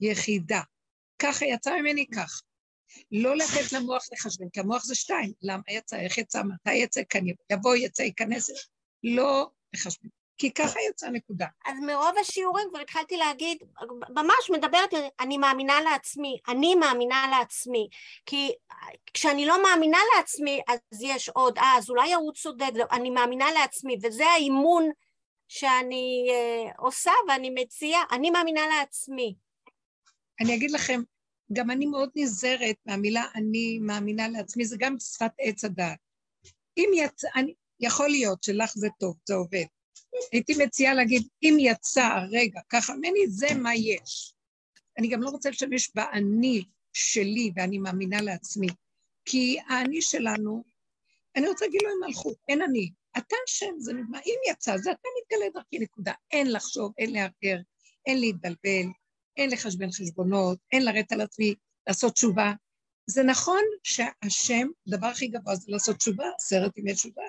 יחידה. 0.00 0.60
ככה 1.18 1.44
יצא 1.46 1.70
ממני 1.80 2.06
כך. 2.14 2.42
לא 3.12 3.36
לתת 3.36 3.72
למוח 3.72 4.02
לחשבן, 4.12 4.48
כי 4.52 4.60
המוח 4.60 4.84
זה 4.84 4.94
שתיים. 4.94 5.32
למה 5.42 5.62
יצא, 5.68 5.96
איך 5.96 6.18
יצא, 6.18 6.42
מתי 6.42 6.74
יצא, 6.74 7.00
כאן 7.08 7.20
יבוא, 7.52 7.76
יצא, 7.76 8.02
ייכנס. 8.02 8.50
לא 9.04 9.50
לחשבן. 9.72 10.08
כי 10.38 10.52
ככה 10.52 10.80
יצאה 10.90 11.10
נקודה. 11.10 11.46
אז 11.66 11.74
מרוב 11.86 12.18
השיעורים 12.20 12.68
כבר 12.70 12.78
התחלתי 12.78 13.16
להגיד, 13.16 13.58
ממש 14.08 14.50
מדברת, 14.50 14.90
אני 15.20 15.38
מאמינה 15.38 15.80
לעצמי, 15.80 16.38
אני 16.48 16.74
מאמינה 16.74 17.24
לעצמי, 17.30 17.88
כי 18.26 18.52
כשאני 19.14 19.46
לא 19.46 19.62
מאמינה 19.62 19.98
לעצמי, 20.16 20.60
אז 20.68 21.02
יש 21.02 21.28
עוד, 21.28 21.58
אה, 21.58 21.74
אז 21.78 21.90
אולי 21.90 22.12
ההוא 22.12 22.32
צודק, 22.32 22.70
לא, 22.74 22.84
אני 22.92 23.10
מאמינה 23.10 23.52
לעצמי, 23.52 23.96
וזה 24.02 24.26
האימון 24.26 24.90
שאני 25.48 26.28
אה, 26.30 26.70
עושה 26.78 27.12
ואני 27.28 27.50
מציעה, 27.50 28.02
אני 28.12 28.30
מאמינה 28.30 28.66
לעצמי. 28.66 29.34
אני 30.40 30.54
אגיד 30.56 30.70
לכם, 30.70 31.00
גם 31.52 31.70
אני 31.70 31.86
מאוד 31.86 32.10
נזהרת 32.16 32.76
מהמילה 32.86 33.24
אני 33.34 33.78
מאמינה 33.78 34.28
לעצמי, 34.28 34.64
זה 34.64 34.76
גם 34.78 34.96
שפת 34.98 35.32
עץ 35.38 35.64
הדעת. 35.64 35.98
אם 36.78 36.90
יצא, 36.94 37.28
אני, 37.36 37.54
יכול 37.80 38.08
להיות 38.08 38.42
שלך 38.42 38.72
זה 38.74 38.88
טוב, 39.00 39.16
זה 39.24 39.34
עובד. 39.34 39.64
הייתי 40.32 40.54
מציעה 40.64 40.94
להגיד, 40.94 41.28
אם 41.42 41.56
יצא 41.60 42.04
הרגע 42.04 42.60
ככה 42.68 42.94
ממני, 42.94 43.28
זה 43.28 43.46
מה 43.54 43.74
יש. 43.74 44.34
אני 44.98 45.08
גם 45.08 45.22
לא 45.22 45.28
רוצה 45.28 45.48
להשתמש 45.48 45.90
באני 45.94 46.64
שלי, 46.92 47.52
ואני 47.56 47.78
מאמינה 47.78 48.22
לעצמי. 48.22 48.68
כי 49.24 49.58
האני 49.68 50.02
שלנו, 50.02 50.64
אני 51.36 51.48
רוצה 51.48 51.64
להגיד 51.64 51.80
לו 51.82 51.88
עם 51.88 52.08
מלכות, 52.08 52.36
אין 52.48 52.62
אני. 52.62 52.90
אתה 53.18 53.36
שם, 53.46 53.74
זה 53.78 53.92
נגמר. 53.92 54.18
אם 54.26 54.38
יצא, 54.50 54.76
זה 54.76 54.92
אתה 54.92 55.08
מתגלה 55.22 55.50
דרכי 55.54 55.78
נקודה. 55.78 56.12
אין 56.30 56.52
לחשוב, 56.52 56.92
אין 56.98 57.12
לערער, 57.12 57.62
אין 58.06 58.20
להתבלבל, 58.20 58.86
אין 59.36 59.50
לחשבן 59.50 59.90
חשבונות, 59.90 60.58
אין 60.72 60.84
לרדת 60.84 61.12
על 61.12 61.20
עצמי, 61.20 61.54
לעשות 61.86 62.12
תשובה. 62.12 62.52
זה 63.06 63.22
נכון 63.22 63.62
שהשם, 63.82 64.68
הדבר 64.86 65.06
הכי 65.06 65.28
גבוה 65.28 65.54
זה 65.54 65.64
לעשות 65.68 65.96
תשובה, 65.96 66.24
עשרת 66.38 66.78
ימי 66.78 66.94
תשובה. 66.94 67.22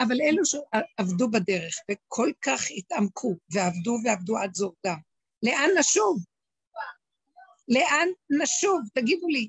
אבל 0.00 0.20
אלו 0.20 0.42
שעבדו 0.44 1.30
בדרך 1.30 1.74
וכל 1.90 2.30
כך 2.42 2.60
התעמקו 2.70 3.36
ועבדו 3.50 3.98
ועבדו 4.04 4.38
עד 4.38 4.54
זורדם, 4.54 4.98
לאן 5.42 5.70
נשוב? 5.78 6.18
לאן 7.68 8.08
נשוב? 8.42 8.80
תגידו 8.94 9.28
לי. 9.28 9.48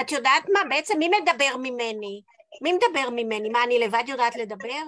את 0.00 0.12
יודעת 0.12 0.44
מה? 0.52 0.60
בעצם 0.70 0.98
מי 0.98 1.08
מדבר 1.08 1.56
ממני? 1.56 2.22
מי 2.62 2.72
מדבר 2.72 3.10
ממני? 3.10 3.48
מה, 3.48 3.64
אני 3.64 3.78
לבד 3.78 4.04
יודעת 4.08 4.36
לדבר? 4.36 4.82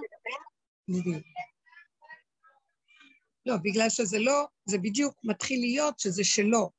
לא, 3.46 3.54
בגלל 3.62 3.90
שזה 3.90 4.18
לא, 4.18 4.44
זה 4.64 4.78
בדיוק 4.78 5.14
מתחיל 5.24 5.60
להיות 5.60 5.98
שזה 5.98 6.24
שלו, 6.24 6.70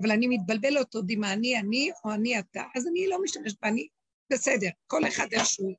אבל 0.00 0.10
אני 0.10 0.26
מתבלבלת 0.26 0.94
עוד 0.94 1.10
אם 1.10 1.24
אני 1.24 1.58
אני 1.58 1.90
או 2.04 2.12
אני 2.12 2.38
אתה, 2.38 2.62
אז 2.74 2.86
אני 2.86 3.08
לא 3.08 3.22
משתמשת 3.22 3.56
באני, 3.62 3.88
בסדר, 4.32 4.68
כל 4.86 5.06
אחד 5.08 5.26
איכשהו 5.32 5.74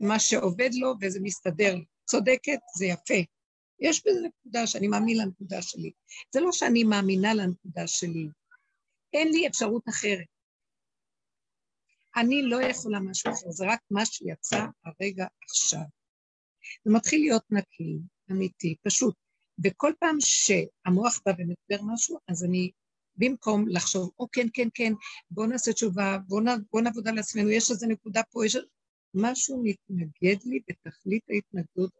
מה 0.00 0.18
שעובד 0.18 0.70
לו 0.74 0.94
וזה 1.00 1.20
מסתדר. 1.22 1.74
צודקת, 2.04 2.58
זה 2.76 2.86
יפה. 2.86 3.14
יש 3.80 4.02
בזה 4.06 4.20
נקודה 4.26 4.66
שאני 4.66 4.88
מאמין 4.88 5.18
לנקודה 5.18 5.62
שלי. 5.62 5.92
זה 6.34 6.40
לא 6.40 6.52
שאני 6.52 6.84
מאמינה 6.84 7.34
לנקודה 7.34 7.86
שלי. 7.86 8.28
אין 9.12 9.28
לי 9.28 9.46
אפשרות 9.46 9.88
אחרת. 9.88 10.26
אני 12.16 12.42
לא 12.42 12.62
יכולה 12.62 13.00
משהו 13.00 13.32
אחר, 13.32 13.50
זה 13.50 13.64
רק 13.66 13.80
מה 13.90 14.06
שיצא 14.06 14.66
הרגע 14.84 15.26
עכשיו. 15.42 15.84
זה 16.84 16.92
מתחיל 16.92 17.20
להיות 17.20 17.42
נקי, 17.50 17.98
אמיתי, 18.30 18.76
פשוט. 18.82 19.14
וכל 19.64 19.92
פעם 20.00 20.16
שהמוח 20.20 21.20
בא 21.26 21.32
ומדבר 21.38 21.84
משהו, 21.94 22.18
אז 22.28 22.44
אני, 22.44 22.70
במקום 23.16 23.68
לחשוב, 23.68 24.10
או 24.18 24.26
כן, 24.32 24.46
כן, 24.54 24.68
כן, 24.74 24.92
בואו 25.30 25.46
נעשה 25.46 25.72
תשובה, 25.72 26.18
בואו 26.26 26.44
בוא 26.72 26.80
נעבוד 26.80 27.08
על 27.08 27.18
עצמנו, 27.18 27.50
יש 27.50 27.70
איזו 27.70 27.86
נקודה 27.86 28.22
פה, 28.30 28.46
יש... 28.46 28.56
משהו 29.16 29.62
מתנגד 29.64 30.36
לי 30.44 30.60
בתכלית 30.68 31.22
ההתנגדות, 31.30 31.90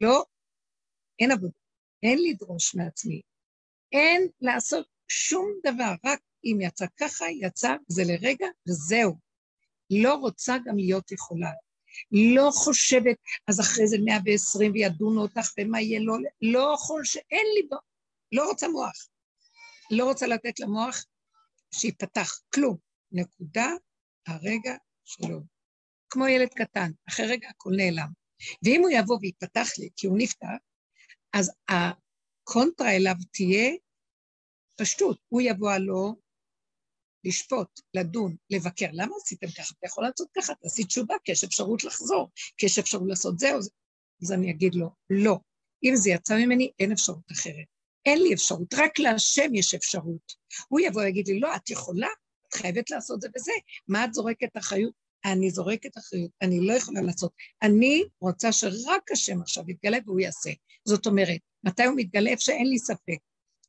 לא, 0.00 0.24
אין 1.18 1.32
עבודה, 1.32 1.58
אין 2.02 2.18
לדרוש 2.22 2.74
מעצמי, 2.74 3.20
אין 3.92 4.28
לעשות 4.40 4.86
שום 5.08 5.46
דבר, 5.66 5.94
רק 6.04 6.20
אם 6.44 6.58
יצא 6.60 6.86
ככה, 6.96 7.24
יצא, 7.30 7.74
זה 7.88 8.02
לרגע, 8.06 8.46
וזהו. 8.68 9.28
לא 9.90 10.14
רוצה 10.14 10.56
גם 10.64 10.76
להיות 10.76 11.12
יכולה. 11.12 11.50
לא 12.12 12.50
חושבת, 12.54 13.16
אז 13.48 13.60
אחרי 13.60 13.86
זה 13.86 13.96
120 14.04 14.72
וידונו 14.72 15.22
אותך 15.22 15.52
ומה 15.58 15.80
יהיה, 15.80 16.00
לא, 16.00 16.14
לא 16.42 16.74
חושבת, 16.78 17.22
אין 17.30 17.46
לי, 17.54 17.68
לא 18.32 18.48
רוצה 18.48 18.68
מוח. 18.68 19.08
לא 19.90 20.04
רוצה 20.04 20.26
לתת 20.26 20.60
למוח 20.60 21.04
שיפתח 21.74 22.40
כלום. 22.54 22.76
נקודה, 23.12 23.68
הרגע 24.26 24.76
שלו. 25.04 25.57
כמו 26.10 26.28
ילד 26.28 26.48
קטן, 26.48 26.90
אחרי 27.08 27.26
רגע 27.26 27.48
הכל 27.48 27.70
נעלם. 27.76 28.08
ואם 28.62 28.80
הוא 28.80 28.90
יבוא 28.90 29.18
ויפתח 29.22 29.68
לי, 29.78 29.88
כי 29.96 30.06
הוא 30.06 30.18
נפתח, 30.18 30.56
אז 31.32 31.50
הקונטרה 31.68 32.96
אליו 32.96 33.14
תהיה 33.32 33.70
פשטות, 34.80 35.18
הוא 35.28 35.40
יבוא 35.40 35.70
הלא 35.70 36.12
לשפוט, 37.24 37.80
לדון, 37.94 38.36
לבקר. 38.50 38.88
למה 38.92 39.16
עשיתם 39.16 39.46
ככה? 39.46 39.74
אתה 39.78 39.86
יכול 39.86 40.04
לעשות 40.04 40.28
ככה, 40.36 40.54
תעשי 40.54 40.84
תשובה, 40.84 41.14
כי 41.24 41.32
יש 41.32 41.44
אפשרות 41.44 41.84
לחזור, 41.84 42.30
כי 42.56 42.66
יש 42.66 42.78
אפשרות 42.78 43.08
לעשות 43.08 43.38
זה 43.38 43.54
או 43.54 43.62
זה. 43.62 43.70
אז 44.22 44.32
אני 44.32 44.50
אגיד 44.50 44.74
לו, 44.74 44.90
לא. 45.10 45.38
אם 45.84 45.96
זה 45.96 46.10
יצא 46.10 46.34
ממני, 46.36 46.70
אין 46.78 46.92
אפשרות 46.92 47.32
אחרת. 47.32 47.66
אין 48.06 48.22
לי 48.22 48.34
אפשרות, 48.34 48.74
רק 48.74 48.98
להשם 48.98 49.54
יש 49.54 49.74
אפשרות. 49.74 50.32
הוא 50.68 50.80
יבוא 50.80 51.02
ויגיד 51.02 51.28
לי, 51.28 51.40
לא, 51.40 51.56
את 51.56 51.70
יכולה, 51.70 52.08
את 52.48 52.54
חייבת 52.54 52.90
לעשות 52.90 53.20
זה 53.20 53.28
וזה. 53.36 53.52
מה 53.88 54.04
את 54.04 54.14
זורקת 54.14 54.56
אחריות? 54.58 55.07
אני 55.24 55.50
זורקת 55.50 55.98
אחריות, 55.98 56.30
אני 56.42 56.60
לא 56.60 56.72
יכולה 56.72 57.02
לעשות. 57.02 57.32
אני 57.62 58.04
רוצה 58.20 58.52
שרק 58.52 59.12
השם 59.12 59.40
עכשיו 59.40 59.70
יתגלה 59.70 59.98
והוא 60.06 60.20
יעשה. 60.20 60.50
זאת 60.84 61.06
אומרת, 61.06 61.40
מתי 61.64 61.84
הוא 61.84 61.94
מתגלה? 61.96 62.30
איפה 62.30 62.42
שאין 62.42 62.66
לי 62.66 62.78
ספק. 62.78 63.18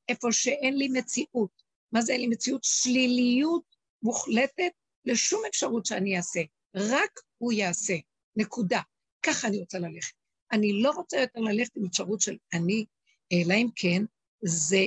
איפה 0.09 0.27
שאין 0.31 0.77
לי 0.77 0.87
מציאות. 0.87 1.61
מה 1.91 2.01
זה 2.01 2.13
אין 2.13 2.21
לי 2.21 2.27
מציאות? 2.27 2.63
שליליות 2.63 3.63
מוחלטת 4.03 4.71
לשום 5.05 5.41
אפשרות 5.49 5.85
שאני 5.85 6.17
אעשה, 6.17 6.39
רק 6.75 7.19
הוא 7.37 7.53
יעשה, 7.53 7.93
נקודה. 8.35 8.81
ככה 9.23 9.47
אני 9.47 9.59
רוצה 9.59 9.79
ללכת. 9.79 10.13
אני 10.51 10.81
לא 10.81 10.91
רוצה 10.91 11.17
יותר 11.17 11.39
ללכת 11.39 11.77
עם 11.77 11.85
אפשרות 11.85 12.21
של 12.21 12.37
אני, 12.53 12.85
אלא 13.33 13.53
אם 13.53 13.67
כן 13.75 14.03
זה 14.43 14.85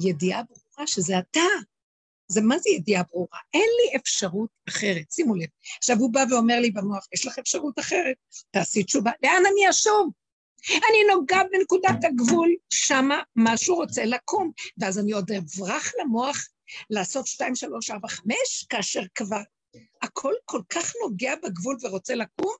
ידיעה 0.00 0.42
ברורה 0.42 0.86
שזה 0.86 1.18
אתה. 1.18 1.40
זה 2.28 2.40
מה 2.40 2.58
זה 2.58 2.70
ידיעה 2.70 3.02
ברורה? 3.10 3.38
אין 3.54 3.68
לי 3.78 3.96
אפשרות 3.96 4.50
אחרת, 4.68 5.12
שימו 5.12 5.34
לב. 5.34 5.48
עכשיו 5.78 5.96
הוא 5.98 6.12
בא 6.12 6.24
ואומר 6.30 6.60
לי 6.60 6.70
במוח, 6.70 7.06
יש 7.14 7.26
לך 7.26 7.38
אפשרות 7.38 7.78
אחרת, 7.78 8.16
תעשי 8.50 8.84
תשובה. 8.84 9.10
לאן 9.22 9.42
אני 9.52 9.70
אשוב? 9.70 10.10
אני 10.70 11.14
נוגעת 11.14 11.46
בנקודת 11.52 12.04
הגבול, 12.04 12.54
שמה 12.70 13.22
משהו 13.36 13.76
רוצה 13.76 14.04
לקום, 14.04 14.50
ואז 14.78 14.98
אני 14.98 15.12
עוד 15.12 15.30
אברח 15.32 15.92
למוח 16.00 16.36
לעשות 16.90 17.26
שתיים, 17.26 17.54
שלוש, 17.54 17.90
ארבע, 17.90 18.08
חמש, 18.08 18.66
כאשר 18.68 19.02
כבר 19.14 19.40
הכל 20.02 20.32
כל 20.44 20.62
כך 20.70 20.92
נוגע 21.02 21.34
בגבול 21.42 21.76
ורוצה 21.82 22.14
לקום, 22.14 22.54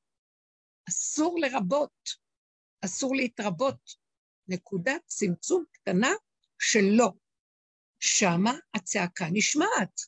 אסור 0.89 1.39
לרבות, 1.41 2.11
אסור 2.85 3.17
להתרבות. 3.17 4.09
נקודת 4.49 5.01
צמצום 5.07 5.65
קטנה 5.73 6.13
שלא. 6.59 7.13
שמה 8.01 8.55
הצעקה 8.75 9.27
נשמעת. 9.33 10.01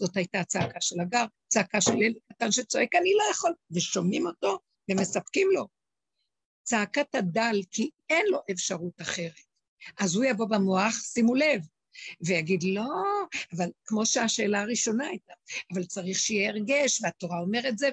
זאת 0.00 0.16
הייתה 0.16 0.40
הצעקה 0.40 0.80
של 0.80 1.00
הגר, 1.00 1.24
צעקה 1.48 1.80
של 1.80 2.02
ילד 2.02 2.16
קטן 2.32 2.52
שצועק, 2.52 2.94
אני 2.94 3.12
לא 3.14 3.30
יכול, 3.30 3.52
ושומעים 3.70 4.26
אותו 4.26 4.58
ומספקים 4.90 5.48
לו. 5.54 5.68
צעקת 6.62 7.14
הדל, 7.14 7.60
כי 7.70 7.90
אין 8.10 8.26
לו 8.30 8.38
אפשרות 8.50 9.00
אחרת. 9.00 9.32
אז 9.98 10.14
הוא 10.14 10.24
יבוא 10.24 10.46
במוח, 10.46 10.94
שימו 10.94 11.34
לב, 11.34 11.62
ויגיד, 12.20 12.62
לא, 12.62 12.88
אבל 13.56 13.70
כמו 13.84 14.06
שהשאלה 14.06 14.60
הראשונה 14.60 15.06
הייתה, 15.06 15.32
אבל 15.74 15.84
צריך 15.84 16.18
שיהיה 16.18 16.50
הרגש, 16.50 17.02
והתורה 17.02 17.40
אומרת 17.40 17.78
זה, 17.78 17.88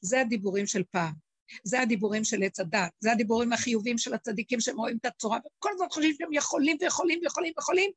זה 0.00 0.20
הדיבורים 0.20 0.66
של 0.66 0.82
פעם. 0.90 1.12
זה 1.64 1.80
הדיבורים 1.80 2.24
של 2.24 2.42
עץ 2.42 2.60
הדת, 2.60 2.90
זה 3.00 3.12
הדיבורים 3.12 3.52
החיוביים 3.52 3.98
של 3.98 4.14
הצדיקים 4.14 4.60
שהם 4.60 4.76
רואים 4.76 4.96
את 5.00 5.06
הצורה, 5.06 5.38
וכל 5.38 5.70
הזמן 5.74 5.86
חושבים 5.90 6.14
שהם 6.18 6.32
יכולים 6.32 6.76
ויכולים 6.80 7.18
ויכולים 7.22 7.52
ויכולים. 7.56 7.90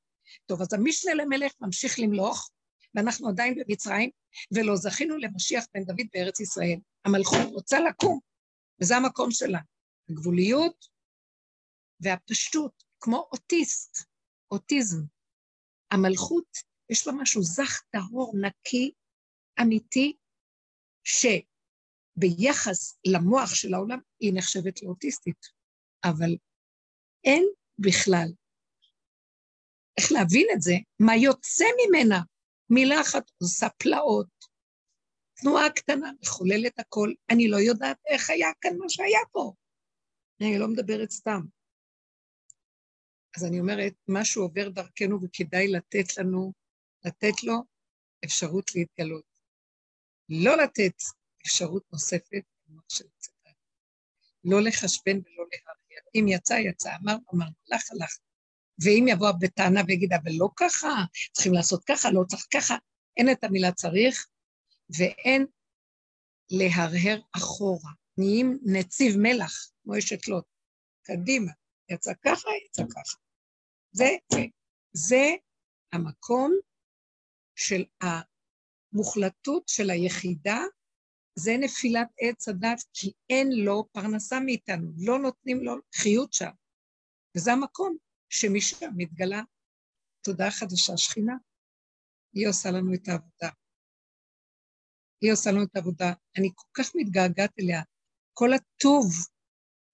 טוב, 0.46 0.62
אז 0.62 0.74
המשנה 0.74 1.14
למלך 1.14 1.52
ממשיך 1.62 2.00
למלוך, 2.00 2.50
ואנחנו 2.96 3.30
עדיין 3.30 3.56
במצרים, 3.56 4.10
ולא 4.52 4.76
זכינו 4.76 5.18
למשיח 5.18 5.66
בן 5.74 5.84
דוד 5.84 6.08
בארץ 6.14 6.40
ישראל. 6.40 6.80
המלכות 7.06 7.52
רוצה 7.52 7.80
לקום, 7.80 8.20
וזה 8.82 8.98
המקום 8.98 9.32
שלה. 9.32 9.60
הגבוליות 10.10 10.86
והפשטות, 12.00 12.84
כמו 13.00 13.28
אוטיסט, 13.32 13.98
אוטיזם. 14.52 15.02
המלכות, 15.92 16.58
יש 16.90 17.08
לה 17.08 17.14
משהו 17.14 17.44
זך, 17.44 17.82
טהור, 17.92 18.34
נקי, 18.42 18.92
אמיתי, 19.62 20.18
שביחס 22.18 22.98
למוח 23.08 23.56
של 23.56 23.74
העולם 23.74 24.00
היא 24.20 24.34
נחשבת 24.36 24.84
לאוטיסטית, 24.84 25.46
אבל 26.06 26.36
אין 27.24 27.48
בכלל 27.80 28.28
איך 29.98 30.12
להבין 30.12 30.48
את 30.54 30.62
זה, 30.62 30.74
מה 31.00 31.16
יוצא 31.16 31.66
ממנה. 31.80 32.20
מילה 32.70 33.02
אחת 33.02 33.32
עושה 33.42 33.68
פלאות, 33.78 34.28
תנועה 35.36 35.70
קטנה 35.70 36.12
מחוללת 36.22 36.80
הכל. 36.80 37.14
אני 37.32 37.48
לא 37.48 37.58
יודעת 37.58 37.98
איך 38.10 38.30
היה 38.30 38.50
כאן 38.62 38.78
מה 38.78 38.86
שהיה 38.90 39.20
פה. 39.32 39.54
אני 40.42 40.60
לא 40.60 40.68
מדברת 40.68 41.12
סתם. 41.12 41.42
אז 43.38 43.46
אני 43.46 43.60
אומרת, 43.60 43.94
משהו 44.08 44.44
עובר 44.44 44.70
דרכנו 44.70 45.20
וכדאי 45.22 45.68
לתת 45.68 46.18
לנו, 46.18 46.54
לתת 47.06 47.44
לו 47.44 47.54
אפשרות 48.26 48.76
להתגלות. 48.76 49.24
לא 50.30 50.58
לתת 50.58 50.94
אפשרות 51.46 51.84
נוספת, 51.94 52.44
לא 54.44 54.62
לחשבן 54.62 55.18
ולא 55.18 55.46
להרגיע. 55.52 56.00
אם 56.16 56.26
יצא, 56.28 56.54
יצא, 56.54 56.90
אמר, 57.04 57.16
אמר, 57.34 57.46
הלך, 57.46 57.92
הלך. 57.92 58.18
ואם 58.84 59.06
יבוא 59.08 59.32
בטענה 59.40 59.82
ויגיד, 59.88 60.14
אבל 60.14 60.32
לא 60.38 60.50
ככה, 60.56 61.04
צריכים 61.34 61.54
לעשות 61.54 61.84
ככה, 61.84 62.12
לא 62.12 62.24
צריך 62.28 62.48
ככה, 62.54 62.76
אין 63.18 63.32
את 63.32 63.44
המילה 63.44 63.72
צריך, 63.72 64.28
ואין 64.98 65.46
להרהר 66.52 67.22
אחורה. 67.38 67.92
נהיים 68.18 68.60
נציב 68.64 69.18
מלח, 69.18 69.72
כמו 69.84 69.98
אשת 69.98 70.28
לוט. 70.28 70.46
קדימה, 71.04 71.52
יצא 71.90 72.12
ככה, 72.26 72.50
יצא 72.66 72.84
ככה. 72.84 73.18
זה, 73.92 74.10
זה, 74.94 75.26
המקום 75.94 76.52
של 77.56 77.86
המוחלטות 78.02 79.70
של 79.70 79.90
היחידה, 79.90 80.60
זה 81.36 81.52
נפילת 81.60 82.08
עץ 82.20 82.48
הדת, 82.48 82.84
כי 82.94 83.12
אין 83.30 83.50
לו 83.52 83.88
פרנסה 83.92 84.40
מאיתנו, 84.40 84.92
לא 84.98 85.20
נותנים 85.20 85.64
לו 85.64 85.76
חיות 85.96 86.34
שם. 86.34 86.52
וזה 87.38 87.54
המקום 87.54 87.98
שמשם 88.30 88.90
מתגלה 88.98 89.42
תודעה 90.22 90.52
חדשה, 90.52 90.98
שכינה. 90.98 91.34
היא 92.34 92.48
עושה 92.48 92.72
לנו 92.72 92.94
את 92.94 93.08
העבודה. 93.08 93.50
היא 95.22 95.34
עושה 95.34 95.52
לנו 95.52 95.64
את 95.64 95.76
העבודה. 95.76 96.14
אני 96.38 96.50
כל 96.56 96.68
כך 96.74 96.92
מתגעגעת 96.96 97.52
אליה. 97.60 97.82
כל 98.34 98.50
הטוב 98.54 99.06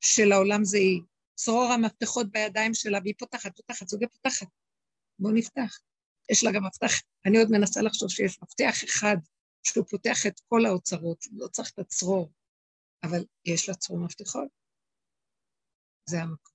של 0.02 0.32
העולם 0.32 0.64
זה 0.64 0.78
היא. 0.78 1.02
צרור 1.36 1.72
המפתחות 1.74 2.32
בידיים 2.32 2.74
שלה, 2.74 3.00
והיא 3.04 3.14
פותחת, 3.20 3.56
פותחת, 3.56 3.88
זוגה 3.88 4.08
פותחת. 4.08 4.48
בואו 5.20 5.34
נפתח. 5.34 5.80
יש 6.32 6.44
לה 6.44 6.52
גם 6.52 6.66
מפתח, 6.66 6.92
אני 7.26 7.38
עוד 7.38 7.48
מנסה 7.52 7.82
לחשוב 7.82 8.10
שיש 8.10 8.40
מפתח 8.44 8.84
אחד 8.84 9.16
שהוא 9.64 9.86
פותח 9.90 10.26
את 10.28 10.40
כל 10.48 10.66
האוצרות, 10.66 11.26
לא 11.32 11.48
צריך 11.48 11.72
את 11.74 11.80
הצרור, 11.80 12.32
אבל 13.04 13.26
יש 13.46 13.70
לה 13.70 13.76
צרור 13.76 14.00
מפתחות. 14.00 14.48
זה 16.10 16.22
המקום. 16.22 16.51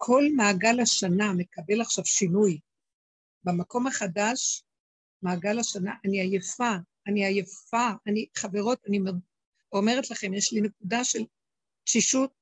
כל 0.00 0.24
מעגל 0.36 0.80
השנה 0.80 1.32
מקבל 1.32 1.80
עכשיו 1.80 2.04
שינוי. 2.04 2.60
במקום 3.44 3.86
החדש, 3.86 4.62
מעגל 5.22 5.58
השנה, 5.58 5.94
אני 6.04 6.20
עייפה, 6.20 6.72
אני 7.06 7.26
עייפה, 7.26 7.88
אני, 8.06 8.26
חברות, 8.36 8.78
אני 8.88 8.98
אומרת 9.72 10.10
לכם, 10.10 10.34
יש 10.34 10.52
לי 10.52 10.60
נקודה 10.60 11.04
של 11.04 11.18
תשישות 11.84 12.32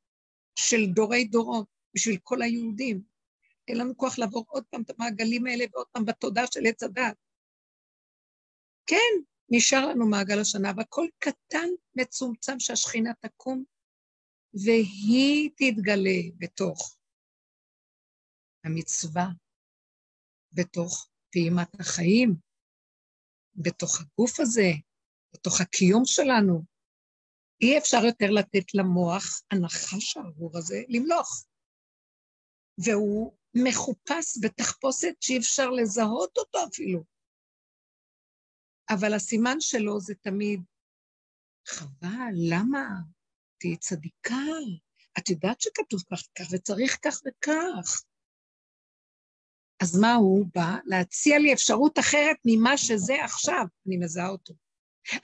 של 0.59 0.86
דורי 0.86 1.24
דורות 1.24 1.66
בשביל 1.94 2.18
כל 2.22 2.42
היהודים. 2.42 3.02
אין 3.68 3.78
לנו 3.78 3.96
כוח 3.96 4.18
לעבור 4.18 4.44
עוד 4.48 4.64
פעם 4.70 4.82
את 4.82 4.90
המעגלים 4.90 5.46
האלה 5.46 5.64
ועוד 5.72 5.86
פעם 5.92 6.04
בתודעה 6.04 6.46
של 6.46 6.66
עץ 6.66 6.82
הדת. 6.82 7.16
כן, 8.86 9.22
נשאר 9.48 9.86
לנו 9.86 10.07
מעגל 10.07 10.40
השנה, 10.40 10.72
והכל 10.76 11.07
קטן, 11.18 11.68
מצומצם, 11.94 12.61
שהשכינה 12.61 13.12
תקום, 13.20 13.64
והיא 14.54 15.50
תתגלה 15.57 16.20
בתוך 16.38 16.95
המצווה, 18.66 19.26
בתוך 20.52 21.08
פעימת 21.32 21.80
החיים, 21.80 22.36
בתוך 23.54 24.00
הגוף 24.00 24.40
הזה, 24.40 24.70
בתוך 25.34 25.60
הקיום 25.60 26.02
שלנו. 26.04 26.64
אי 27.60 27.78
אפשר 27.78 28.04
יותר 28.06 28.30
לתת 28.30 28.74
למוח, 28.74 29.42
הנחש 29.50 30.16
הארור 30.16 30.58
הזה, 30.58 30.82
למלוך. 30.88 31.46
והוא 32.84 33.36
מחופש 33.54 34.38
בתחפושת 34.42 35.14
שאי 35.20 35.38
אפשר 35.38 35.70
לזהות 35.70 36.38
אותו 36.38 36.58
אפילו. 36.68 37.04
אבל 38.90 39.14
הסימן 39.14 39.56
שלו 39.60 40.00
זה 40.00 40.14
תמיד, 40.14 40.60
חבל, 41.68 42.34
למה? 42.50 42.86
תהיי 43.58 43.76
צדיקה, 43.76 44.44
את 45.18 45.28
יודעת 45.28 45.60
שכתוב 45.60 46.00
כך 46.10 46.20
וכך 46.30 46.52
וצריך 46.52 46.98
כך 47.04 47.20
וכך. 47.26 48.02
אז 49.82 49.98
מה 49.98 50.14
הוא 50.14 50.46
בא? 50.54 50.76
להציע 50.84 51.38
לי 51.38 51.52
אפשרות 51.52 51.98
אחרת 51.98 52.36
ממה 52.44 52.76
שזה 52.76 53.24
עכשיו, 53.24 53.64
אני 53.86 53.96
מזהה 53.96 54.28
אותו. 54.28 54.54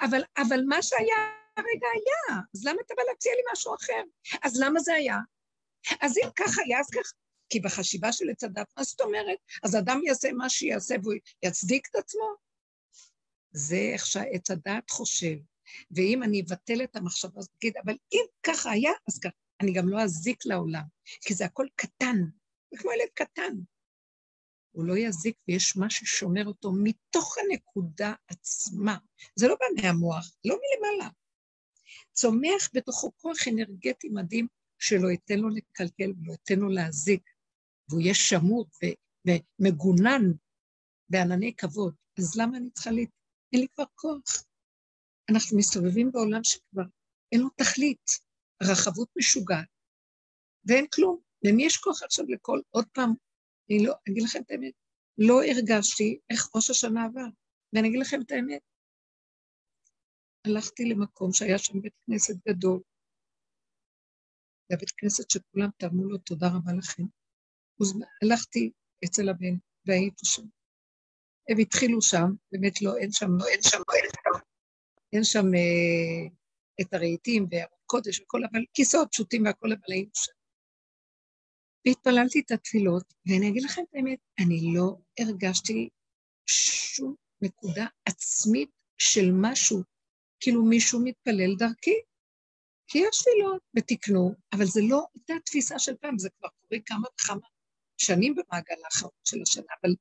אבל, 0.00 0.22
אבל 0.36 0.60
מה 0.68 0.82
שהיה 0.82 1.16
הרגע 1.56 1.86
היה, 1.94 2.40
אז 2.54 2.64
למה 2.64 2.80
אתה 2.86 2.94
בא 2.96 3.02
להציע 3.10 3.32
לי 3.32 3.42
משהו 3.52 3.74
אחר? 3.74 4.02
אז 4.42 4.60
למה 4.60 4.80
זה 4.80 4.94
היה? 4.94 5.18
אז 6.00 6.18
אם 6.18 6.28
כך 6.36 6.58
היה, 6.58 6.80
אז 6.80 6.90
כך... 6.90 7.12
כי 7.50 7.60
בחשיבה 7.60 8.12
של 8.12 8.30
עץ 8.30 8.44
הדת, 8.44 8.66
מה 8.76 8.84
זאת 8.84 9.00
אומרת? 9.00 9.38
אז 9.62 9.76
אדם 9.76 10.00
יעשה 10.06 10.32
מה 10.32 10.50
שיעשה 10.50 10.94
והוא 11.02 11.14
יצדיק 11.42 11.88
את 11.90 11.96
עצמו? 11.96 12.34
זה 13.50 13.76
איך 13.92 14.06
שהעץ 14.06 14.50
הדת 14.50 14.90
חושב. 14.90 15.36
ואם 15.90 16.22
אני 16.22 16.42
אבטל 16.42 16.84
את 16.84 16.96
המחשבה 16.96 17.38
הזאת, 17.38 17.50
תגיד, 17.58 17.76
אבל 17.84 17.96
אם 18.12 18.24
ככה 18.42 18.70
היה, 18.70 18.92
אז 19.08 19.18
ככה. 19.18 19.32
אני 19.60 19.72
גם 19.72 19.88
לא 19.88 20.02
אזיק 20.02 20.46
לעולם, 20.46 20.82
כי 21.20 21.34
זה 21.34 21.44
הכל 21.44 21.66
קטן, 21.76 22.16
זה 22.70 22.78
כמו 22.78 22.92
ילד 22.92 23.08
קטן. 23.14 23.52
הוא 24.72 24.84
לא 24.84 24.98
יזיק 24.98 25.36
ויש 25.48 25.76
מה 25.76 25.90
ששומר 25.90 26.46
אותו 26.46 26.72
מתוך 26.82 27.36
הנקודה 27.38 28.14
עצמה. 28.28 28.96
זה 29.36 29.48
לא 29.48 29.56
בא 29.60 29.82
מהמוח, 29.82 30.34
לא 30.44 30.56
מלמעלה. 30.56 31.10
צומח 32.12 32.70
בתוכו 32.74 33.12
כוח 33.16 33.48
אנרגטי 33.48 34.08
מדהים 34.08 34.46
שלא 34.78 35.08
ייתן 35.08 35.38
לו 35.38 35.48
לקלקל 35.48 36.12
ולא 36.18 36.32
ייתן 36.32 36.58
לו 36.58 36.68
להזיק, 36.68 37.22
והוא 37.88 38.00
יהיה 38.00 38.14
שמור 38.14 38.66
ומגונן 39.26 40.32
בענני 41.08 41.54
כבוד, 41.56 41.94
אז 42.18 42.36
למה 42.36 42.56
אני 42.56 42.70
צריכה 42.70 42.90
לה... 42.90 43.02
אין 43.52 43.60
לי 43.60 43.66
כבר 43.74 43.84
כוח. 43.94 44.44
אנחנו 45.30 45.58
מסתובבים 45.58 46.12
בעולם 46.12 46.44
שכבר 46.44 46.82
אין 47.32 47.40
לו 47.40 47.48
תכלית, 47.56 48.10
רחבות 48.62 49.08
משוגעת, 49.18 49.68
ואין 50.64 50.86
כלום. 50.94 51.20
למי 51.44 51.64
יש 51.64 51.76
כוח 51.76 52.02
עכשיו 52.02 52.24
לכל, 52.28 52.60
עוד 52.70 52.86
פעם, 52.92 53.14
אני 53.70 53.86
לא, 53.86 53.94
אגיד 54.08 54.22
לכם 54.22 54.40
את 54.46 54.50
האמת, 54.50 54.72
לא 55.18 55.42
הרגשתי 55.42 56.18
איך 56.30 56.48
ראש 56.56 56.70
השנה 56.70 57.04
עבר. 57.04 57.28
ואני 57.72 57.88
אגיד 57.88 58.00
לכם 58.00 58.20
את 58.20 58.30
האמת, 58.30 58.62
הלכתי 60.46 60.84
למקום 60.84 61.32
שהיה 61.32 61.58
שם 61.58 61.80
בית 61.80 61.92
כנסת 62.06 62.34
גדול, 62.48 62.80
זה 64.68 64.76
הבית 64.76 64.90
כנסת 64.90 65.30
שכולם 65.30 65.68
תרמו 65.76 66.04
לו 66.04 66.18
תודה 66.18 66.46
רבה 66.46 66.72
לכם. 66.78 67.02
הלכתי 68.22 68.70
אצל 69.04 69.28
הבן 69.28 69.56
והייתי 69.86 70.26
שם. 70.26 70.42
הם 71.48 71.58
התחילו 71.58 72.02
שם, 72.02 72.26
באמת 72.52 72.82
לא, 72.82 72.96
אין 72.96 73.12
שם, 73.12 73.26
לא, 73.38 73.46
אין 73.46 73.62
שם, 73.62 73.78
לא, 73.78 73.94
אין 73.94 74.10
שם, 74.10 74.40
אין 75.12 75.24
שם 75.24 75.54
אה, 75.54 76.22
את 76.80 76.94
הרהיטים 76.94 77.46
והקודש 77.50 78.20
וכל, 78.20 78.40
אבל 78.52 78.60
כיסאות 78.74 79.08
פשוטים 79.12 79.44
והכל, 79.44 79.72
אבל 79.72 79.92
היינו 79.92 80.10
שם. 80.14 80.32
והתפללתי 81.86 82.40
את 82.40 82.50
התפילות, 82.50 83.14
ואני 83.26 83.48
אגיד 83.48 83.62
לכם 83.62 83.82
את 83.82 83.94
האמת, 83.94 84.18
אני 84.38 84.74
לא 84.74 84.96
הרגשתי 85.18 85.88
שום 86.46 87.14
נקודה 87.42 87.86
עצמית 88.04 88.70
של 88.98 89.30
משהו, 89.32 89.82
כאילו 90.40 90.64
מישהו 90.64 91.00
מתפלל 91.04 91.54
דרכי. 91.58 91.94
כי 92.86 92.98
יש 92.98 93.22
תפילות 93.22 93.62
ותקנו, 93.76 94.34
אבל 94.52 94.64
זה 94.64 94.80
לא 94.88 95.04
אותה 95.14 95.34
תפיסה 95.44 95.78
של 95.78 95.96
פעם, 96.00 96.18
זה 96.18 96.28
כבר 96.38 96.48
קורה 96.48 96.80
כמה 96.86 97.06
וכמה 97.14 97.46
שנים 97.98 98.34
במעגל 98.34 98.84
האחרון 98.84 99.12
של 99.24 99.42
השנה, 99.42 99.72
אבל 99.82 99.94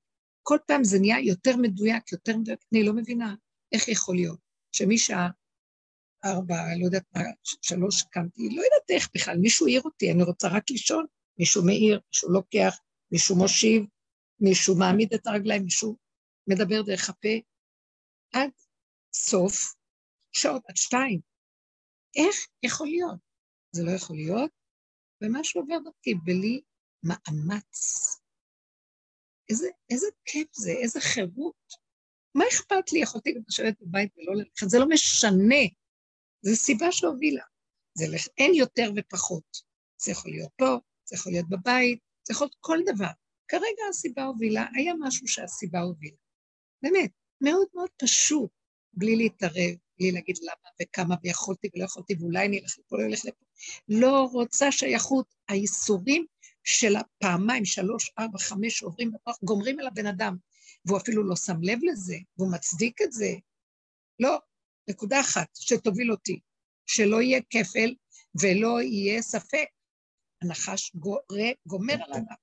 כל 0.43 0.57
פעם 0.67 0.83
זה 0.83 0.99
נהיה 0.99 1.19
יותר 1.19 1.57
מדויק, 1.57 2.11
יותר 2.11 2.37
מדויק, 2.37 2.59
אני 2.73 2.83
לא 2.83 2.93
מבינה 2.93 3.35
איך 3.71 3.87
יכול 3.87 4.15
להיות 4.15 4.39
שמשעה 4.71 5.29
ארבע, 6.25 6.55
לא 6.79 6.85
יודעת 6.85 7.05
מה, 7.15 7.21
שלוש 7.61 8.03
קמתי, 8.03 8.49
לא 8.49 8.61
יודעת 8.61 8.89
איך 8.89 9.09
בכלל, 9.15 9.37
מישהו 9.37 9.67
העיר 9.67 9.81
אותי, 9.81 10.11
אני 10.11 10.23
רוצה 10.23 10.47
רק 10.47 10.63
לישון, 10.69 11.05
מישהו 11.39 11.65
מעיר, 11.65 11.99
מישהו 12.07 12.31
לוקח, 12.31 12.79
מישהו 13.11 13.35
מושיב, 13.35 13.83
מישהו 14.39 14.75
מעמיד 14.79 15.13
את 15.13 15.27
הרגליים, 15.27 15.63
מישהו 15.63 15.97
מדבר 16.47 16.81
דרך 16.81 17.09
הפה, 17.09 17.35
עד 18.33 18.49
סוף 19.13 19.75
שעות, 20.31 20.61
עד 20.67 20.77
שתיים. 20.77 21.19
איך 22.15 22.35
יכול 22.63 22.87
להיות? 22.87 23.19
זה 23.71 23.83
לא 23.83 23.91
יכול 23.91 24.15
להיות, 24.15 24.51
ומשהו 25.21 25.61
עובר 25.61 25.77
דרכי 25.83 26.13
בלי 26.15 26.61
מאמץ. 27.03 27.77
איזה, 29.49 29.67
איזה 29.89 30.07
כיף 30.25 30.47
זה, 30.53 30.71
איזה 30.71 30.99
חירות. 31.01 31.73
מה 32.35 32.43
אכפת 32.51 32.91
לי? 32.91 32.99
יכולתי 32.99 33.33
גם 33.33 33.41
לשבת 33.47 33.81
בבית 33.81 34.17
ולא 34.17 34.35
ללכת, 34.35 34.69
זה 34.69 34.79
לא 34.79 34.85
משנה. 34.89 35.63
זו 36.41 36.55
סיבה 36.55 36.91
שהובילה. 36.91 37.43
זה 37.93 38.05
לח... 38.07 38.27
אין 38.37 38.53
יותר 38.53 38.91
ופחות. 38.95 39.57
זה 40.03 40.11
יכול 40.11 40.31
להיות 40.31 40.51
פה, 40.57 40.79
זה 41.05 41.15
יכול 41.15 41.31
להיות 41.31 41.49
בבית, 41.49 41.99
זה 42.27 42.33
יכול 42.33 42.45
להיות 42.45 42.55
כל 42.59 42.77
דבר. 42.85 43.11
כרגע 43.47 43.83
הסיבה 43.89 44.23
הובילה, 44.23 44.65
היה 44.75 44.93
משהו 44.99 45.27
שהסיבה 45.27 45.79
הובילה. 45.79 46.17
באמת, 46.83 47.11
מאוד 47.41 47.67
מאוד 47.73 47.89
פשוט, 47.97 48.49
בלי 48.93 49.15
להתערב, 49.15 49.75
בלי 49.99 50.11
להגיד 50.11 50.37
למה 50.41 50.69
וכמה, 50.81 51.15
ויכולתי 51.23 51.69
ולא 51.75 51.85
יכולתי, 51.85 52.13
ואולי 52.19 52.45
אני 52.45 52.59
אלך 52.59 52.75
לפה, 52.79 52.97
לא 52.97 53.05
אלך 53.05 53.25
לפה. 53.25 53.45
לא 53.89 54.29
רוצה 54.31 54.71
שייכות. 54.71 55.25
האיסורים 55.51 56.25
של 56.63 56.95
הפעמיים, 56.95 57.65
שלוש, 57.65 58.11
ארבע, 58.19 58.39
חמש 58.39 58.83
עוברים 58.83 59.11
בתוך, 59.11 59.37
גומרים 59.43 59.79
על 59.79 59.87
הבן 59.87 60.05
אדם, 60.05 60.35
והוא 60.85 60.97
אפילו 60.97 61.23
לא 61.23 61.35
שם 61.35 61.57
לב 61.61 61.79
לזה, 61.83 62.15
והוא 62.37 62.51
מצדיק 62.51 63.01
את 63.01 63.11
זה. 63.11 63.33
לא, 64.19 64.37
נקודה 64.89 65.19
אחת 65.19 65.47
שתוביל 65.55 66.11
אותי, 66.11 66.39
שלא 66.85 67.21
יהיה 67.21 67.41
כפל 67.49 67.95
ולא 68.41 68.81
יהיה 68.81 69.21
ספק. 69.21 69.65
הנחש 70.41 70.91
גומר 71.67 71.93
על 71.93 72.13
האדם. 72.13 72.35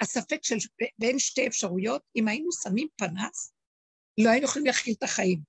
הספק 0.00 0.38
של 0.42 0.56
בין 0.98 1.18
שתי 1.18 1.46
אפשרויות, 1.46 2.02
אם 2.16 2.28
היינו 2.28 2.52
שמים 2.52 2.88
פנס, 2.96 3.52
לא 4.18 4.30
היינו 4.30 4.44
יכולים 4.44 4.66
להכיל 4.66 4.94
את 4.98 5.02
החיים. 5.02 5.40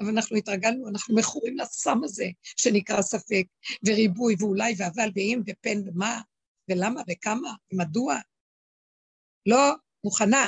אבל 0.00 0.08
אנחנו 0.08 0.36
התרגלנו, 0.36 0.88
אנחנו 0.88 1.16
מכורים 1.16 1.58
לסם 1.58 2.04
הזה 2.04 2.26
שנקרא 2.56 3.02
ספק, 3.02 3.44
וריבוי, 3.86 4.34
ואולי, 4.38 4.74
ואבל, 4.78 5.10
ואם, 5.14 5.40
ופן, 5.46 5.88
ומה, 5.88 6.20
ולמה, 6.70 7.00
וכמה, 7.10 7.50
ומדוע. 7.72 8.14
לא 9.46 9.74
מוכנה. 10.04 10.46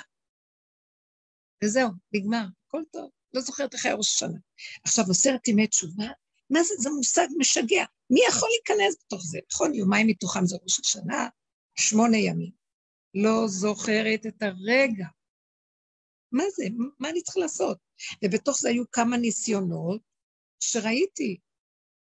וזהו, 1.64 1.88
נגמר, 2.12 2.44
הכל 2.66 2.82
טוב. 2.92 3.10
לא 3.34 3.40
זוכרת 3.40 3.74
איך 3.74 3.86
היה 3.86 3.94
ראש 3.94 4.14
השנה. 4.14 4.38
עכשיו, 4.84 5.04
עשרת 5.10 5.48
ימי 5.48 5.66
תשובה, 5.66 6.06
מה 6.52 6.62
זה? 6.62 6.74
זה 6.78 6.90
מושג 6.90 7.26
משגע. 7.38 7.84
מי 8.10 8.20
יכול 8.28 8.48
להיכנס 8.52 8.96
בתוך 9.06 9.22
זה? 9.24 9.38
נכון, 9.52 9.74
יומיים 9.74 10.06
מתוכם 10.06 10.46
זה 10.46 10.56
ראש 10.62 10.80
השנה, 10.80 11.28
שמונה 11.78 12.16
ימים. 12.16 12.52
לא 13.14 13.48
זוכרת 13.48 14.26
את 14.26 14.42
הרגע. 14.42 15.06
מה 16.32 16.42
זה? 16.56 16.64
מה 16.98 17.10
אני 17.10 17.22
צריכה 17.22 17.40
לעשות? 17.40 17.78
ובתוך 18.24 18.58
זה 18.60 18.68
היו 18.68 18.84
כמה 18.92 19.16
ניסיונות 19.16 20.00
שראיתי, 20.60 21.38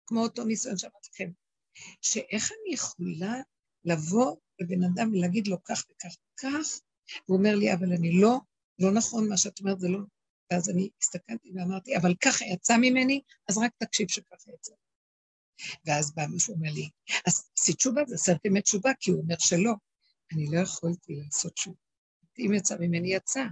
כמו 0.05 0.23
אותו 0.23 0.43
ניסיון 0.43 0.77
שאמרתי 0.77 1.09
לכם, 1.13 1.31
שאיך 2.01 2.51
אני 2.51 2.73
יכולה 2.73 3.41
לבוא 3.85 4.35
לבן 4.59 4.83
אדם 4.83 5.13
ולהגיד 5.13 5.47
לו 5.47 5.63
כך 5.63 5.83
וכך 5.91 6.15
וכך, 6.33 6.79
והוא 7.27 7.37
אומר 7.37 7.55
לי, 7.55 7.73
אבל 7.73 7.93
אני 7.93 8.21
לא, 8.21 8.37
לא 8.79 8.91
נכון, 8.93 9.29
מה 9.29 9.37
שאת 9.37 9.59
אומרת 9.59 9.79
זה 9.79 9.87
לא... 9.87 9.99
ואז 10.51 10.69
אני 10.69 10.89
הסתכלתי 11.01 11.51
ואמרתי, 11.55 11.97
אבל 11.97 12.15
ככה 12.15 12.45
יצא 12.45 12.77
ממני, 12.77 13.21
אז 13.49 13.57
רק 13.57 13.71
תקשיב 13.77 14.07
שככה 14.09 14.51
יצא. 14.53 14.73
ואז 15.85 16.15
בא 16.15 16.25
מישהו 16.25 16.53
אומר 16.53 16.71
לי, 16.71 16.89
אז 17.27 17.49
עשית 17.59 17.75
תשובה, 17.75 18.01
זה 18.05 18.33
ימי 18.45 18.61
תשובה, 18.61 18.91
כי 18.99 19.11
הוא 19.11 19.21
אומר 19.21 19.35
שלא. 19.39 19.73
אני 20.33 20.45
לא 20.51 20.59
יכולתי 20.59 21.15
לעשות 21.15 21.53
תשובה. 21.53 21.77
אם 22.39 22.53
יצא 22.53 22.75
ממני, 22.79 23.13
יצא. 23.13 23.43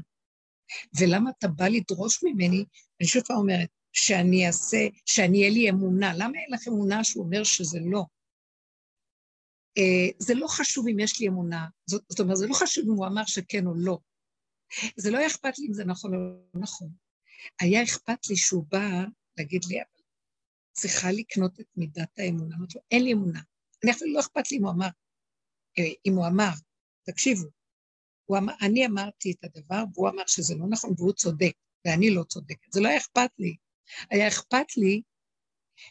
ולמה 0.99 1.29
אתה 1.39 1.47
בא 1.47 1.67
לדרוש 1.67 2.23
ממני, 2.23 2.65
אני 3.01 3.07
שוב 3.07 3.23
פעם 3.23 3.37
אומרת, 3.37 3.69
שאני 3.93 4.47
אעשה, 4.47 4.87
שאני 5.05 5.39
אהיה 5.39 5.49
לי 5.49 5.69
אמונה. 5.69 6.13
למה 6.13 6.39
אין 6.39 6.53
לך 6.53 6.67
אמונה 6.67 7.03
שהוא 7.03 7.25
אומר 7.25 7.43
שזה 7.43 7.79
לא? 7.85 8.05
Uh, 9.79 10.15
זה 10.19 10.33
לא 10.33 10.47
חשוב 10.47 10.87
אם 10.87 10.99
יש 10.99 11.19
לי 11.19 11.27
אמונה, 11.27 11.67
זאת, 11.85 12.03
זאת 12.09 12.19
אומרת, 12.19 12.37
זה 12.37 12.47
לא 12.47 12.53
חשוב 12.53 12.85
אם 12.85 12.95
הוא 12.95 13.07
אמר 13.07 13.25
שכן 13.25 13.67
או 13.67 13.73
לא. 13.75 13.97
זה 14.95 15.11
לא 15.11 15.17
היה 15.17 15.27
אכפת 15.27 15.59
לי 15.59 15.67
אם 15.67 15.73
זה 15.73 15.85
נכון 15.85 16.13
או 16.13 16.19
לא 16.19 16.61
נכון. 16.61 16.89
היה 17.59 17.83
אכפת 17.83 18.27
לי 18.29 18.35
שהוא 18.35 18.65
בא 18.69 19.03
להגיד 19.37 19.65
לי, 19.65 19.77
אבל 19.77 20.03
צריכה 20.71 21.11
לקנות 21.11 21.59
את 21.59 21.67
מידת 21.75 22.19
האמונה. 22.19 22.55
אמרתי 22.55 22.77
לו, 22.77 22.81
אין 22.91 23.03
לי 23.03 23.13
אמונה. 23.13 23.41
אני 23.83 23.91
אפילו 23.91 24.13
לא 24.13 24.19
אכפת 24.19 24.51
לי 24.51 24.57
אם 24.57 24.63
הוא 24.63 24.71
אמר, 24.71 24.87
אה, 25.79 25.91
אם 26.05 26.13
הוא 26.13 26.27
אמר, 26.27 26.49
תקשיבו, 27.05 27.47
הוא 28.25 28.37
אמר, 28.37 28.53
אני 28.61 28.85
אמרתי 28.85 29.31
את 29.31 29.43
הדבר, 29.43 29.83
והוא 29.93 30.09
אמר 30.09 30.23
שזה 30.27 30.55
לא 30.55 30.65
נכון, 30.69 30.93
והוא 30.97 31.13
צודק, 31.13 31.53
ואני 31.85 32.09
לא 32.09 32.23
צודקת. 32.23 32.73
זה 32.73 32.81
לא 32.81 32.87
היה 32.87 32.97
אכפת 32.97 33.29
לי. 33.39 33.55
היה 34.09 34.27
אכפת 34.27 34.77
לי 34.77 35.01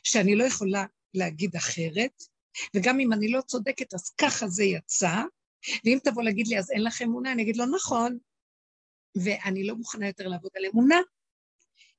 שאני 0.05 0.37
לא 0.37 0.45
יכולה 0.45 0.85
להגיד 1.14 1.57
אחרת, 1.57 2.22
וגם 2.76 3.01
אם 3.01 3.12
אני 3.12 3.29
לא 3.29 3.41
צודקת, 3.41 3.95
אז 3.95 4.11
ככה 4.11 4.49
זה 4.49 4.64
יצא, 4.64 5.22
ואם 5.85 5.99
תבוא 6.05 6.22
להגיד 6.22 6.47
לי, 6.47 6.59
אז 6.59 6.70
אין 6.70 6.85
לך 6.85 7.03
אמונה, 7.03 7.33
אני 7.33 7.43
אגיד 7.43 7.57
לו, 7.57 7.66
נכון, 7.66 8.18
ואני 9.16 9.66
לא 9.66 9.74
מוכנה 9.74 10.06
יותר 10.06 10.28
לעבוד 10.28 10.50
על 10.56 10.64
אמונה, 10.72 11.00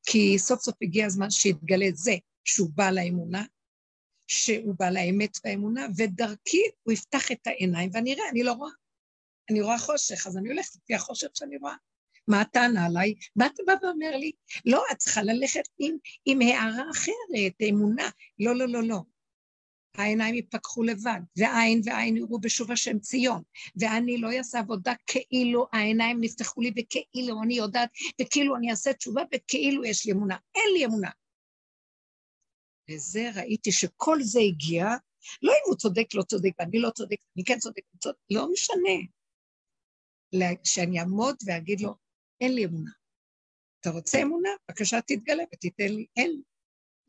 כי 0.06 0.40
סוף 0.40 0.62
סוף 0.62 0.76
הגיע 0.82 1.06
הזמן 1.06 1.30
שיתגלה 1.30 1.86
זה 1.94 2.16
שהוא 2.46 2.70
בא 2.76 2.92
לאמונה, 2.92 3.46
שהוא 4.28 4.76
בא 4.80 4.90
לאמת 4.90 5.38
והאמונה, 5.46 5.88
ודרכי 5.98 6.62
הוא 6.84 6.94
יפתח 6.94 7.32
את 7.32 7.48
העיניים, 7.48 7.90
ואני 7.94 8.14
אראה, 8.14 8.30
אני 8.30 8.44
לא 8.44 8.52
רואה. 8.52 8.72
אני 9.50 9.62
רואה 9.62 9.80
חושך, 9.80 10.28
אז 10.28 10.38
אני 10.38 10.50
הולכת 10.50 10.76
לפי 10.76 10.96
החושך 10.96 11.28
שאני 11.34 11.58
רואה. 11.58 11.76
מה 12.28 12.42
הטענה 12.42 12.86
עליי? 12.86 13.14
מה 13.36 13.46
אתה 13.46 13.64
בא 13.68 13.74
ואומר 13.82 14.18
לי? 14.18 14.32
לא, 14.66 14.84
את 14.92 14.98
צריכה 14.98 15.24
ללכת 15.24 15.64
עם, 15.80 15.98
עם 16.26 16.42
הערה 16.42 16.84
אחרת, 16.92 17.54
אמונה. 17.70 18.10
לא, 18.40 18.56
לא, 18.56 18.68
לא, 18.68 18.84
לא. 18.84 19.00
העיניים 20.00 20.36
ייפקחו 20.36 20.84
לבד, 20.84 21.20
ועין 21.38 21.82
ועין 21.86 22.18
יראו 22.18 22.40
בשוב 22.40 22.72
השם 22.72 23.00
ציון, 23.00 23.42
ואני 23.76 24.18
לא 24.18 24.38
אעשה 24.38 24.60
עבודה 24.60 24.94
כאילו 25.08 25.68
העיניים 25.74 26.18
נפתחו 26.22 26.62
לי 26.62 26.72
וכאילו 26.72 27.44
אני 27.44 27.54
יודעת, 27.54 27.90
וכאילו 28.22 28.56
אני 28.56 28.72
אעשה 28.72 28.94
תשובה 28.94 29.22
וכאילו 29.36 29.86
יש 29.86 30.06
לי 30.06 30.12
אמונה. 30.12 30.38
אין 30.56 30.74
לי 30.74 30.86
אמונה. 30.86 31.10
וזה 32.92 33.30
ראיתי 33.36 33.72
שכל 33.72 34.18
זה 34.22 34.40
הגיע, 34.40 34.86
לא 35.42 35.52
אם 35.52 35.64
הוא 35.66 35.76
צודק, 35.76 36.08
לא 36.14 36.24
צודק, 36.24 36.52
ואני 36.60 36.80
לא 36.80 36.90
צודק, 36.90 37.18
אני 37.36 37.46
כן 37.46 37.60
צודק, 37.60 37.82
צודק 38.00 38.18
לא 38.30 38.52
משנה. 38.52 39.00
שאני 40.64 41.00
אעמוד 41.00 41.36
ואגיד 41.46 41.82
לו, 41.82 41.96
אין 42.42 42.56
לי 42.56 42.66
אמונה. 42.66 42.92
אתה 43.82 43.90
רוצה 43.90 44.22
אמונה? 44.22 44.50
בבקשה 44.70 45.02
תתגלה 45.02 45.44
ותיתן 45.54 45.88
לי. 45.88 46.06
אין. 46.16 46.42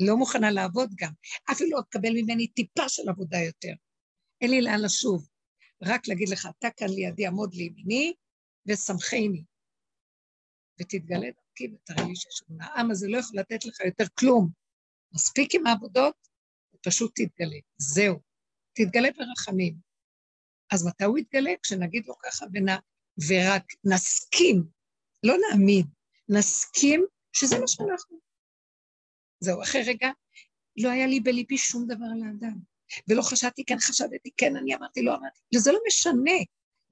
לא 0.06 0.16
מוכנה 0.16 0.50
לעבוד 0.50 0.90
גם. 0.94 1.12
אפילו 1.52 1.70
לא 1.70 1.82
תקבל 1.82 2.10
ממני 2.14 2.46
טיפה 2.46 2.88
של 2.88 3.08
עבודה 3.08 3.38
יותר. 3.38 3.72
אין 4.40 4.50
לי 4.50 4.60
לאן 4.60 4.80
לשוב. 4.80 5.28
רק 5.82 6.08
להגיד 6.08 6.28
לך, 6.28 6.48
אתה 6.58 6.68
כאן 6.76 6.88
לידי, 6.88 7.26
עמוד 7.26 7.54
לימיני, 7.54 8.14
ושמחני. 8.66 9.44
ותתגלה 10.80 11.28
דרכי 11.30 11.74
ותראה 11.74 12.08
לי 12.08 12.16
שיש 12.16 12.42
אמונה. 12.48 12.66
העם 12.66 12.90
הזה 12.90 13.08
לא 13.08 13.18
יכול 13.18 13.40
לתת 13.40 13.64
לך 13.64 13.80
יותר 13.80 14.04
כלום. 14.18 14.50
מספיק 15.14 15.54
עם 15.54 15.66
העבודות, 15.66 16.28
פשוט 16.82 17.12
תתגלה. 17.14 17.58
זהו. 17.78 18.20
תתגלה 18.72 19.08
ברחמים. 19.18 19.74
אז 20.70 20.86
מתי 20.86 21.04
הוא 21.04 21.18
יתגלה? 21.18 21.50
כשנגיד 21.62 22.06
לו 22.06 22.14
ככה 22.18 22.46
ונ... 22.52 22.68
ורק 23.28 23.64
נסכים, 23.84 24.64
לא 25.22 25.34
נאמין, 25.50 25.86
נסכים 26.28 27.04
שזה 27.32 27.58
מה 27.58 27.68
שאנחנו. 27.68 28.29
זהו, 29.40 29.62
אחרי 29.62 29.82
רגע, 29.82 30.10
לא 30.76 30.88
היה 30.88 31.06
לי 31.06 31.20
בליבי 31.20 31.58
שום 31.58 31.86
דבר 31.86 32.06
על 32.14 32.22
האדם. 32.22 32.58
ולא 33.08 33.22
חשבתי, 33.22 33.64
כן 33.64 33.78
חשדתי, 33.78 34.30
כן, 34.36 34.56
אני 34.56 34.74
אמרתי, 34.74 35.02
לא 35.02 35.14
אמרתי. 35.14 35.38
וזה 35.54 35.72
לא 35.72 35.78
משנה. 35.86 36.38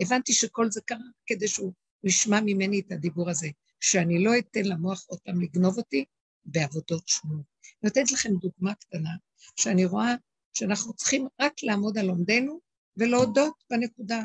הבנתי 0.03 0.33
שכל 0.33 0.71
זה 0.71 0.81
קרה 0.81 0.99
כדי 1.27 1.49
שהוא 1.49 1.73
ישמע 2.05 2.41
ממני 2.45 2.81
את 2.81 2.93
הדיבור 2.93 3.31
הזה, 3.31 3.49
שאני 3.81 4.25
לא 4.25 4.39
אתן 4.39 4.65
למוח 4.65 5.05
עוד 5.09 5.21
פעם 5.21 5.41
לגנוב 5.41 5.79
אותי 5.79 6.05
בעבודות 6.45 7.09
שונות. 7.09 7.45
אני 7.65 7.73
נותנת 7.83 8.13
לכם 8.13 8.31
דוגמה 8.41 8.75
קטנה, 8.75 9.11
שאני 9.57 9.85
רואה 9.85 10.15
שאנחנו 10.53 10.93
צריכים 10.93 11.27
רק 11.41 11.53
לעמוד 11.63 11.99
על 11.99 12.09
עומדנו 12.09 12.61
ולהודות 12.97 13.65
בנקודה. 13.71 14.25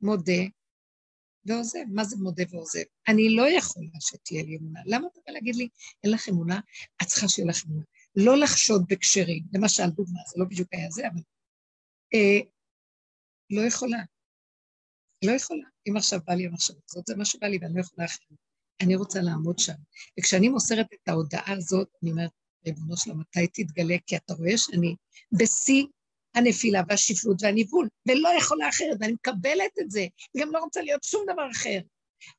מודה 0.00 0.42
ועוזב. 1.46 1.84
מה 1.88 2.04
זה 2.04 2.16
מודה 2.16 2.42
ועוזב? 2.50 2.82
אני 3.08 3.30
לא 3.30 3.50
יכולה 3.50 3.88
שתהיה 4.00 4.42
לי 4.42 4.56
אמונה. 4.56 4.80
למה 4.86 5.06
אתה 5.12 5.20
בא 5.26 5.32
להגיד 5.32 5.56
לי, 5.56 5.68
אין 6.04 6.12
לך 6.12 6.28
אמונה? 6.28 6.60
את 7.02 7.06
צריכה 7.06 7.28
שיהיה 7.28 7.48
לך 7.48 7.64
אמונה. 7.66 7.84
לא 8.16 8.38
לחשוד 8.38 8.84
בכשרים. 8.88 9.42
למשל, 9.52 9.90
דוגמה, 9.90 10.20
זה 10.26 10.40
לא 10.40 10.44
בדיוק 10.44 10.68
היה 10.72 10.90
זה, 10.90 11.08
אבל... 11.08 11.20
אה, 12.14 12.40
לא 13.50 13.62
יכולה. 13.62 13.98
לא 15.24 15.32
יכולה. 15.32 15.64
אם 15.88 15.96
עכשיו 15.96 16.20
בא 16.26 16.34
לי 16.34 16.46
המחשבה 16.46 16.78
הזאת, 16.90 17.06
זה 17.06 17.16
מה 17.16 17.24
שבא 17.24 17.46
לי 17.46 17.58
ואני 17.60 17.74
לא 17.74 17.80
יכולה 17.80 18.06
אחרת. 18.06 18.38
אני 18.80 18.96
רוצה 18.96 19.20
לעמוד 19.20 19.58
שם. 19.58 19.72
וכשאני 20.20 20.48
מוסרת 20.48 20.86
את 20.94 21.08
ההודעה 21.08 21.52
הזאת, 21.52 21.88
אני 22.02 22.10
אומרת, 22.10 22.30
ריבונו 22.66 22.96
שלמה, 22.96 23.20
מתי 23.20 23.46
תתגלה? 23.46 23.96
כי 24.06 24.16
אתה 24.16 24.34
רואה 24.34 24.58
שאני 24.58 24.96
בשיא 25.38 25.84
הנפילה 26.34 26.82
והשפלות 26.88 27.42
והניבול, 27.42 27.88
ולא 28.08 28.28
יכולה 28.38 28.68
אחרת, 28.68 28.96
ואני 29.00 29.12
מקבלת 29.12 29.78
את 29.80 29.90
זה, 29.90 30.06
גם 30.36 30.52
לא 30.52 30.58
רוצה 30.58 30.82
להיות 30.82 31.04
שום 31.04 31.24
דבר 31.32 31.50
אחר. 31.50 31.78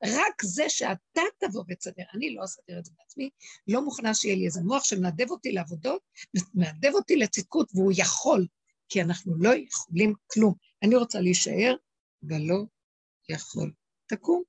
רק 0.04 0.42
זה 0.42 0.64
שאתה 0.68 1.22
תבוא 1.38 1.64
ותסדר, 1.68 2.02
אני 2.14 2.34
לא 2.34 2.44
אסדר 2.44 2.78
את 2.78 2.84
זה 2.84 2.90
בעצמי, 2.98 3.30
לא 3.68 3.82
מוכנה 3.82 4.14
שיהיה 4.14 4.36
לי 4.36 4.46
איזה 4.46 4.60
מוח 4.60 4.84
שמנדב 4.84 5.30
אותי 5.30 5.52
לעבודות, 5.52 6.02
מנדב 6.54 6.94
אותי 6.94 7.16
לצדקות, 7.16 7.70
והוא 7.74 7.92
יכול, 7.96 8.46
כי 8.88 9.02
אנחנו 9.02 9.34
לא 9.38 9.50
יכולים 9.54 10.14
כלום. 10.26 10.54
אני 10.82 10.96
רוצה 10.96 11.20
להישאר, 11.20 11.74
ולא 12.22 12.64
יכול. 13.28 13.72
תקום. 14.06 14.42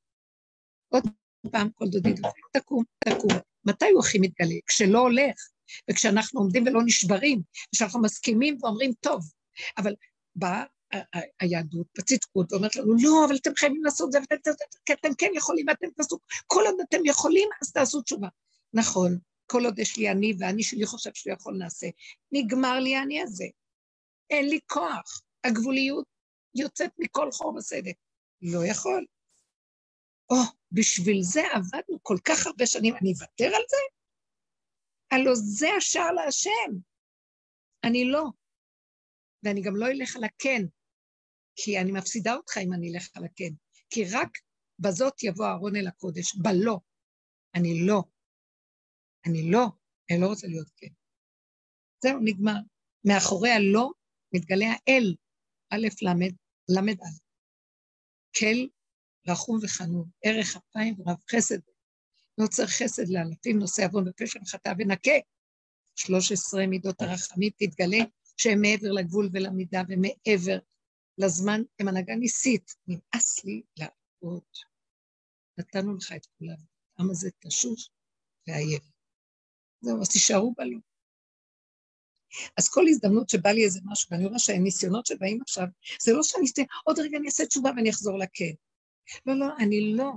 עוד 0.90 1.04
פעם, 1.52 1.70
כל 1.76 1.86
דודי 1.86 2.14
דודי, 2.14 2.30
תקום, 2.54 2.84
תקום. 3.00 3.32
מתי 3.66 3.90
הוא 3.90 4.00
הכי 4.00 4.20
מתגלה? 4.20 4.56
כשלא 4.68 5.00
הולך, 5.00 5.36
וכשאנחנו 5.92 6.40
עומדים 6.40 6.64
ולא 6.68 6.82
נשברים, 6.86 7.42
וכשאנחנו 7.70 8.02
מסכימים 8.02 8.58
ואומרים, 8.62 8.94
טוב, 9.00 9.22
אבל 9.78 9.96
באה 10.36 10.64
היהדות 11.40 11.88
בצדקות 11.98 12.52
ואומרת 12.52 12.76
לנו, 12.76 12.94
לא, 13.02 13.26
אבל 13.28 13.36
אתם 13.36 13.52
חייבים 13.58 13.84
לעשות 13.84 14.12
זה, 14.12 14.20
כי 14.86 14.94
אתם 14.94 15.10
כן 15.18 15.32
יכולים 15.36 15.66
ואתם 15.68 15.88
תעשו, 15.96 16.18
כל 16.48 16.64
עוד 16.66 16.76
אתם 16.90 16.98
יכולים, 17.06 17.50
אז 17.62 17.72
תעשו 17.72 18.02
תשובה. 18.02 18.28
נכון, 18.74 19.18
כל 19.46 19.66
עוד 19.66 19.80
יש 19.80 19.98
לי 19.98 20.12
אני, 20.12 20.34
ואני 20.40 20.64
שלי 20.64 20.86
חושב 20.86 21.10
שהוא 21.14 21.34
יכול 21.34 21.58
נעשה. 21.58 21.88
נגמר 22.32 22.80
לי 22.80 22.96
האני 22.96 23.22
הזה. 23.22 23.46
אין 24.30 24.50
לי 24.50 24.60
כוח. 24.68 25.22
הגבוליות 25.44 26.06
יוצאת 26.56 26.92
מכל 26.98 27.32
חור 27.32 27.56
וסדק. 27.56 27.96
לא 28.42 28.66
יכול. 28.66 29.06
או, 30.30 30.36
oh, 30.36 30.48
בשביל 30.72 31.22
זה 31.22 31.42
עבדנו 31.54 32.00
כל 32.02 32.18
כך 32.26 32.48
הרבה 32.48 32.66
שנים, 32.66 32.96
אני 33.02 33.14
אוותר 33.14 33.56
על 33.56 33.64
זה? 33.70 33.78
הלוא 35.12 35.34
זה 35.36 35.68
השער 35.78 36.12
להשם. 36.12 36.72
אני 37.84 38.06
לא. 38.06 38.24
ואני 39.44 39.62
גם 39.62 39.76
לא 39.76 39.88
אלך 39.88 40.16
על 40.16 40.24
הכן, 40.24 40.62
כי 41.56 41.80
אני 41.80 41.92
מפסידה 41.92 42.36
אותך 42.36 42.58
אם 42.58 42.74
אני 42.74 42.94
אלך 42.94 43.10
על 43.16 43.26
הכן. 43.26 43.54
כי 43.90 44.06
רק 44.12 44.30
בזאת 44.80 45.24
יבוא 45.24 45.46
אהרון 45.46 45.76
אל 45.76 45.88
הקודש, 45.88 46.36
בלא. 46.36 46.80
אני 47.56 47.88
לא. 47.88 48.04
אני 49.26 49.52
לא. 49.52 49.66
אני 50.12 50.22
לא 50.22 50.28
רוצה 50.28 50.48
להיות 50.48 50.68
כן. 50.78 50.88
זהו, 52.04 52.20
נגמר. 52.24 52.58
מאחורי 53.06 53.50
הלא 53.50 53.92
מתגלה 54.34 54.66
האל, 54.66 55.16
א' 55.70 55.88
ל', 56.02 56.26
ל' 56.70 56.90
א'. 56.90 57.28
כל 58.40 58.68
רחום 59.28 59.60
וחנון, 59.64 60.10
ערך 60.24 60.56
אפיים 60.56 60.96
ורב 61.00 61.18
חסד. 61.32 61.60
נוצר 62.38 62.66
חסד 62.66 63.08
לאלפים, 63.08 63.60
נושא 63.60 63.86
עוון 63.86 64.08
ופשע 64.08 64.40
וחטא 64.42 64.74
ונקה. 64.78 65.12
שלוש 65.96 66.32
עשרה 66.32 66.68
מידות 66.68 67.02
הרחמים 67.02 67.52
תתגלה 67.58 67.98
שהם 68.38 68.62
מעבר 68.62 68.92
לגבול 68.92 69.30
ולמידה 69.34 69.82
ומעבר 69.90 70.60
לזמן, 71.18 71.62
הם 71.80 71.88
הנהגה 71.88 72.16
ניסית. 72.16 72.76
נמאס 72.88 73.46
לי 73.46 73.62
לעבוד. 73.78 74.44
נתנו 75.58 75.96
לך 75.96 76.12
את 76.12 76.26
כולם. 76.38 76.58
העם 76.98 77.10
הזה 77.10 77.30
תשוש 77.40 77.90
ועייף. 78.48 78.84
זהו, 79.82 80.02
אז 80.02 80.10
תישארו 80.10 80.54
בלו. 80.58 80.80
אז 82.58 82.70
כל 82.70 82.86
הזדמנות 82.90 83.30
שבא 83.30 83.50
לי 83.50 83.66
איזה 83.66 83.80
משהו, 83.84 84.12
ואני 84.12 84.26
רואה 84.26 84.40
שהניסיונות 84.40 85.06
שבאים 85.06 85.42
עכשיו, 85.42 85.66
זה 86.02 86.14
לא 86.14 86.24
שאני 86.24 86.46
אסתכל, 86.46 86.64
עוד 86.84 87.00
רגע 87.00 87.18
אני 87.18 87.28
אעשה 87.28 87.46
תשובה 87.46 87.70
ואני 87.76 87.90
אחזור 87.90 88.18
לכן. 88.18 88.54
לא, 89.26 89.40
לא, 89.40 89.46
אני 89.60 89.94
לא. 89.94 90.12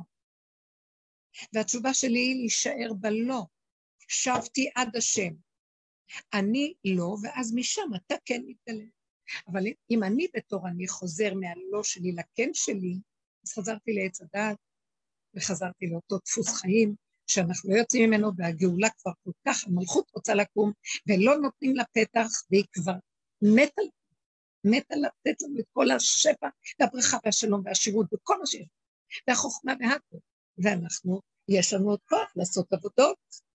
והתשובה 1.53 1.95
שלי 1.95 2.18
היא 2.18 2.37
להישאר 2.37 2.93
בלא. 3.01 3.43
שבתי 4.09 4.71
עד 4.75 4.97
השם. 4.97 5.35
אני 6.35 6.75
לא, 6.85 7.17
ואז 7.23 7.55
משם 7.55 7.91
אתה 7.97 8.15
כן 8.25 8.43
מתגלה. 8.47 8.85
אבל 9.49 9.65
אם 9.91 10.05
אני 10.05 10.27
בתור 10.37 10.69
אני 10.69 10.89
חוזר 10.89 11.35
מהלא 11.35 11.83
שלי 11.83 12.13
לכן 12.13 12.51
שלי, 12.53 12.95
אז 13.45 13.53
חזרתי 13.53 13.93
לעץ 13.93 14.21
הדעת, 14.21 14.57
וחזרתי 15.35 15.87
לאותו 15.87 16.19
דפוס 16.19 16.49
חיים, 16.49 16.95
שאנחנו 17.27 17.71
לא 17.71 17.79
יוצאים 17.79 18.11
ממנו, 18.11 18.31
והגאולה 18.37 18.89
כבר 18.99 19.13
כל 19.25 19.31
כך, 19.47 19.65
המלכות 19.67 20.11
רוצה 20.15 20.35
לקום, 20.35 20.73
ולא 21.07 21.37
נותנים 21.37 21.77
לה 21.77 21.85
פתח, 21.93 22.29
והיא 22.51 22.65
כבר 22.73 22.95
מתה, 23.43 23.83
מתה 24.65 24.95
לתת 24.95 25.43
לנו 25.43 25.59
את 25.59 25.65
כל 25.73 25.91
השפע, 25.91 26.49
והברכה 26.81 27.17
והשלום 27.25 27.63
והשירות, 27.65 28.07
וכל 28.15 28.39
מה 28.39 28.47
שיש, 28.47 28.69
והחוכמה 29.29 29.73
והכל. 29.81 30.17
ואנחנו, 30.59 31.21
יש 31.49 31.73
לנו 31.73 31.91
עוד 31.91 32.01
כוח 32.09 32.33
לעשות 32.37 32.73
עבודות. 32.73 33.49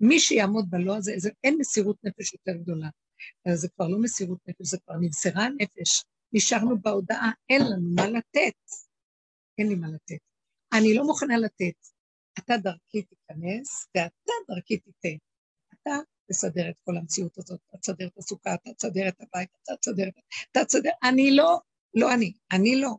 מי 0.00 0.20
שיעמוד 0.20 0.70
בלא 0.70 0.96
הזה, 0.96 1.12
זה, 1.16 1.30
אין 1.44 1.56
מסירות 1.58 2.04
נפש 2.04 2.32
יותר 2.32 2.52
גדולה. 2.62 2.88
זה 3.54 3.68
כבר 3.68 3.88
לא 3.88 3.98
מסירות 4.02 4.38
נפש, 4.48 4.66
זה 4.66 4.78
כבר 4.84 4.94
נמסרה 5.00 5.44
הנפש. 5.44 6.04
נשארנו 6.32 6.78
בהודעה, 6.82 7.30
אין 7.48 7.62
לנו 7.62 7.94
מה 7.94 8.08
לתת. 8.08 8.58
אין 9.58 9.68
לי 9.68 9.74
מה 9.74 9.88
לתת. 9.88 10.18
אני 10.72 10.94
לא 10.94 11.04
מוכנה 11.04 11.36
לתת. 11.36 11.88
אתה 12.38 12.56
דרכי 12.56 13.02
תיכנס, 13.02 13.86
ואתה 13.96 14.32
דרכי 14.48 14.78
תיתן. 14.78 15.16
אתה 15.74 15.94
תסדר 16.30 16.70
את 16.70 16.74
כל 16.84 16.96
המציאות 16.96 17.38
הזאת, 17.38 17.60
אתה 17.68 17.78
תסדר 17.78 18.06
את 18.06 18.18
הסוכה, 18.18 18.54
אתה 18.54 18.70
תסדר 18.74 19.08
את 19.08 19.20
הבית, 19.20 19.48
אתה 19.62 19.72
תסדר, 19.80 20.08
אתה 20.50 20.64
תסדר, 20.64 20.90
אני 21.02 21.30
לא, 21.36 21.60
לא 21.94 22.14
אני, 22.14 22.32
אני 22.52 22.80
לא. 22.80 22.90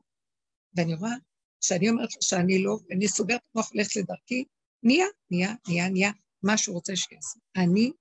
ואני 0.75 0.95
רואה 0.95 1.13
שאני 1.61 1.89
אומרת 1.89 2.15
לו 2.15 2.21
שאני 2.21 2.63
לא, 2.63 2.77
ואני 2.89 3.07
סוגרת 3.07 3.39
את 3.39 3.55
המוח, 3.55 3.71
הולכת 3.73 3.95
לדרכי, 3.95 4.45
נהיה, 4.83 5.05
נהיה, 5.31 5.53
נהיה, 5.67 5.89
נהיה, 5.89 6.11
מה 6.45 6.57
שהוא 6.57 6.75
רוצה 6.75 6.95
שיעשה. 6.95 7.39
אני 7.55 7.91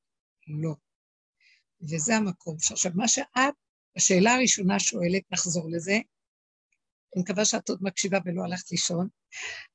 לא. 0.46 0.74
וזה 1.80 2.16
המקום. 2.16 2.56
עכשיו, 2.70 2.92
מה 2.94 3.08
שאת, 3.08 3.54
השאלה 3.96 4.34
הראשונה 4.34 4.80
שואלת, 4.80 5.22
נחזור 5.30 5.70
לזה, 5.70 5.92
אני 7.14 7.22
מקווה 7.22 7.44
שאת 7.44 7.68
עוד 7.68 7.78
מקשיבה 7.82 8.18
ולא 8.24 8.44
הלכת 8.44 8.70
לישון, 8.70 9.08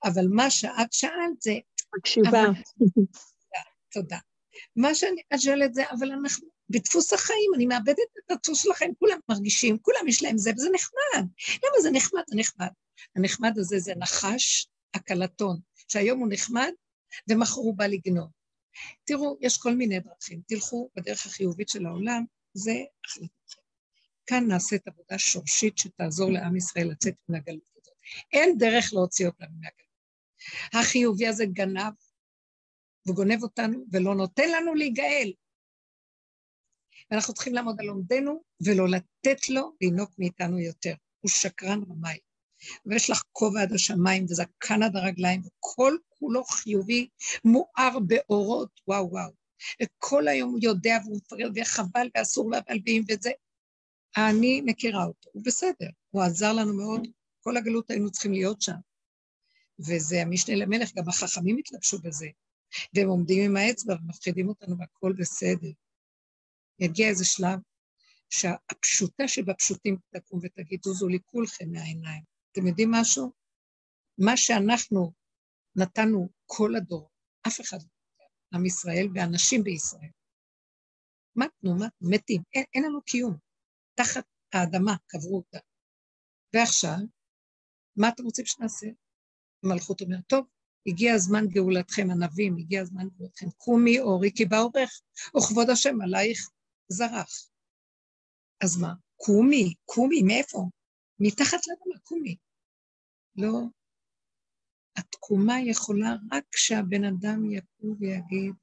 אבל 0.03 0.25
מה 0.29 0.49
שאת 0.49 0.93
שאלת 0.93 1.41
זה... 1.41 1.51
מקשיבה. 1.97 2.29
אבל... 2.29 2.47
תודה. 3.93 4.17
מה 4.75 4.95
שאני 4.95 5.21
שואלת 5.37 5.73
זה, 5.73 5.83
אבל 5.91 6.11
אנחנו, 6.11 6.47
בדפוס 6.69 7.13
החיים, 7.13 7.51
אני 7.55 7.65
מאבדת 7.65 7.97
את 8.25 8.31
הדפוס 8.31 8.63
שלכם, 8.63 8.89
כולם 8.99 9.19
מרגישים, 9.29 9.77
כולם 9.81 10.07
יש 10.07 10.23
להם 10.23 10.37
זה, 10.37 10.51
וזה 10.51 10.69
נחמד. 10.73 11.27
למה 11.63 11.81
זה 11.81 11.89
נחמד? 11.91 12.21
זה 12.27 12.35
נחמד. 12.35 12.69
הנחמד 13.15 13.57
הזה 13.57 13.79
זה 13.79 13.93
נחש 13.97 14.67
הקלטון, 14.93 15.59
שהיום 15.87 16.19
הוא 16.19 16.27
נחמד 16.31 16.71
ומחר 17.29 17.61
הוא 17.61 17.77
בא 17.77 17.85
לגנוב. 17.85 18.38
תראו, 19.03 19.37
יש 19.41 19.57
כל 19.57 19.75
מיני 19.75 19.99
דרכים. 19.99 20.41
תלכו 20.47 20.89
בדרך 20.95 21.25
החיובית 21.25 21.69
של 21.69 21.85
העולם, 21.85 22.23
זה 22.53 22.73
החלטתכם. 23.05 23.61
כאן 24.25 24.47
נעשית 24.47 24.87
עבודה 24.87 25.19
שורשית 25.19 25.77
שתעזור 25.77 26.31
לעם 26.31 26.55
ישראל 26.55 26.87
לצאת 26.91 27.15
מן 27.29 27.35
הגלות 27.35 27.69
הזאת. 27.75 27.93
אין 28.33 28.57
דרך 28.57 28.93
להוציא 28.93 29.27
אותנו 29.27 29.47
מהגלות. 29.51 29.89
החיובי 30.73 31.27
הזה 31.27 31.45
גנב, 31.45 31.93
וגונב 33.07 33.43
אותנו, 33.43 33.85
ולא 33.91 34.15
נותן 34.15 34.49
לנו 34.51 34.75
להיגאל. 34.75 35.33
ואנחנו 37.11 37.33
צריכים 37.33 37.53
לעמוד 37.53 37.75
על 37.79 37.87
עומדנו, 37.87 38.43
ולא 38.65 38.87
לתת 38.89 39.49
לו 39.49 39.75
לינוק 39.81 40.11
מאיתנו 40.17 40.59
יותר. 40.59 40.93
הוא 41.19 41.29
שקרן 41.29 41.81
רמאי. 41.89 42.17
ויש 42.85 43.09
לך 43.09 43.21
כובע 43.31 43.61
עד 43.61 43.73
השמיים 43.73 44.23
וזקן 44.23 44.83
עד 44.83 44.95
הרגליים, 44.95 45.41
וכל 45.41 45.97
כולו 46.19 46.43
חיובי, 46.43 47.07
מואר 47.45 47.99
באורות, 48.07 48.81
וואו 48.87 49.11
וואו. 49.11 49.31
וכל 49.83 50.27
היום 50.27 50.51
הוא 50.51 50.59
יודע 50.61 50.97
והוא 51.03 51.17
מפרד, 51.17 51.51
וחבל 51.55 52.09
ואסור 52.15 52.45
והבלבים 52.51 53.03
וזה. 53.09 53.31
אני 54.17 54.61
מכירה 54.65 55.05
אותו, 55.05 55.29
הוא 55.33 55.43
בסדר, 55.45 55.89
הוא 56.09 56.23
עזר 56.23 56.53
לנו 56.53 56.73
מאוד, 56.73 57.07
כל 57.39 57.57
הגלות 57.57 57.91
היינו 57.91 58.11
צריכים 58.11 58.31
להיות 58.31 58.61
שם. 58.61 58.77
וזה 59.79 60.21
המשנה 60.21 60.55
למלך, 60.55 60.95
גם 60.95 61.09
החכמים 61.09 61.57
התלבשו 61.57 61.99
בזה. 61.99 62.27
והם 62.93 63.09
עומדים 63.09 63.43
עם 63.45 63.57
האצבע 63.57 63.93
ומפחידים 63.93 64.49
אותנו 64.49 64.77
והכל 64.79 65.13
בסדר. 65.17 65.71
יגיע 66.79 67.07
איזה 67.07 67.25
שלב 67.25 67.59
שהפשוטה 68.29 69.27
שבפשוטים 69.27 69.97
תקום 70.09 70.39
ותגיד, 70.43 70.79
זוזו 70.83 71.07
לי 71.07 71.19
כולכם 71.25 71.71
מהעיניים. 71.71 72.23
אתם 72.51 72.67
יודעים 72.67 72.91
משהו? 72.91 73.31
מה 74.17 74.37
שאנחנו 74.37 75.11
נתנו 75.75 76.29
כל 76.45 76.75
הדור, 76.75 77.09
אף 77.47 77.61
אחד 77.61 77.77
לא 77.81 77.87
עם 78.53 78.65
ישראל 78.65 79.07
ואנשים 79.13 79.63
בישראל. 79.63 80.09
מתנו, 81.35 81.75
מתנו, 81.75 82.09
מתים, 82.09 82.41
אין, 82.53 82.63
אין 82.73 82.83
לנו 82.83 83.01
קיום. 83.01 83.37
תחת 83.95 84.23
האדמה 84.53 84.95
קברו 85.07 85.37
אותה. 85.37 85.57
ועכשיו, 86.53 86.97
מה 87.95 88.09
אתם 88.09 88.23
רוצים 88.23 88.45
שנעשה? 88.45 88.87
המלכות 89.63 90.01
אומרת, 90.01 90.27
טוב, 90.27 90.45
הגיע 90.87 91.13
הזמן 91.13 91.47
גאולתכם, 91.47 92.07
הנביאים, 92.11 92.57
הגיע 92.57 92.81
הזמן 92.81 93.07
גאולתכם. 93.17 93.49
קומי 93.57 93.99
אורי 93.99 94.31
כי 94.35 94.45
באורך, 94.45 95.01
וכבוד 95.37 95.69
השם 95.69 96.01
עלייך 96.01 96.49
זרח. 96.87 97.49
אז 98.63 98.77
מה? 98.77 98.93
קומי, 99.15 99.73
קומי, 99.85 100.21
מאיפה? 100.23 100.69
מתחת 101.19 101.59
לאדמה, 101.67 101.99
קומי. 102.03 102.35
לא. 103.35 103.78
התקומה 104.99 105.61
יכולה 105.61 106.15
רק 106.31 106.43
כשהבן 106.51 107.03
אדם 107.03 107.51
יקום 107.51 107.95
ויגיד, 107.99 108.53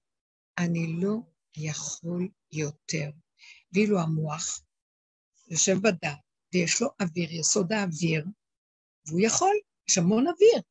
אני 0.59 1.01
לא 1.01 1.17
יכול 1.57 2.29
יותר. 2.53 3.11
ואילו 3.73 4.01
המוח 4.01 4.61
יושב 5.49 5.77
בדעת, 5.83 6.19
ויש 6.55 6.83
לו 6.83 6.89
אוויר, 7.01 7.33
יסוד 7.33 7.73
האוויר, 7.73 8.25
והוא 9.07 9.21
יכול, 9.21 9.57
יש 9.89 9.99
המון 9.99 10.27
אוויר. 10.27 10.63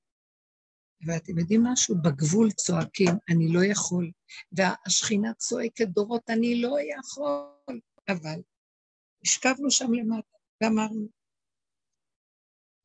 ואתם 1.07 1.39
יודעים 1.39 1.63
משהו? 1.63 1.95
בגבול 2.01 2.51
צועקים, 2.51 3.11
אני 3.29 3.53
לא 3.53 3.59
יכול, 3.71 4.11
והשכינה 4.51 5.33
צועקת 5.33 5.87
דורות, 5.87 6.29
אני 6.29 6.61
לא 6.61 6.77
יכול, 6.97 7.79
אבל 8.07 8.41
השכבנו 9.23 9.71
שם 9.71 9.93
למטה 9.93 10.37
ואמרנו, 10.63 11.07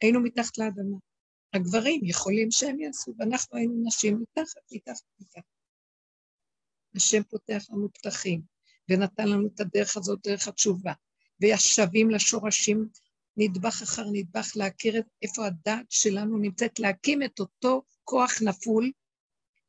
היינו 0.02 0.20
מתחת 0.20 0.58
לאדמה. 0.58 1.09
הגברים 1.54 2.00
יכולים 2.04 2.50
שהם 2.50 2.80
יעשו, 2.80 3.14
ואנחנו 3.18 3.58
היינו 3.58 3.82
נשים 3.86 4.22
מתחת, 4.22 4.62
מתחת, 4.72 5.04
מתחת. 5.20 5.42
השם 6.96 7.22
פותח 7.22 7.62
לנו 7.70 7.88
פתחים, 7.92 8.42
ונתן 8.88 9.28
לנו 9.28 9.48
את 9.54 9.60
הדרך 9.60 9.96
הזאת, 9.96 10.18
דרך 10.26 10.48
התשובה, 10.48 10.92
וישבים 11.40 12.10
לשורשים 12.10 12.88
נדבך 13.36 13.82
אחר 13.82 14.04
נדבך, 14.12 14.56
להכיר 14.56 14.98
את 14.98 15.04
איפה 15.22 15.46
הדעת 15.46 15.90
שלנו 15.90 16.38
נמצאת, 16.38 16.78
להקים 16.78 17.22
את 17.22 17.40
אותו 17.40 17.82
כוח 18.04 18.30
נפול, 18.42 18.92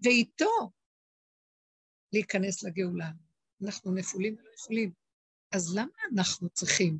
ואיתו 0.03 0.71
להיכנס 2.13 2.63
לגאולה. 2.63 3.11
אנחנו 3.63 3.91
נפולים 3.91 4.35
ולא 4.39 4.49
יכולים. 4.55 4.91
אז 5.51 5.75
למה 5.75 5.97
אנחנו 6.13 6.49
צריכים 6.49 6.99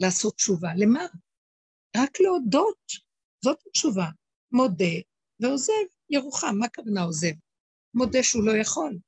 לעשות 0.00 0.34
תשובה? 0.34 0.68
למה? 0.76 1.06
רק 1.96 2.20
להודות, 2.20 3.09
זאת 3.44 3.58
התשובה. 3.66 4.06
מודה 4.52 4.94
ועוזב 5.40 5.72
ירוחם. 6.10 6.58
מה 6.58 6.66
הכוונה 6.66 7.02
עוזב? 7.02 7.32
מודה 7.94 8.22
שהוא 8.22 8.44
לא 8.44 8.56
יכול. 8.56 8.98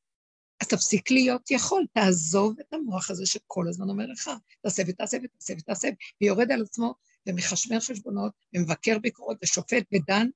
אז 0.60 0.68
תפסיק 0.68 1.10
להיות 1.10 1.50
יכול, 1.50 1.86
תעזוב 1.92 2.60
את 2.60 2.72
המוח 2.72 3.10
הזה 3.10 3.26
שכל 3.26 3.68
הזמן 3.68 3.90
אומר 3.90 4.06
לך, 4.06 4.30
תעשה 4.62 4.82
ותעשה 4.88 5.16
ותעשה 5.24 5.54
ותעשה, 5.58 5.88
ויורד 6.20 6.52
על 6.52 6.62
עצמו 6.62 6.94
ומחשמר 7.28 7.80
חשבונות, 7.80 8.32
ומבקר 8.54 8.98
ביקורות 8.98 9.36
ושופט 9.42 9.84
ודן. 9.94 10.26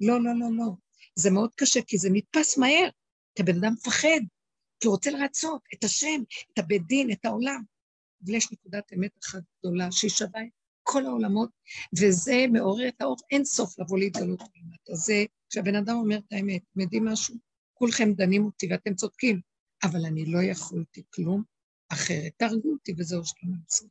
לא, 0.00 0.22
לא, 0.22 0.30
לא, 0.38 0.46
לא. 0.56 0.72
זה 1.14 1.30
מאוד 1.30 1.54
קשה, 1.54 1.80
כי 1.86 1.98
זה 1.98 2.08
נתפס 2.12 2.58
מהר, 2.58 2.88
כי 3.34 3.42
הבן 3.42 3.56
אדם 3.56 3.72
מפחד, 3.72 4.20
כי 4.80 4.86
הוא 4.86 4.94
רוצה 4.94 5.10
לרצות 5.10 5.62
את 5.74 5.84
השם, 5.84 6.22
את 6.52 6.58
הבית 6.58 6.86
דין, 6.86 7.10
את 7.12 7.24
העולם. 7.24 7.62
אבל 8.24 8.34
יש 8.34 8.52
נקודת 8.52 8.92
אמת 8.92 9.10
אחת 9.24 9.42
גדולה 9.58 9.92
שהיא 9.92 10.10
שווה 10.10 10.42
את 10.42 10.57
כל 10.90 11.06
העולמות, 11.06 11.50
וזה 11.98 12.46
מעורר 12.52 12.88
את 12.88 13.00
האור 13.00 13.16
אין 13.30 13.44
סוף 13.44 13.78
לבוא 13.78 13.98
להתגלות 13.98 14.40
למטה. 14.40 14.94
זה 14.94 15.24
כשהבן 15.50 15.74
אדם 15.74 15.96
אומר 15.96 16.18
את 16.18 16.32
האמת, 16.32 16.62
אתם 16.72 16.80
יודעים 16.80 17.04
משהו? 17.04 17.34
כולכם 17.74 18.12
דנים 18.12 18.44
אותי 18.44 18.66
ואתם 18.70 18.94
צודקים, 18.94 19.40
אבל 19.84 20.06
אני 20.06 20.24
לא 20.26 20.38
יכולתי 20.42 21.02
כלום 21.10 21.42
אחרת. 21.88 22.32
תהרגו 22.36 22.72
אותי 22.72 22.94
וזהו 22.98 23.24
שלום 23.24 23.54
עצמי. 23.64 23.88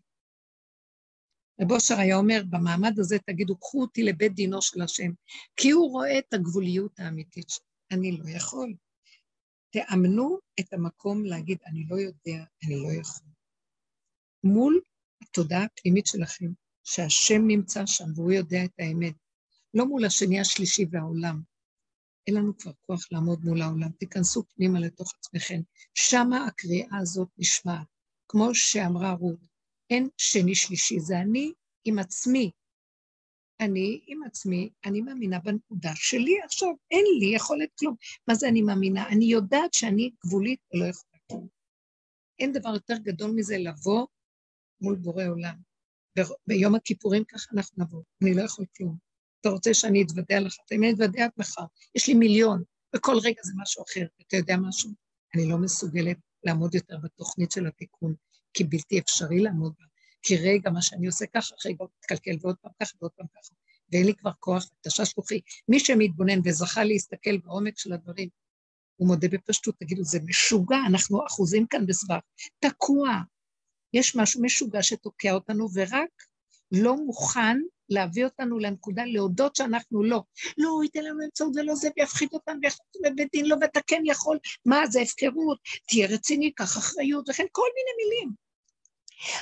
רב 1.61 1.71
אושר 1.71 1.99
היה 1.99 2.17
אומר, 2.17 2.41
במעמד 2.49 2.99
הזה 2.99 3.17
תגידו, 3.25 3.57
קחו 3.57 3.81
אותי 3.81 4.03
לבית 4.03 4.33
דינו 4.33 4.61
של 4.61 4.81
השם, 4.81 5.11
כי 5.55 5.71
הוא 5.71 5.91
רואה 5.91 6.19
את 6.19 6.33
הגבוליות 6.33 6.99
האמיתית 6.99 7.49
שלי. 7.49 7.65
אני 7.91 8.11
לא 8.11 8.29
יכול. 8.29 8.73
תאמנו 9.69 10.39
את 10.59 10.73
המקום 10.73 11.25
להגיד, 11.25 11.57
אני 11.65 11.85
לא 11.89 11.95
יודע, 11.95 12.43
אני 12.63 12.75
לא 12.83 12.91
יכול. 12.99 13.27
מול 14.43 14.81
התודעה 15.21 15.63
הפנימית 15.63 16.07
שלכם, 16.07 16.45
שהשם 16.87 17.47
נמצא 17.47 17.85
שם 17.85 18.05
והוא 18.15 18.31
יודע 18.31 18.65
את 18.65 18.73
האמת, 18.79 19.13
לא 19.73 19.85
מול 19.85 20.05
השני 20.05 20.39
השלישי 20.39 20.85
והעולם. 20.91 21.41
אין 22.27 22.35
לנו 22.35 22.57
כבר 22.57 22.71
כוח 22.85 23.07
לעמוד 23.11 23.45
מול 23.45 23.61
העולם, 23.61 23.91
תיכנסו 23.91 24.43
פנימה 24.55 24.79
לתוך 24.79 25.13
עצמכם. 25.19 25.61
שמה 25.93 26.45
הקריאה 26.45 26.97
הזאת 27.01 27.27
נשמעת. 27.37 27.87
כמו 28.27 28.49
שאמרה 28.53 29.11
רות, 29.11 29.39
אין 29.89 30.09
שני 30.17 30.55
שלישי, 30.55 30.99
זה 30.99 31.19
אני 31.19 31.53
עם 31.85 31.99
עצמי. 31.99 32.51
אני 33.59 34.01
עם 34.07 34.23
עצמי, 34.23 34.69
אני 34.85 35.01
מאמינה 35.01 35.39
בנקודה 35.39 35.91
שלי 35.95 36.41
עכשיו, 36.45 36.69
אין 36.91 37.05
לי 37.19 37.35
יכולת 37.35 37.69
כלום. 37.79 37.95
מה 38.27 38.35
זה 38.35 38.47
אני 38.47 38.61
מאמינה? 38.61 39.07
אני 39.07 39.25
יודעת 39.25 39.73
שאני 39.73 40.11
גבולית 40.25 40.59
ולא 40.73 40.85
יכולה 40.85 41.19
כלום. 41.29 41.47
אין 42.39 42.51
דבר 42.51 42.69
יותר 42.69 42.97
גדול 42.97 43.31
מזה 43.31 43.57
לבוא 43.57 44.07
מול 44.81 44.95
בורא 44.95 45.23
עולם. 45.23 45.66
ביום 46.47 46.75
הכיפורים 46.75 47.23
ככה 47.23 47.45
אנחנו 47.53 47.83
נבוא, 47.83 48.03
אני 48.21 48.33
לא 48.33 48.41
יכול 48.41 48.65
כלום. 48.77 48.97
אתה 49.41 49.49
רוצה 49.49 49.73
שאני 49.73 50.03
אתוודע 50.03 50.39
לך, 50.39 50.55
אני 50.71 50.91
אתוודע 50.91 51.25
את 51.25 51.31
מחר, 51.37 51.63
יש 51.95 52.07
לי 52.07 52.13
מיליון, 52.13 52.63
וכל 52.95 53.15
רגע 53.23 53.41
זה 53.43 53.53
משהו 53.61 53.83
אחר. 53.83 54.05
אתה 54.27 54.37
יודע 54.37 54.57
משהו? 54.57 54.91
אני 55.35 55.49
לא 55.49 55.57
מסוגלת 55.57 56.17
לעמוד 56.43 56.75
יותר 56.75 56.97
בתוכנית 57.03 57.51
של 57.51 57.67
התיקון, 57.67 58.13
כי 58.53 58.63
בלתי 58.63 58.99
אפשרי 58.99 59.39
לעמוד 59.39 59.73
בה. 59.79 59.85
כי 60.21 60.37
רגע, 60.37 60.69
מה 60.69 60.81
שאני 60.81 61.07
עושה 61.07 61.25
ככה, 61.33 61.55
רגע, 61.65 61.85
מתקלקל, 61.99 62.37
ועוד 62.41 62.55
פעם 62.61 62.71
ככה, 62.81 62.93
ועוד 63.01 63.11
פעם 63.11 63.27
ככה. 63.27 63.53
ואין 63.91 64.05
לי 64.05 64.15
כבר 64.15 64.31
כוח, 64.39 64.69
תשש 64.81 65.13
כוחי. 65.13 65.39
מי 65.67 65.79
שמתבונן 65.79 66.39
וזכה 66.45 66.83
להסתכל 66.83 67.37
בעומק 67.37 67.77
של 67.77 67.93
הדברים, 67.93 68.29
הוא 68.95 69.07
מודה 69.07 69.27
בפשטות, 69.27 69.75
תגידו, 69.79 70.03
זה 70.03 70.19
משוגע, 70.25 70.77
אנחנו 70.87 71.25
אחוזים 71.27 71.67
כאן 71.67 71.85
בסבך. 71.85 72.19
תקוע. 72.59 73.09
יש 73.97 74.15
משהו 74.15 74.41
משוגע 74.43 74.83
שתוקע 74.83 75.31
אותנו, 75.31 75.67
ורק 75.73 76.09
לא 76.71 76.95
מוכן 76.95 77.57
להביא 77.89 78.25
אותנו 78.25 78.59
לנקודה, 78.59 79.03
להודות 79.05 79.55
שאנחנו 79.55 80.03
לא. 80.03 80.23
לא, 80.57 80.69
הוא 80.69 80.83
ייתן 80.83 81.03
לנו 81.03 81.25
אמצעות 81.25 81.53
ולא 81.55 81.75
זה, 81.75 81.89
ויפחיד 81.97 82.29
אותנו, 82.33 82.59
ויחליט 82.63 83.05
בבית 83.05 83.31
דין, 83.31 83.45
לא, 83.45 83.55
ואתה 83.61 83.79
כן 83.87 84.01
יכול, 84.05 84.37
מה, 84.65 84.87
זה 84.87 85.01
הפקרות, 85.01 85.59
תהיה 85.87 86.07
רציני, 86.07 86.51
קח 86.51 86.77
אחריות, 86.77 87.29
וכן 87.29 87.45
כל 87.51 87.67
מיני 87.75 87.91
מילים. 88.03 88.33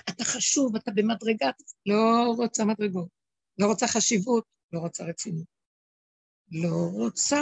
אתה 0.09 0.23
חשוב, 0.23 0.75
אתה 0.75 0.91
במדרגה, 0.91 1.49
לא 1.85 2.33
רוצה 2.37 2.65
מדרגות, 2.65 3.07
לא 3.57 3.67
רוצה 3.67 3.87
חשיבות, 3.87 4.43
לא 4.73 4.79
רוצה 4.79 5.03
רצינות. 5.05 5.55
לא 6.51 6.89
רוצה 6.93 7.41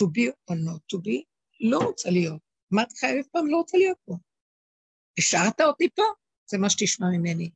to 0.00 0.04
be 0.04 0.30
or 0.50 0.54
not 0.54 0.96
to 0.96 0.98
be, 0.98 1.22
לא 1.60 1.78
רוצה 1.78 2.10
להיות. 2.10 2.40
אמרתי 2.74 2.94
לך 2.96 3.04
אלף 3.04 3.26
פעם, 3.32 3.46
לא 3.46 3.56
רוצה 3.56 3.78
להיות 3.78 3.98
פה. 4.04 4.16
השארת 5.18 5.60
אותי 5.60 5.88
פה, 5.94 6.02
זה 6.50 6.58
מה 6.58 6.70
שתשמע 6.70 7.06
ממני. 7.08 7.50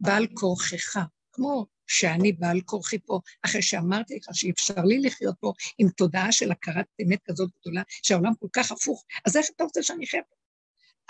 בעל 0.00 0.26
כורכך, 0.34 0.98
כמו 1.32 1.66
שאני 1.86 2.32
בעל 2.32 2.60
כורחי 2.60 2.98
פה, 2.98 3.20
אחרי 3.42 3.62
שאמרתי 3.62 4.16
לך 4.16 4.28
שאי 4.32 4.50
אפשר 4.50 4.82
לי 4.84 5.00
לחיות 5.00 5.36
פה 5.40 5.52
עם 5.78 5.88
תודעה 5.88 6.32
של 6.32 6.52
הכרת 6.52 6.86
אמת 7.02 7.18
כזאת 7.24 7.50
גדולה, 7.60 7.82
שהעולם 8.02 8.34
כל 8.34 8.48
כך 8.52 8.72
הפוך, 8.72 9.04
אז 9.26 9.36
איך 9.36 9.46
אתה 9.56 9.64
רוצה 9.64 9.82
שאני 9.82 10.04
אחיה 10.04 10.22
פה? 10.28 10.34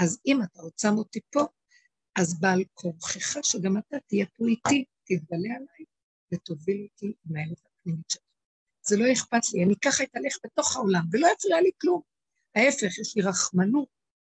אז 0.05 0.19
אם 0.27 0.43
אתה 0.43 0.63
רוצה 0.63 0.91
אותי 0.91 1.21
פה, 1.31 1.41
אז 2.17 2.41
בעל 2.41 2.65
כורחך 2.75 3.39
שגם 3.43 3.77
אתה 3.77 3.97
תהיה 4.07 4.27
פה 4.37 4.45
איתי, 4.47 4.85
תתגלה 5.05 5.55
עליי 5.55 5.85
ותוביל 6.35 6.87
אותי 6.91 7.07
עם 7.07 7.37
הפנימית 7.37 8.11
שלך. 8.11 8.23
זה 8.87 8.97
לא 8.97 9.13
אכפת 9.13 9.53
לי, 9.55 9.65
אני 9.65 9.75
ככה 9.85 10.05
אתהלך 10.05 10.37
בתוך 10.45 10.77
העולם, 10.77 11.03
ולא 11.13 11.29
יפריע 11.39 11.61
לי 11.61 11.71
כלום. 11.81 12.01
ההפך, 12.55 12.99
יש 12.99 13.17
לי 13.17 13.23
רחמנות, 13.23 13.89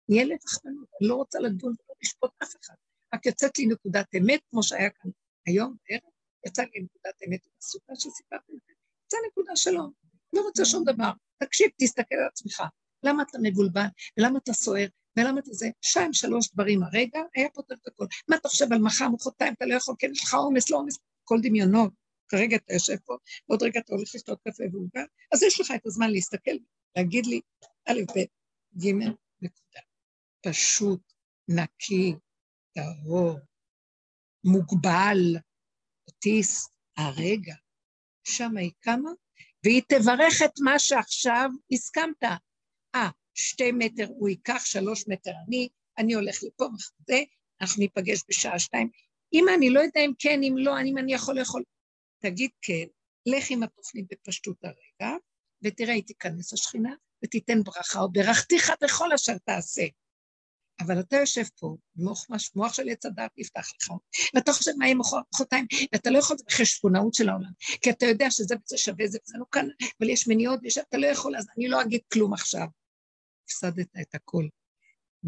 נהיה 0.09 0.23
לי 0.25 0.35
רחמנות, 0.45 0.87
אני 1.01 1.09
לא 1.09 1.15
רוצה 1.15 1.39
לדון 1.39 1.75
ולא 1.79 1.95
לשפוט 2.03 2.31
אף 2.43 2.53
אחד. 2.63 2.73
רק 3.13 3.25
יוצאת 3.25 3.59
לי 3.59 3.65
נקודת 3.65 4.15
אמת, 4.17 4.39
כמו 4.51 4.63
שהיה 4.63 4.89
כאן 4.89 5.11
היום, 5.45 5.75
בערב, 5.89 6.01
יצא 6.47 6.61
לי 6.61 6.81
נקודת 6.81 7.15
אמת 7.27 7.39
בסוכה 7.59 7.95
שסיפרתי 7.95 8.51
לכם, 8.51 8.73
יצא 9.05 9.17
נקודה 9.27 9.55
שלא, 9.55 9.83
לא 10.33 10.41
רוצה 10.41 10.65
שום 10.65 10.83
דבר. 10.83 11.11
תקשיב, 11.43 11.67
תסתכל 11.81 12.15
על 12.15 12.27
עצמך. 12.27 12.63
למה 13.03 13.23
אתה 13.23 13.37
מבולבל, 13.41 13.85
ולמה 14.17 14.39
אתה 14.43 14.53
סוער, 14.53 14.87
ולמה 15.17 15.39
אתה 15.39 15.53
זה? 15.53 15.69
שתיים, 15.81 16.13
שלוש 16.13 16.53
דברים 16.53 16.83
הרגע, 16.83 17.19
היה 17.35 17.49
פותר 17.49 17.75
את 17.81 17.87
הכל. 17.87 18.05
מה 18.29 18.35
אתה 18.35 18.49
חושב 18.49 18.73
על 18.73 18.79
מחר, 18.79 19.09
מחרתיים, 19.09 19.53
אתה 19.53 19.65
לא 19.65 19.73
יכול, 19.75 19.95
כן, 19.99 20.11
יש 20.11 20.23
לך 20.23 20.33
עומס, 20.33 20.69
לא 20.69 20.77
עומס, 20.77 20.97
כל 21.23 21.37
דמיונות. 21.41 21.93
כרגע 22.27 22.55
אתה 22.55 22.73
יושב 22.73 22.95
פה, 23.05 23.17
ועוד 23.49 23.63
רגע 23.63 23.79
אתה 23.79 23.93
הולך 23.93 24.15
לשתות 24.15 24.39
קפה 24.47 24.63
ועוגה, 24.71 25.03
אז 25.31 25.43
יש 25.43 25.59
לך 25.59 25.71
את 25.75 25.85
הזמן 25.85 26.11
להסתכל, 26.11 26.51
להגיד 26.95 27.25
לי, 27.25 27.41
א', 27.85 28.01
ב', 28.15 28.19
ג', 28.83 28.93
נקודה. 29.41 29.79
פשוט, 30.41 31.13
נקי, 31.47 32.15
טהור, 32.73 33.39
מוגבל, 34.43 35.37
אוטיסט, 36.07 36.71
הרגע. 36.97 37.55
שם 38.23 38.57
היא 38.57 38.71
קמה, 38.79 39.09
והיא 39.63 39.81
תברך 39.87 40.41
את 40.45 40.51
מה 40.63 40.79
שעכשיו 40.79 41.49
הסכמת. 41.71 42.23
אה, 42.95 43.09
שתי 43.33 43.71
מטר 43.71 44.05
הוא 44.07 44.29
ייקח, 44.29 44.65
שלוש 44.65 45.07
מטר 45.07 45.31
אני, 45.47 45.69
אני 45.97 46.13
הולך 46.13 46.35
לפה 46.43 46.65
וכזה, 46.65 47.19
אנחנו 47.61 47.81
ניפגש 47.81 48.23
בשעה 48.29 48.59
שתיים. 48.59 48.89
אם 49.33 49.45
אני 49.57 49.69
לא 49.69 49.79
יודע 49.79 50.01
אם 50.05 50.11
כן, 50.19 50.39
אם 50.43 50.55
לא, 50.57 50.81
אם 50.85 50.97
אני 50.97 51.13
יכול 51.13 51.39
לאכול, 51.39 51.63
תגיד 52.21 52.51
כן, 52.61 52.85
לך 53.25 53.45
עם 53.49 53.63
התוכנית 53.63 54.05
בפשטות 54.11 54.57
הרגע, 54.63 55.15
ותראה, 55.63 55.93
היא 55.93 56.03
תיכנס 56.03 56.53
השכינה 56.53 56.93
ותיתן 57.23 57.63
ברכה, 57.63 57.99
או 57.99 58.11
ברכתיך 58.11 58.71
בכל 58.83 59.13
אשר 59.13 59.37
תעשה. 59.37 59.85
אבל 60.79 60.99
אתה 60.99 61.15
יושב 61.15 61.43
פה, 61.59 61.75
מוח, 61.95 62.25
מוח 62.55 62.73
של 62.73 62.89
עץ 62.89 63.05
הדעת 63.05 63.31
נפתח 63.37 63.67
לך, 63.81 63.91
ואתה 64.35 64.53
חושב 64.53 64.71
מה 64.77 64.85
יהיה 64.85 64.95
מחרתיים, 64.95 65.65
ואתה 65.93 66.09
לא 66.09 66.17
יכול 66.17 66.33
לעשות 66.33 66.47
בחשבונאות 66.47 67.13
של 67.13 67.29
העולם, 67.29 67.51
כי 67.81 67.89
אתה 67.89 68.05
יודע 68.05 68.31
שזה 68.31 68.55
וזה 68.55 68.77
שווה, 68.77 69.07
זה 69.07 69.17
וזה 69.23 69.37
לא 69.37 69.45
כאן, 69.51 69.67
אבל 69.99 70.09
יש 70.09 70.27
מניעות, 70.27 70.59
ואתה 70.77 70.97
לא 70.97 71.07
יכול, 71.07 71.37
אז 71.37 71.47
אני 71.57 71.67
לא 71.67 71.81
אגיד 71.81 72.01
כלום 72.13 72.33
עכשיו. 72.33 72.67
הפסדת 73.45 73.87
את 74.01 74.15
הכל. 74.15 74.47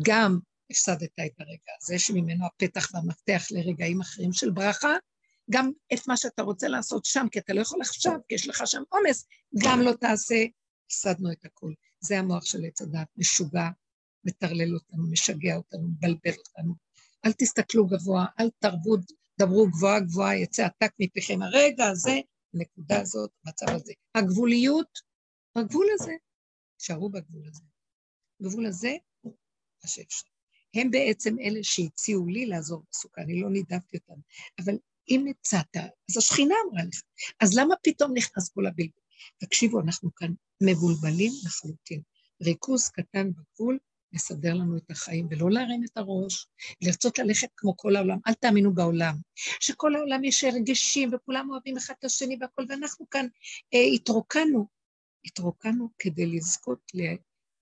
גם 0.05 0.39
הפסדת 0.71 1.03
את 1.03 1.39
הרגע 1.39 1.71
הזה, 1.81 1.99
שממנו 1.99 2.45
הפתח 2.45 2.89
והמפתח 2.93 3.43
לרגעים 3.51 4.01
אחרים 4.01 4.33
של 4.33 4.49
ברכה, 4.49 4.95
גם 5.49 5.71
את 5.93 6.07
מה 6.07 6.17
שאתה 6.17 6.41
רוצה 6.41 6.67
לעשות 6.67 7.05
שם, 7.05 7.27
כי 7.31 7.39
אתה 7.39 7.53
לא 7.53 7.61
יכול 7.61 7.81
עכשיו, 7.81 8.13
כי 8.27 8.35
יש 8.35 8.47
לך 8.47 8.63
שם 8.65 8.83
עומס, 8.89 9.27
גם 9.63 9.81
לא 9.81 9.91
תעשה, 9.93 10.45
הפסדנו 10.85 11.31
את 11.31 11.45
הכול. 11.45 11.73
זה 11.99 12.19
המוח 12.19 12.45
של 12.45 12.65
עץ 12.65 12.81
הדת, 12.81 13.07
משוגע, 13.17 13.69
מטרלל 14.23 14.75
אותנו, 14.75 15.11
משגע 15.11 15.55
אותנו, 15.55 15.87
מבלבל 15.87 16.37
אותנו. 16.47 16.75
אל 17.25 17.31
תסתכלו 17.31 17.87
גבוה, 17.87 18.25
אל 18.39 18.49
תרבו, 18.59 18.95
דברו 19.39 19.67
גבוהה 19.67 19.99
גבוהה, 19.99 20.37
יצא 20.37 20.65
עתק 20.65 20.93
מפיכם. 20.99 21.41
הרגע 21.41 21.87
הזה, 21.87 22.19
הנקודה 22.53 23.01
הזאת, 23.01 23.31
המצב 23.45 23.65
הזה. 23.69 23.93
הגבוליות, 24.15 24.99
בגבול 25.57 25.87
הזה, 25.93 26.11
תשארו 26.77 27.09
בגבול 27.09 27.47
הזה. 27.47 27.63
בגבול 28.39 28.65
הזה, 28.65 28.95
מה 29.25 29.87
שאפשר. 29.87 30.27
הם 30.73 30.91
בעצם 30.91 31.35
אלה 31.39 31.59
שהציעו 31.63 32.27
לי 32.27 32.45
לעזור 32.45 32.83
בסוכה, 32.91 33.21
אני 33.21 33.41
לא 33.41 33.49
נידבתי 33.49 33.97
אותם. 33.97 34.21
אבל 34.59 34.77
אם 35.09 35.25
הצעת, 35.29 35.77
אז 36.09 36.17
השכינה 36.17 36.55
אמרה 36.65 36.83
לך. 36.83 37.01
אז 37.39 37.57
למה 37.57 37.75
פתאום 37.83 38.11
נכנס 38.13 38.49
כל 38.49 38.65
הבלבול? 38.65 39.01
תקשיבו, 39.37 39.81
אנחנו 39.81 40.15
כאן 40.15 40.33
מבולבלים 40.61 41.31
לחלוטין. 41.45 42.01
ריכוז 42.41 42.89
קטן 42.89 43.31
בגבול 43.31 43.79
לסדר 44.13 44.53
לנו 44.53 44.77
את 44.77 44.91
החיים, 44.91 45.27
ולא 45.29 45.51
להרים 45.51 45.83
את 45.83 45.97
הראש, 45.97 46.47
לרצות 46.81 47.19
ללכת 47.19 47.47
כמו 47.57 47.77
כל 47.77 47.95
העולם. 47.95 48.17
אל 48.27 48.33
תאמינו 48.33 48.73
בעולם, 48.73 49.15
שכל 49.59 49.95
העולם 49.95 50.23
יש 50.23 50.43
הרגשים 50.43 51.09
וכולם 51.13 51.49
אוהבים 51.49 51.77
אחד 51.77 51.93
את 51.99 52.03
השני 52.03 52.37
והכול, 52.41 52.65
ואנחנו 52.69 53.09
כאן 53.09 53.27
אה, 53.73 53.79
התרוקנו, 53.93 54.67
התרוקנו 55.25 55.89
כדי 55.99 56.25
לזכות 56.25 56.79
ל, 56.93 57.01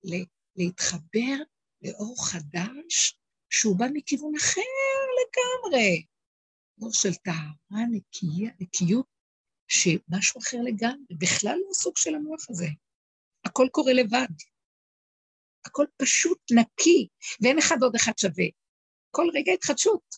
ל, 0.04 0.24
להתחבר 0.56 1.38
לאור 1.82 2.16
חדש, 2.28 3.20
שהוא 3.50 3.78
בא 3.78 3.86
מכיוון 3.94 4.36
אחר 4.36 4.62
לגמרי. 5.20 6.04
אור 6.82 6.94
של 6.94 7.14
טהרה, 7.14 7.86
נקייה, 7.92 8.52
נקיות, 8.60 9.06
שמשהו 9.68 10.42
אחר 10.42 10.58
לגמרי, 10.64 11.16
בכלל 11.18 11.58
לא 11.68 11.74
סוג 11.74 11.98
של 11.98 12.16
המוח 12.16 12.50
הזה. 12.50 12.68
הכל 13.46 13.68
קורה 13.72 13.94
לבד. 13.94 14.28
הכל 15.70 15.86
פשוט 15.98 16.40
נקי, 16.52 17.08
ואין 17.42 17.58
אחד 17.58 17.76
עוד 17.82 17.96
אחד 17.96 18.18
שווה. 18.18 18.46
כל 19.12 19.26
רגע 19.34 19.52
התחדשות, 19.54 20.16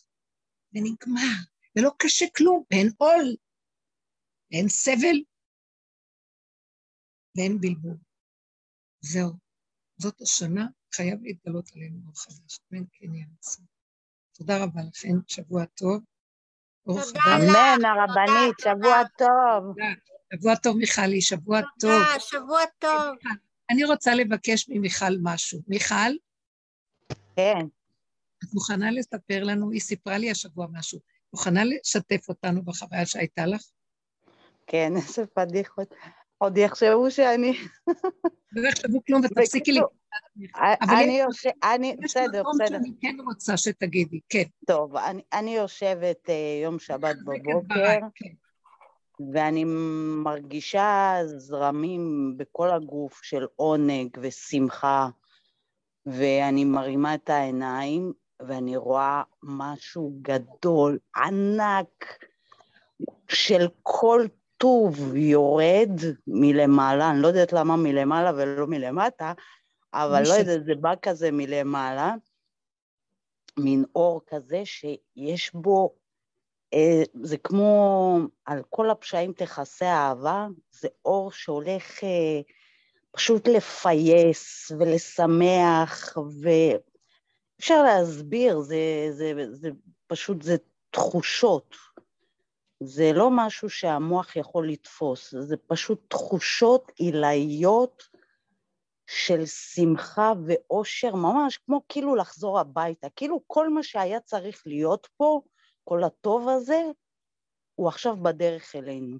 ונגמר, 0.72 1.38
ולא 1.76 1.90
קשה 1.98 2.26
כלום, 2.36 2.64
ואין 2.70 2.88
עול, 2.98 3.36
ואין 4.52 4.68
סבל, 4.68 5.18
ואין 7.36 7.58
בלבול. 7.60 7.96
זהו, 9.00 9.30
זאת 9.96 10.20
השנה, 10.20 10.66
חייב 10.94 11.22
להתגלות 11.22 11.70
עלינו 11.74 11.98
אור 12.06 12.14
חדש. 12.16 12.58
אמן 12.72 12.84
כן 12.92 13.14
יעצור. 13.14 13.64
תודה 14.32 14.64
רבה 14.64 14.80
לכם, 14.88 15.16
שבוע 15.28 15.64
טוב. 15.64 16.02
אמן, 16.88 17.84
הרבנית, 17.84 18.58
שבוע 18.60 19.02
טוב. 19.18 19.76
שבוע 20.34 20.56
טוב, 20.56 20.76
מיכלי, 20.76 21.20
שבוע 21.20 21.60
טוב. 21.80 21.90
תודה, 21.90 22.20
שבוע 22.20 22.60
טוב. 22.78 23.16
אני 23.70 23.84
רוצה 23.84 24.14
לבקש 24.14 24.68
ממיכל 24.68 25.16
משהו. 25.22 25.60
מיכל? 25.68 26.12
כן. 27.36 27.66
את 28.44 28.54
מוכנה 28.54 28.90
לספר 28.90 29.44
לנו, 29.44 29.70
היא 29.70 29.80
סיפרה 29.80 30.18
לי 30.18 30.30
השבוע 30.30 30.66
משהו, 30.72 30.98
מוכנה 31.32 31.64
לשתף 31.64 32.28
אותנו 32.28 32.62
בחוויה 32.62 33.06
שהייתה 33.06 33.46
לך? 33.46 33.62
כן, 34.66 34.92
איזה 34.96 35.26
פדיחות. 35.26 35.94
עוד 36.38 36.56
יחשבו 36.56 37.10
שאני... 37.10 37.58
לא 38.52 38.68
יחשבו 38.68 39.04
כלום 39.06 39.22
ותפסיקי 39.24 39.72
לי. 39.72 39.80
אני 40.82 41.20
יושב... 41.20 41.50
אני... 41.62 41.96
בסדר, 42.02 42.24
בסדר. 42.24 42.38
יש 42.38 42.40
מקום 42.40 42.66
שאני 42.68 42.92
כן 43.00 43.16
רוצה 43.24 43.56
שתגידי, 43.56 44.20
כן. 44.28 44.42
טוב, 44.66 44.94
אני 45.32 45.56
יושבת 45.56 46.30
אה, 46.30 46.60
יום 46.62 46.78
שבת 46.78 47.16
בבוקר, 47.16 47.98
כן. 48.14 48.32
ואני 49.32 49.64
מרגישה 50.24 51.16
זרמים 51.24 52.34
בכל 52.36 52.70
הגוף 52.70 53.20
של 53.22 53.46
עונג 53.56 54.18
ושמחה, 54.20 55.08
ואני 56.06 56.64
מרימה 56.64 57.14
את 57.14 57.30
העיניים, 57.30 58.12
ואני 58.40 58.76
רואה 58.76 59.22
משהו 59.42 60.12
גדול, 60.22 60.98
ענק, 61.16 62.24
של 63.28 63.66
כל 63.82 64.26
טוב 64.56 65.16
יורד 65.16 66.00
מלמעלה, 66.26 67.10
אני 67.10 67.22
לא 67.22 67.28
יודעת 67.28 67.52
למה 67.52 67.76
מלמעלה 67.76 68.32
ולא 68.34 68.66
מלמטה, 68.66 69.32
אבל 69.94 70.22
לא 70.28 70.34
יודעת, 70.34 70.64
זה 70.64 70.74
בא 70.80 70.94
כזה 71.02 71.30
מלמעלה, 71.32 72.14
מין 73.58 73.84
אור 73.94 74.20
כזה 74.26 74.62
שיש 74.64 75.54
בו 75.54 75.94
זה 77.22 77.36
כמו 77.38 78.18
על 78.44 78.62
כל 78.70 78.90
הפשעים 78.90 79.32
תכסה 79.32 79.86
אהבה, 79.86 80.46
זה 80.70 80.88
אור 81.04 81.32
שהולך 81.32 82.04
אה, 82.04 82.40
פשוט 83.10 83.48
לפייס 83.48 84.72
ולשמח, 84.78 86.16
ואפשר 86.40 87.82
להסביר, 87.82 88.60
זה, 88.60 89.08
זה, 89.10 89.32
זה 89.52 89.70
פשוט, 90.06 90.42
זה 90.42 90.56
תחושות. 90.90 91.76
זה 92.84 93.12
לא 93.12 93.28
משהו 93.32 93.70
שהמוח 93.70 94.36
יכול 94.36 94.68
לתפוס, 94.68 95.34
זה 95.38 95.56
פשוט 95.56 96.00
תחושות 96.08 96.92
עילאיות 96.96 98.02
של 99.06 99.46
שמחה 99.46 100.32
ואושר, 100.46 101.14
ממש 101.14 101.56
כמו 101.56 101.80
כאילו 101.88 102.14
לחזור 102.16 102.60
הביתה, 102.60 103.08
כאילו 103.16 103.40
כל 103.46 103.68
מה 103.68 103.82
שהיה 103.82 104.20
צריך 104.20 104.62
להיות 104.66 105.08
פה, 105.16 105.40
כל 105.84 106.04
הטוב 106.04 106.48
הזה, 106.48 106.82
הוא 107.74 107.88
עכשיו 107.88 108.16
בדרך 108.16 108.76
אלינו. 108.76 109.18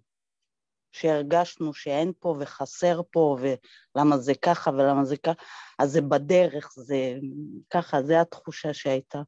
שהרגשנו 0.93 1.75
שאין 1.75 2.13
פה 2.21 2.37
וחסר 2.41 3.01
פה, 3.11 3.37
ולמה 3.41 4.19
זה 4.19 4.33
ככה 4.35 4.71
ולמה 4.71 5.05
זה 5.05 5.17
ככה, 5.17 5.43
אז 5.79 5.93
זה 5.93 6.01
בדרך, 6.01 6.73
זה 6.77 7.15
ככה, 7.71 8.03
זו 8.03 8.15
התחושה 8.15 8.75
שהייתה. 8.75 9.23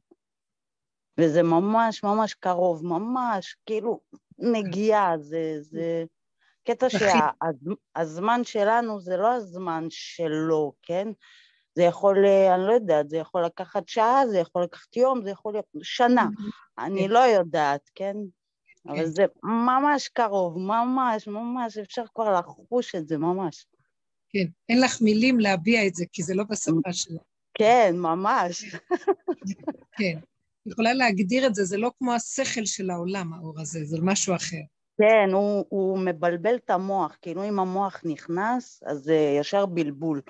וזה 1.21 1.43
ממש 1.43 2.05
ממש 2.05 2.35
קרוב, 2.35 2.87
ממש, 2.87 3.57
כאילו, 3.67 4.01
נגיעה, 4.39 5.19
זה, 5.19 5.57
זה 5.61 6.05
קטע 6.65 6.87
שהזמן 6.91 8.45
שלנו 8.45 9.01
זה 9.01 9.17
לא 9.17 9.33
הזמן 9.33 9.87
שלו, 9.91 10.73
כן? 10.83 11.09
זה 11.75 11.83
יכול, 11.83 12.27
אה, 12.27 12.55
אני 12.55 12.67
לא 12.67 12.73
יודעת, 12.73 13.11
זה 13.11 13.17
יכול 13.17 13.45
לקחת 13.45 13.89
שעה, 13.89 14.23
זה 14.31 14.39
יכול 14.39 14.63
לקחת 14.63 14.97
יום, 14.97 15.25
זה 15.25 15.31
יכול 15.31 15.53
להיות 15.53 15.67
שנה, 15.83 16.23
mm-hmm. 16.23 16.85
אני 16.85 17.05
כן. 17.05 17.11
לא 17.11 17.19
יודעת, 17.19 17.91
כן? 17.95 18.17
אבל 18.87 18.97
כן. 18.97 19.07
זה 19.07 19.25
ממש 19.43 20.09
קרוב, 20.09 20.59
ממש, 20.59 21.29
ממש, 21.29 21.79
אפשר 21.79 22.05
כבר 22.15 22.39
לחוש 22.39 22.95
את 22.95 23.09
זה, 23.09 23.19
ממש. 23.19 23.67
כן, 24.29 24.45
אין 24.69 24.81
לך 24.81 25.03
מילים 25.03 25.41
להביע 25.41 25.87
את 25.87 25.95
זה, 25.95 26.05
כי 26.13 26.23
זה 26.23 26.35
לא 26.35 26.45
בשפה 26.51 26.93
שלו. 26.93 27.19
כן, 27.55 27.95
ממש. 27.99 28.65
כן. 29.99 30.19
יכולה 30.67 30.95
להגדיר 30.95 31.47
את 31.47 31.55
זה, 31.55 31.65
זה 31.65 31.77
לא 31.77 31.91
כמו 31.99 32.13
השכל 32.13 32.65
של 32.65 32.91
העולם, 32.91 33.33
האור 33.33 33.61
הזה, 33.61 33.85
זה 33.85 33.99
משהו 34.03 34.35
אחר. 34.35 34.61
כן, 34.99 35.33
הוא, 35.33 35.65
הוא 35.69 35.99
מבלבל 35.99 36.55
את 36.55 36.71
המוח, 36.71 37.17
כאילו 37.23 37.49
אם 37.49 37.59
המוח 37.59 38.01
נכנס, 38.05 38.83
אז 38.87 38.99
זה 38.99 39.37
ישר 39.41 39.67
בלבול. 39.67 40.21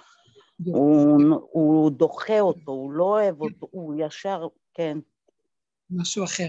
הוא, 0.64 1.20
הוא 1.50 1.90
דוחה 1.90 2.40
אותו, 2.40 2.72
הוא 2.72 2.92
לא 2.92 3.04
אוהב 3.04 3.40
אותו, 3.40 3.68
הוא 3.70 3.94
ישר, 3.98 4.46
כן. 4.74 4.98
משהו 5.90 6.24
אחר. 6.24 6.48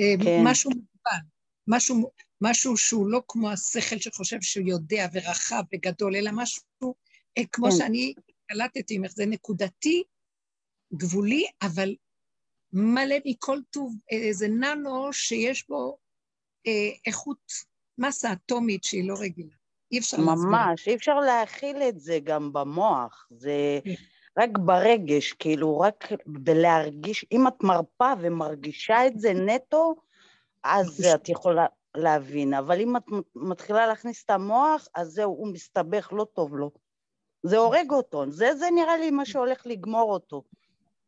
אה, 0.00 0.24
כן. 0.24 0.40
משהו 0.44 0.70
מוגבל, 0.70 1.26
משהו, 1.68 2.10
משהו 2.40 2.76
שהוא 2.76 3.08
לא 3.08 3.22
כמו 3.28 3.50
השכל 3.50 3.98
שחושב 3.98 4.40
שהוא 4.40 4.68
יודע 4.68 5.06
ורחב 5.12 5.62
וגדול, 5.74 6.16
אלא 6.16 6.30
משהו 6.34 6.62
אה, 7.38 7.42
כמו 7.52 7.66
כן. 7.66 7.76
שאני 7.76 8.14
קלטתי 8.46 8.98
ממך, 8.98 9.12
זה 9.12 9.26
נקודתי, 9.26 10.02
גבולי, 10.94 11.44
אבל 11.62 11.94
מלא 12.72 13.16
מכל 13.24 13.58
טוב, 13.70 13.94
איזה 14.10 14.48
ננו 14.48 15.12
שיש 15.12 15.68
בו 15.68 15.98
אה, 16.66 16.90
איכות 17.06 17.52
מסה 17.98 18.32
אטומית 18.32 18.84
שהיא 18.84 19.08
לא 19.08 19.14
רגילה. 19.20 19.54
אי 19.92 19.98
אפשר 19.98 20.16
להסביר. 20.16 20.48
ממש, 20.48 20.88
אי 20.88 20.94
אפשר 20.94 21.20
להכיל 21.20 21.82
את 21.82 22.00
זה 22.00 22.18
גם 22.24 22.52
במוח. 22.52 23.26
זה 23.30 23.80
כן. 23.84 23.94
רק 24.38 24.50
ברגש, 24.58 25.32
כאילו, 25.32 25.80
רק 25.80 26.12
בלהרגיש, 26.26 27.26
אם 27.32 27.48
את 27.48 27.62
מרפה 27.62 28.12
ומרגישה 28.20 29.06
את 29.06 29.18
זה 29.20 29.32
נטו, 29.32 29.94
אז 30.64 31.04
את 31.14 31.28
יכולה 31.28 31.66
להבין. 31.96 32.54
אבל 32.54 32.80
אם 32.80 32.96
את 32.96 33.02
מתחילה 33.34 33.86
להכניס 33.86 34.24
את 34.24 34.30
המוח, 34.30 34.88
אז 34.94 35.08
זהו, 35.08 35.30
הוא 35.30 35.52
מסתבך, 35.52 36.08
לא 36.12 36.26
טוב 36.34 36.56
לו. 36.56 36.70
זה 37.42 37.56
הורג 37.56 37.90
אותו, 37.90 38.30
זה, 38.30 38.54
זה 38.54 38.66
נראה 38.74 38.96
לי 38.96 39.10
מה 39.10 39.24
שהולך 39.24 39.62
לגמור 39.66 40.12
אותו. 40.12 40.42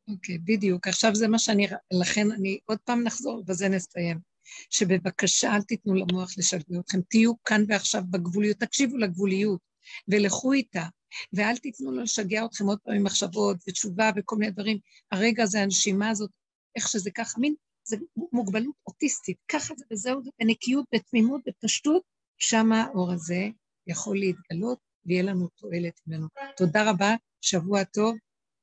אוקיי, 0.08 0.34
okay, 0.34 0.38
בדיוק. 0.44 0.88
עכשיו 0.88 1.14
זה 1.14 1.28
מה 1.28 1.38
שאני... 1.38 1.66
לכן 1.90 2.32
אני 2.32 2.58
עוד 2.66 2.78
פעם 2.78 3.02
נחזור, 3.02 3.38
ובזה 3.38 3.68
נסיים. 3.68 4.27
שבבקשה 4.70 5.56
אל 5.56 5.62
תיתנו 5.62 5.94
למוח 5.94 6.38
לשגע 6.38 6.80
אתכם, 6.80 7.00
תהיו 7.08 7.42
כאן 7.44 7.64
ועכשיו 7.68 8.02
בגבוליות, 8.10 8.56
תקשיבו 8.56 8.96
לגבוליות 8.96 9.60
ולכו 10.08 10.52
איתה, 10.52 10.84
ואל 11.32 11.56
תיתנו 11.56 11.92
לו 11.92 12.02
לשגע 12.02 12.44
אתכם 12.44 12.66
עוד 12.66 12.78
פעם 12.84 12.94
עם 12.94 13.04
מחשבות 13.04 13.56
ותשובה 13.68 14.10
וכל 14.16 14.36
מיני 14.36 14.52
דברים. 14.52 14.78
הרגע 15.12 15.42
הזה, 15.42 15.62
הנשימה 15.62 16.10
הזאת, 16.10 16.30
איך 16.76 16.88
שזה 16.88 17.10
ככה, 17.10 17.40
מין, 17.40 17.54
זה 17.84 17.96
מוגבלות 18.32 18.74
אוטיסטית, 18.86 19.36
ככה 19.48 19.74
זה 19.76 19.84
וזהו, 19.92 20.20
בנקיות, 20.40 20.84
בתמימות, 20.94 21.40
בפשטות, 21.46 22.02
שם 22.38 22.72
האור 22.72 23.12
הזה 23.12 23.48
יכול 23.86 24.18
להתגלות 24.18 24.78
ויהיה 25.06 25.22
לנו 25.22 25.48
תועלת 25.48 26.00
ממנו. 26.06 26.26
תודה 26.56 26.90
רבה, 26.90 27.14
שבוע 27.40 27.84
טוב, 27.84 28.16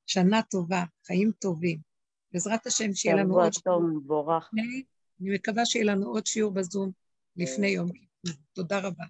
שנה 0.07 0.41
טובה, 0.41 0.83
חיים 1.07 1.31
טובים. 1.39 1.79
בעזרת 2.33 2.67
השם 2.67 2.93
שיהיה 2.93 3.15
לנו 3.15 3.41
עוד... 3.41 3.53
שבוע 3.53 3.73
טוב, 3.73 3.83
מבורך. 3.83 4.49
אני 5.21 5.35
מקווה 5.35 5.65
שיהיה 5.65 5.85
לנו 5.85 6.07
עוד 6.07 6.25
שיעור 6.25 6.53
בזום 6.53 6.91
לפני 7.35 7.67
יום 7.67 7.91
כיפור. 7.91 8.05
תודה 8.53 8.79
רבה. 8.79 9.03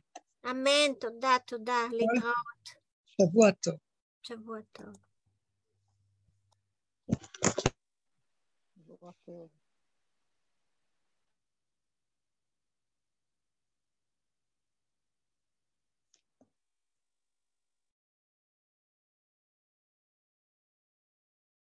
אמן, 0.51 0.93
תודה, 0.99 1.37
תודה, 1.47 1.79
להתראות. 1.91 2.69
שבוע 3.05 3.51
טוב. 3.51 3.75
שבוע 4.23 4.59
טוב. 4.71 4.95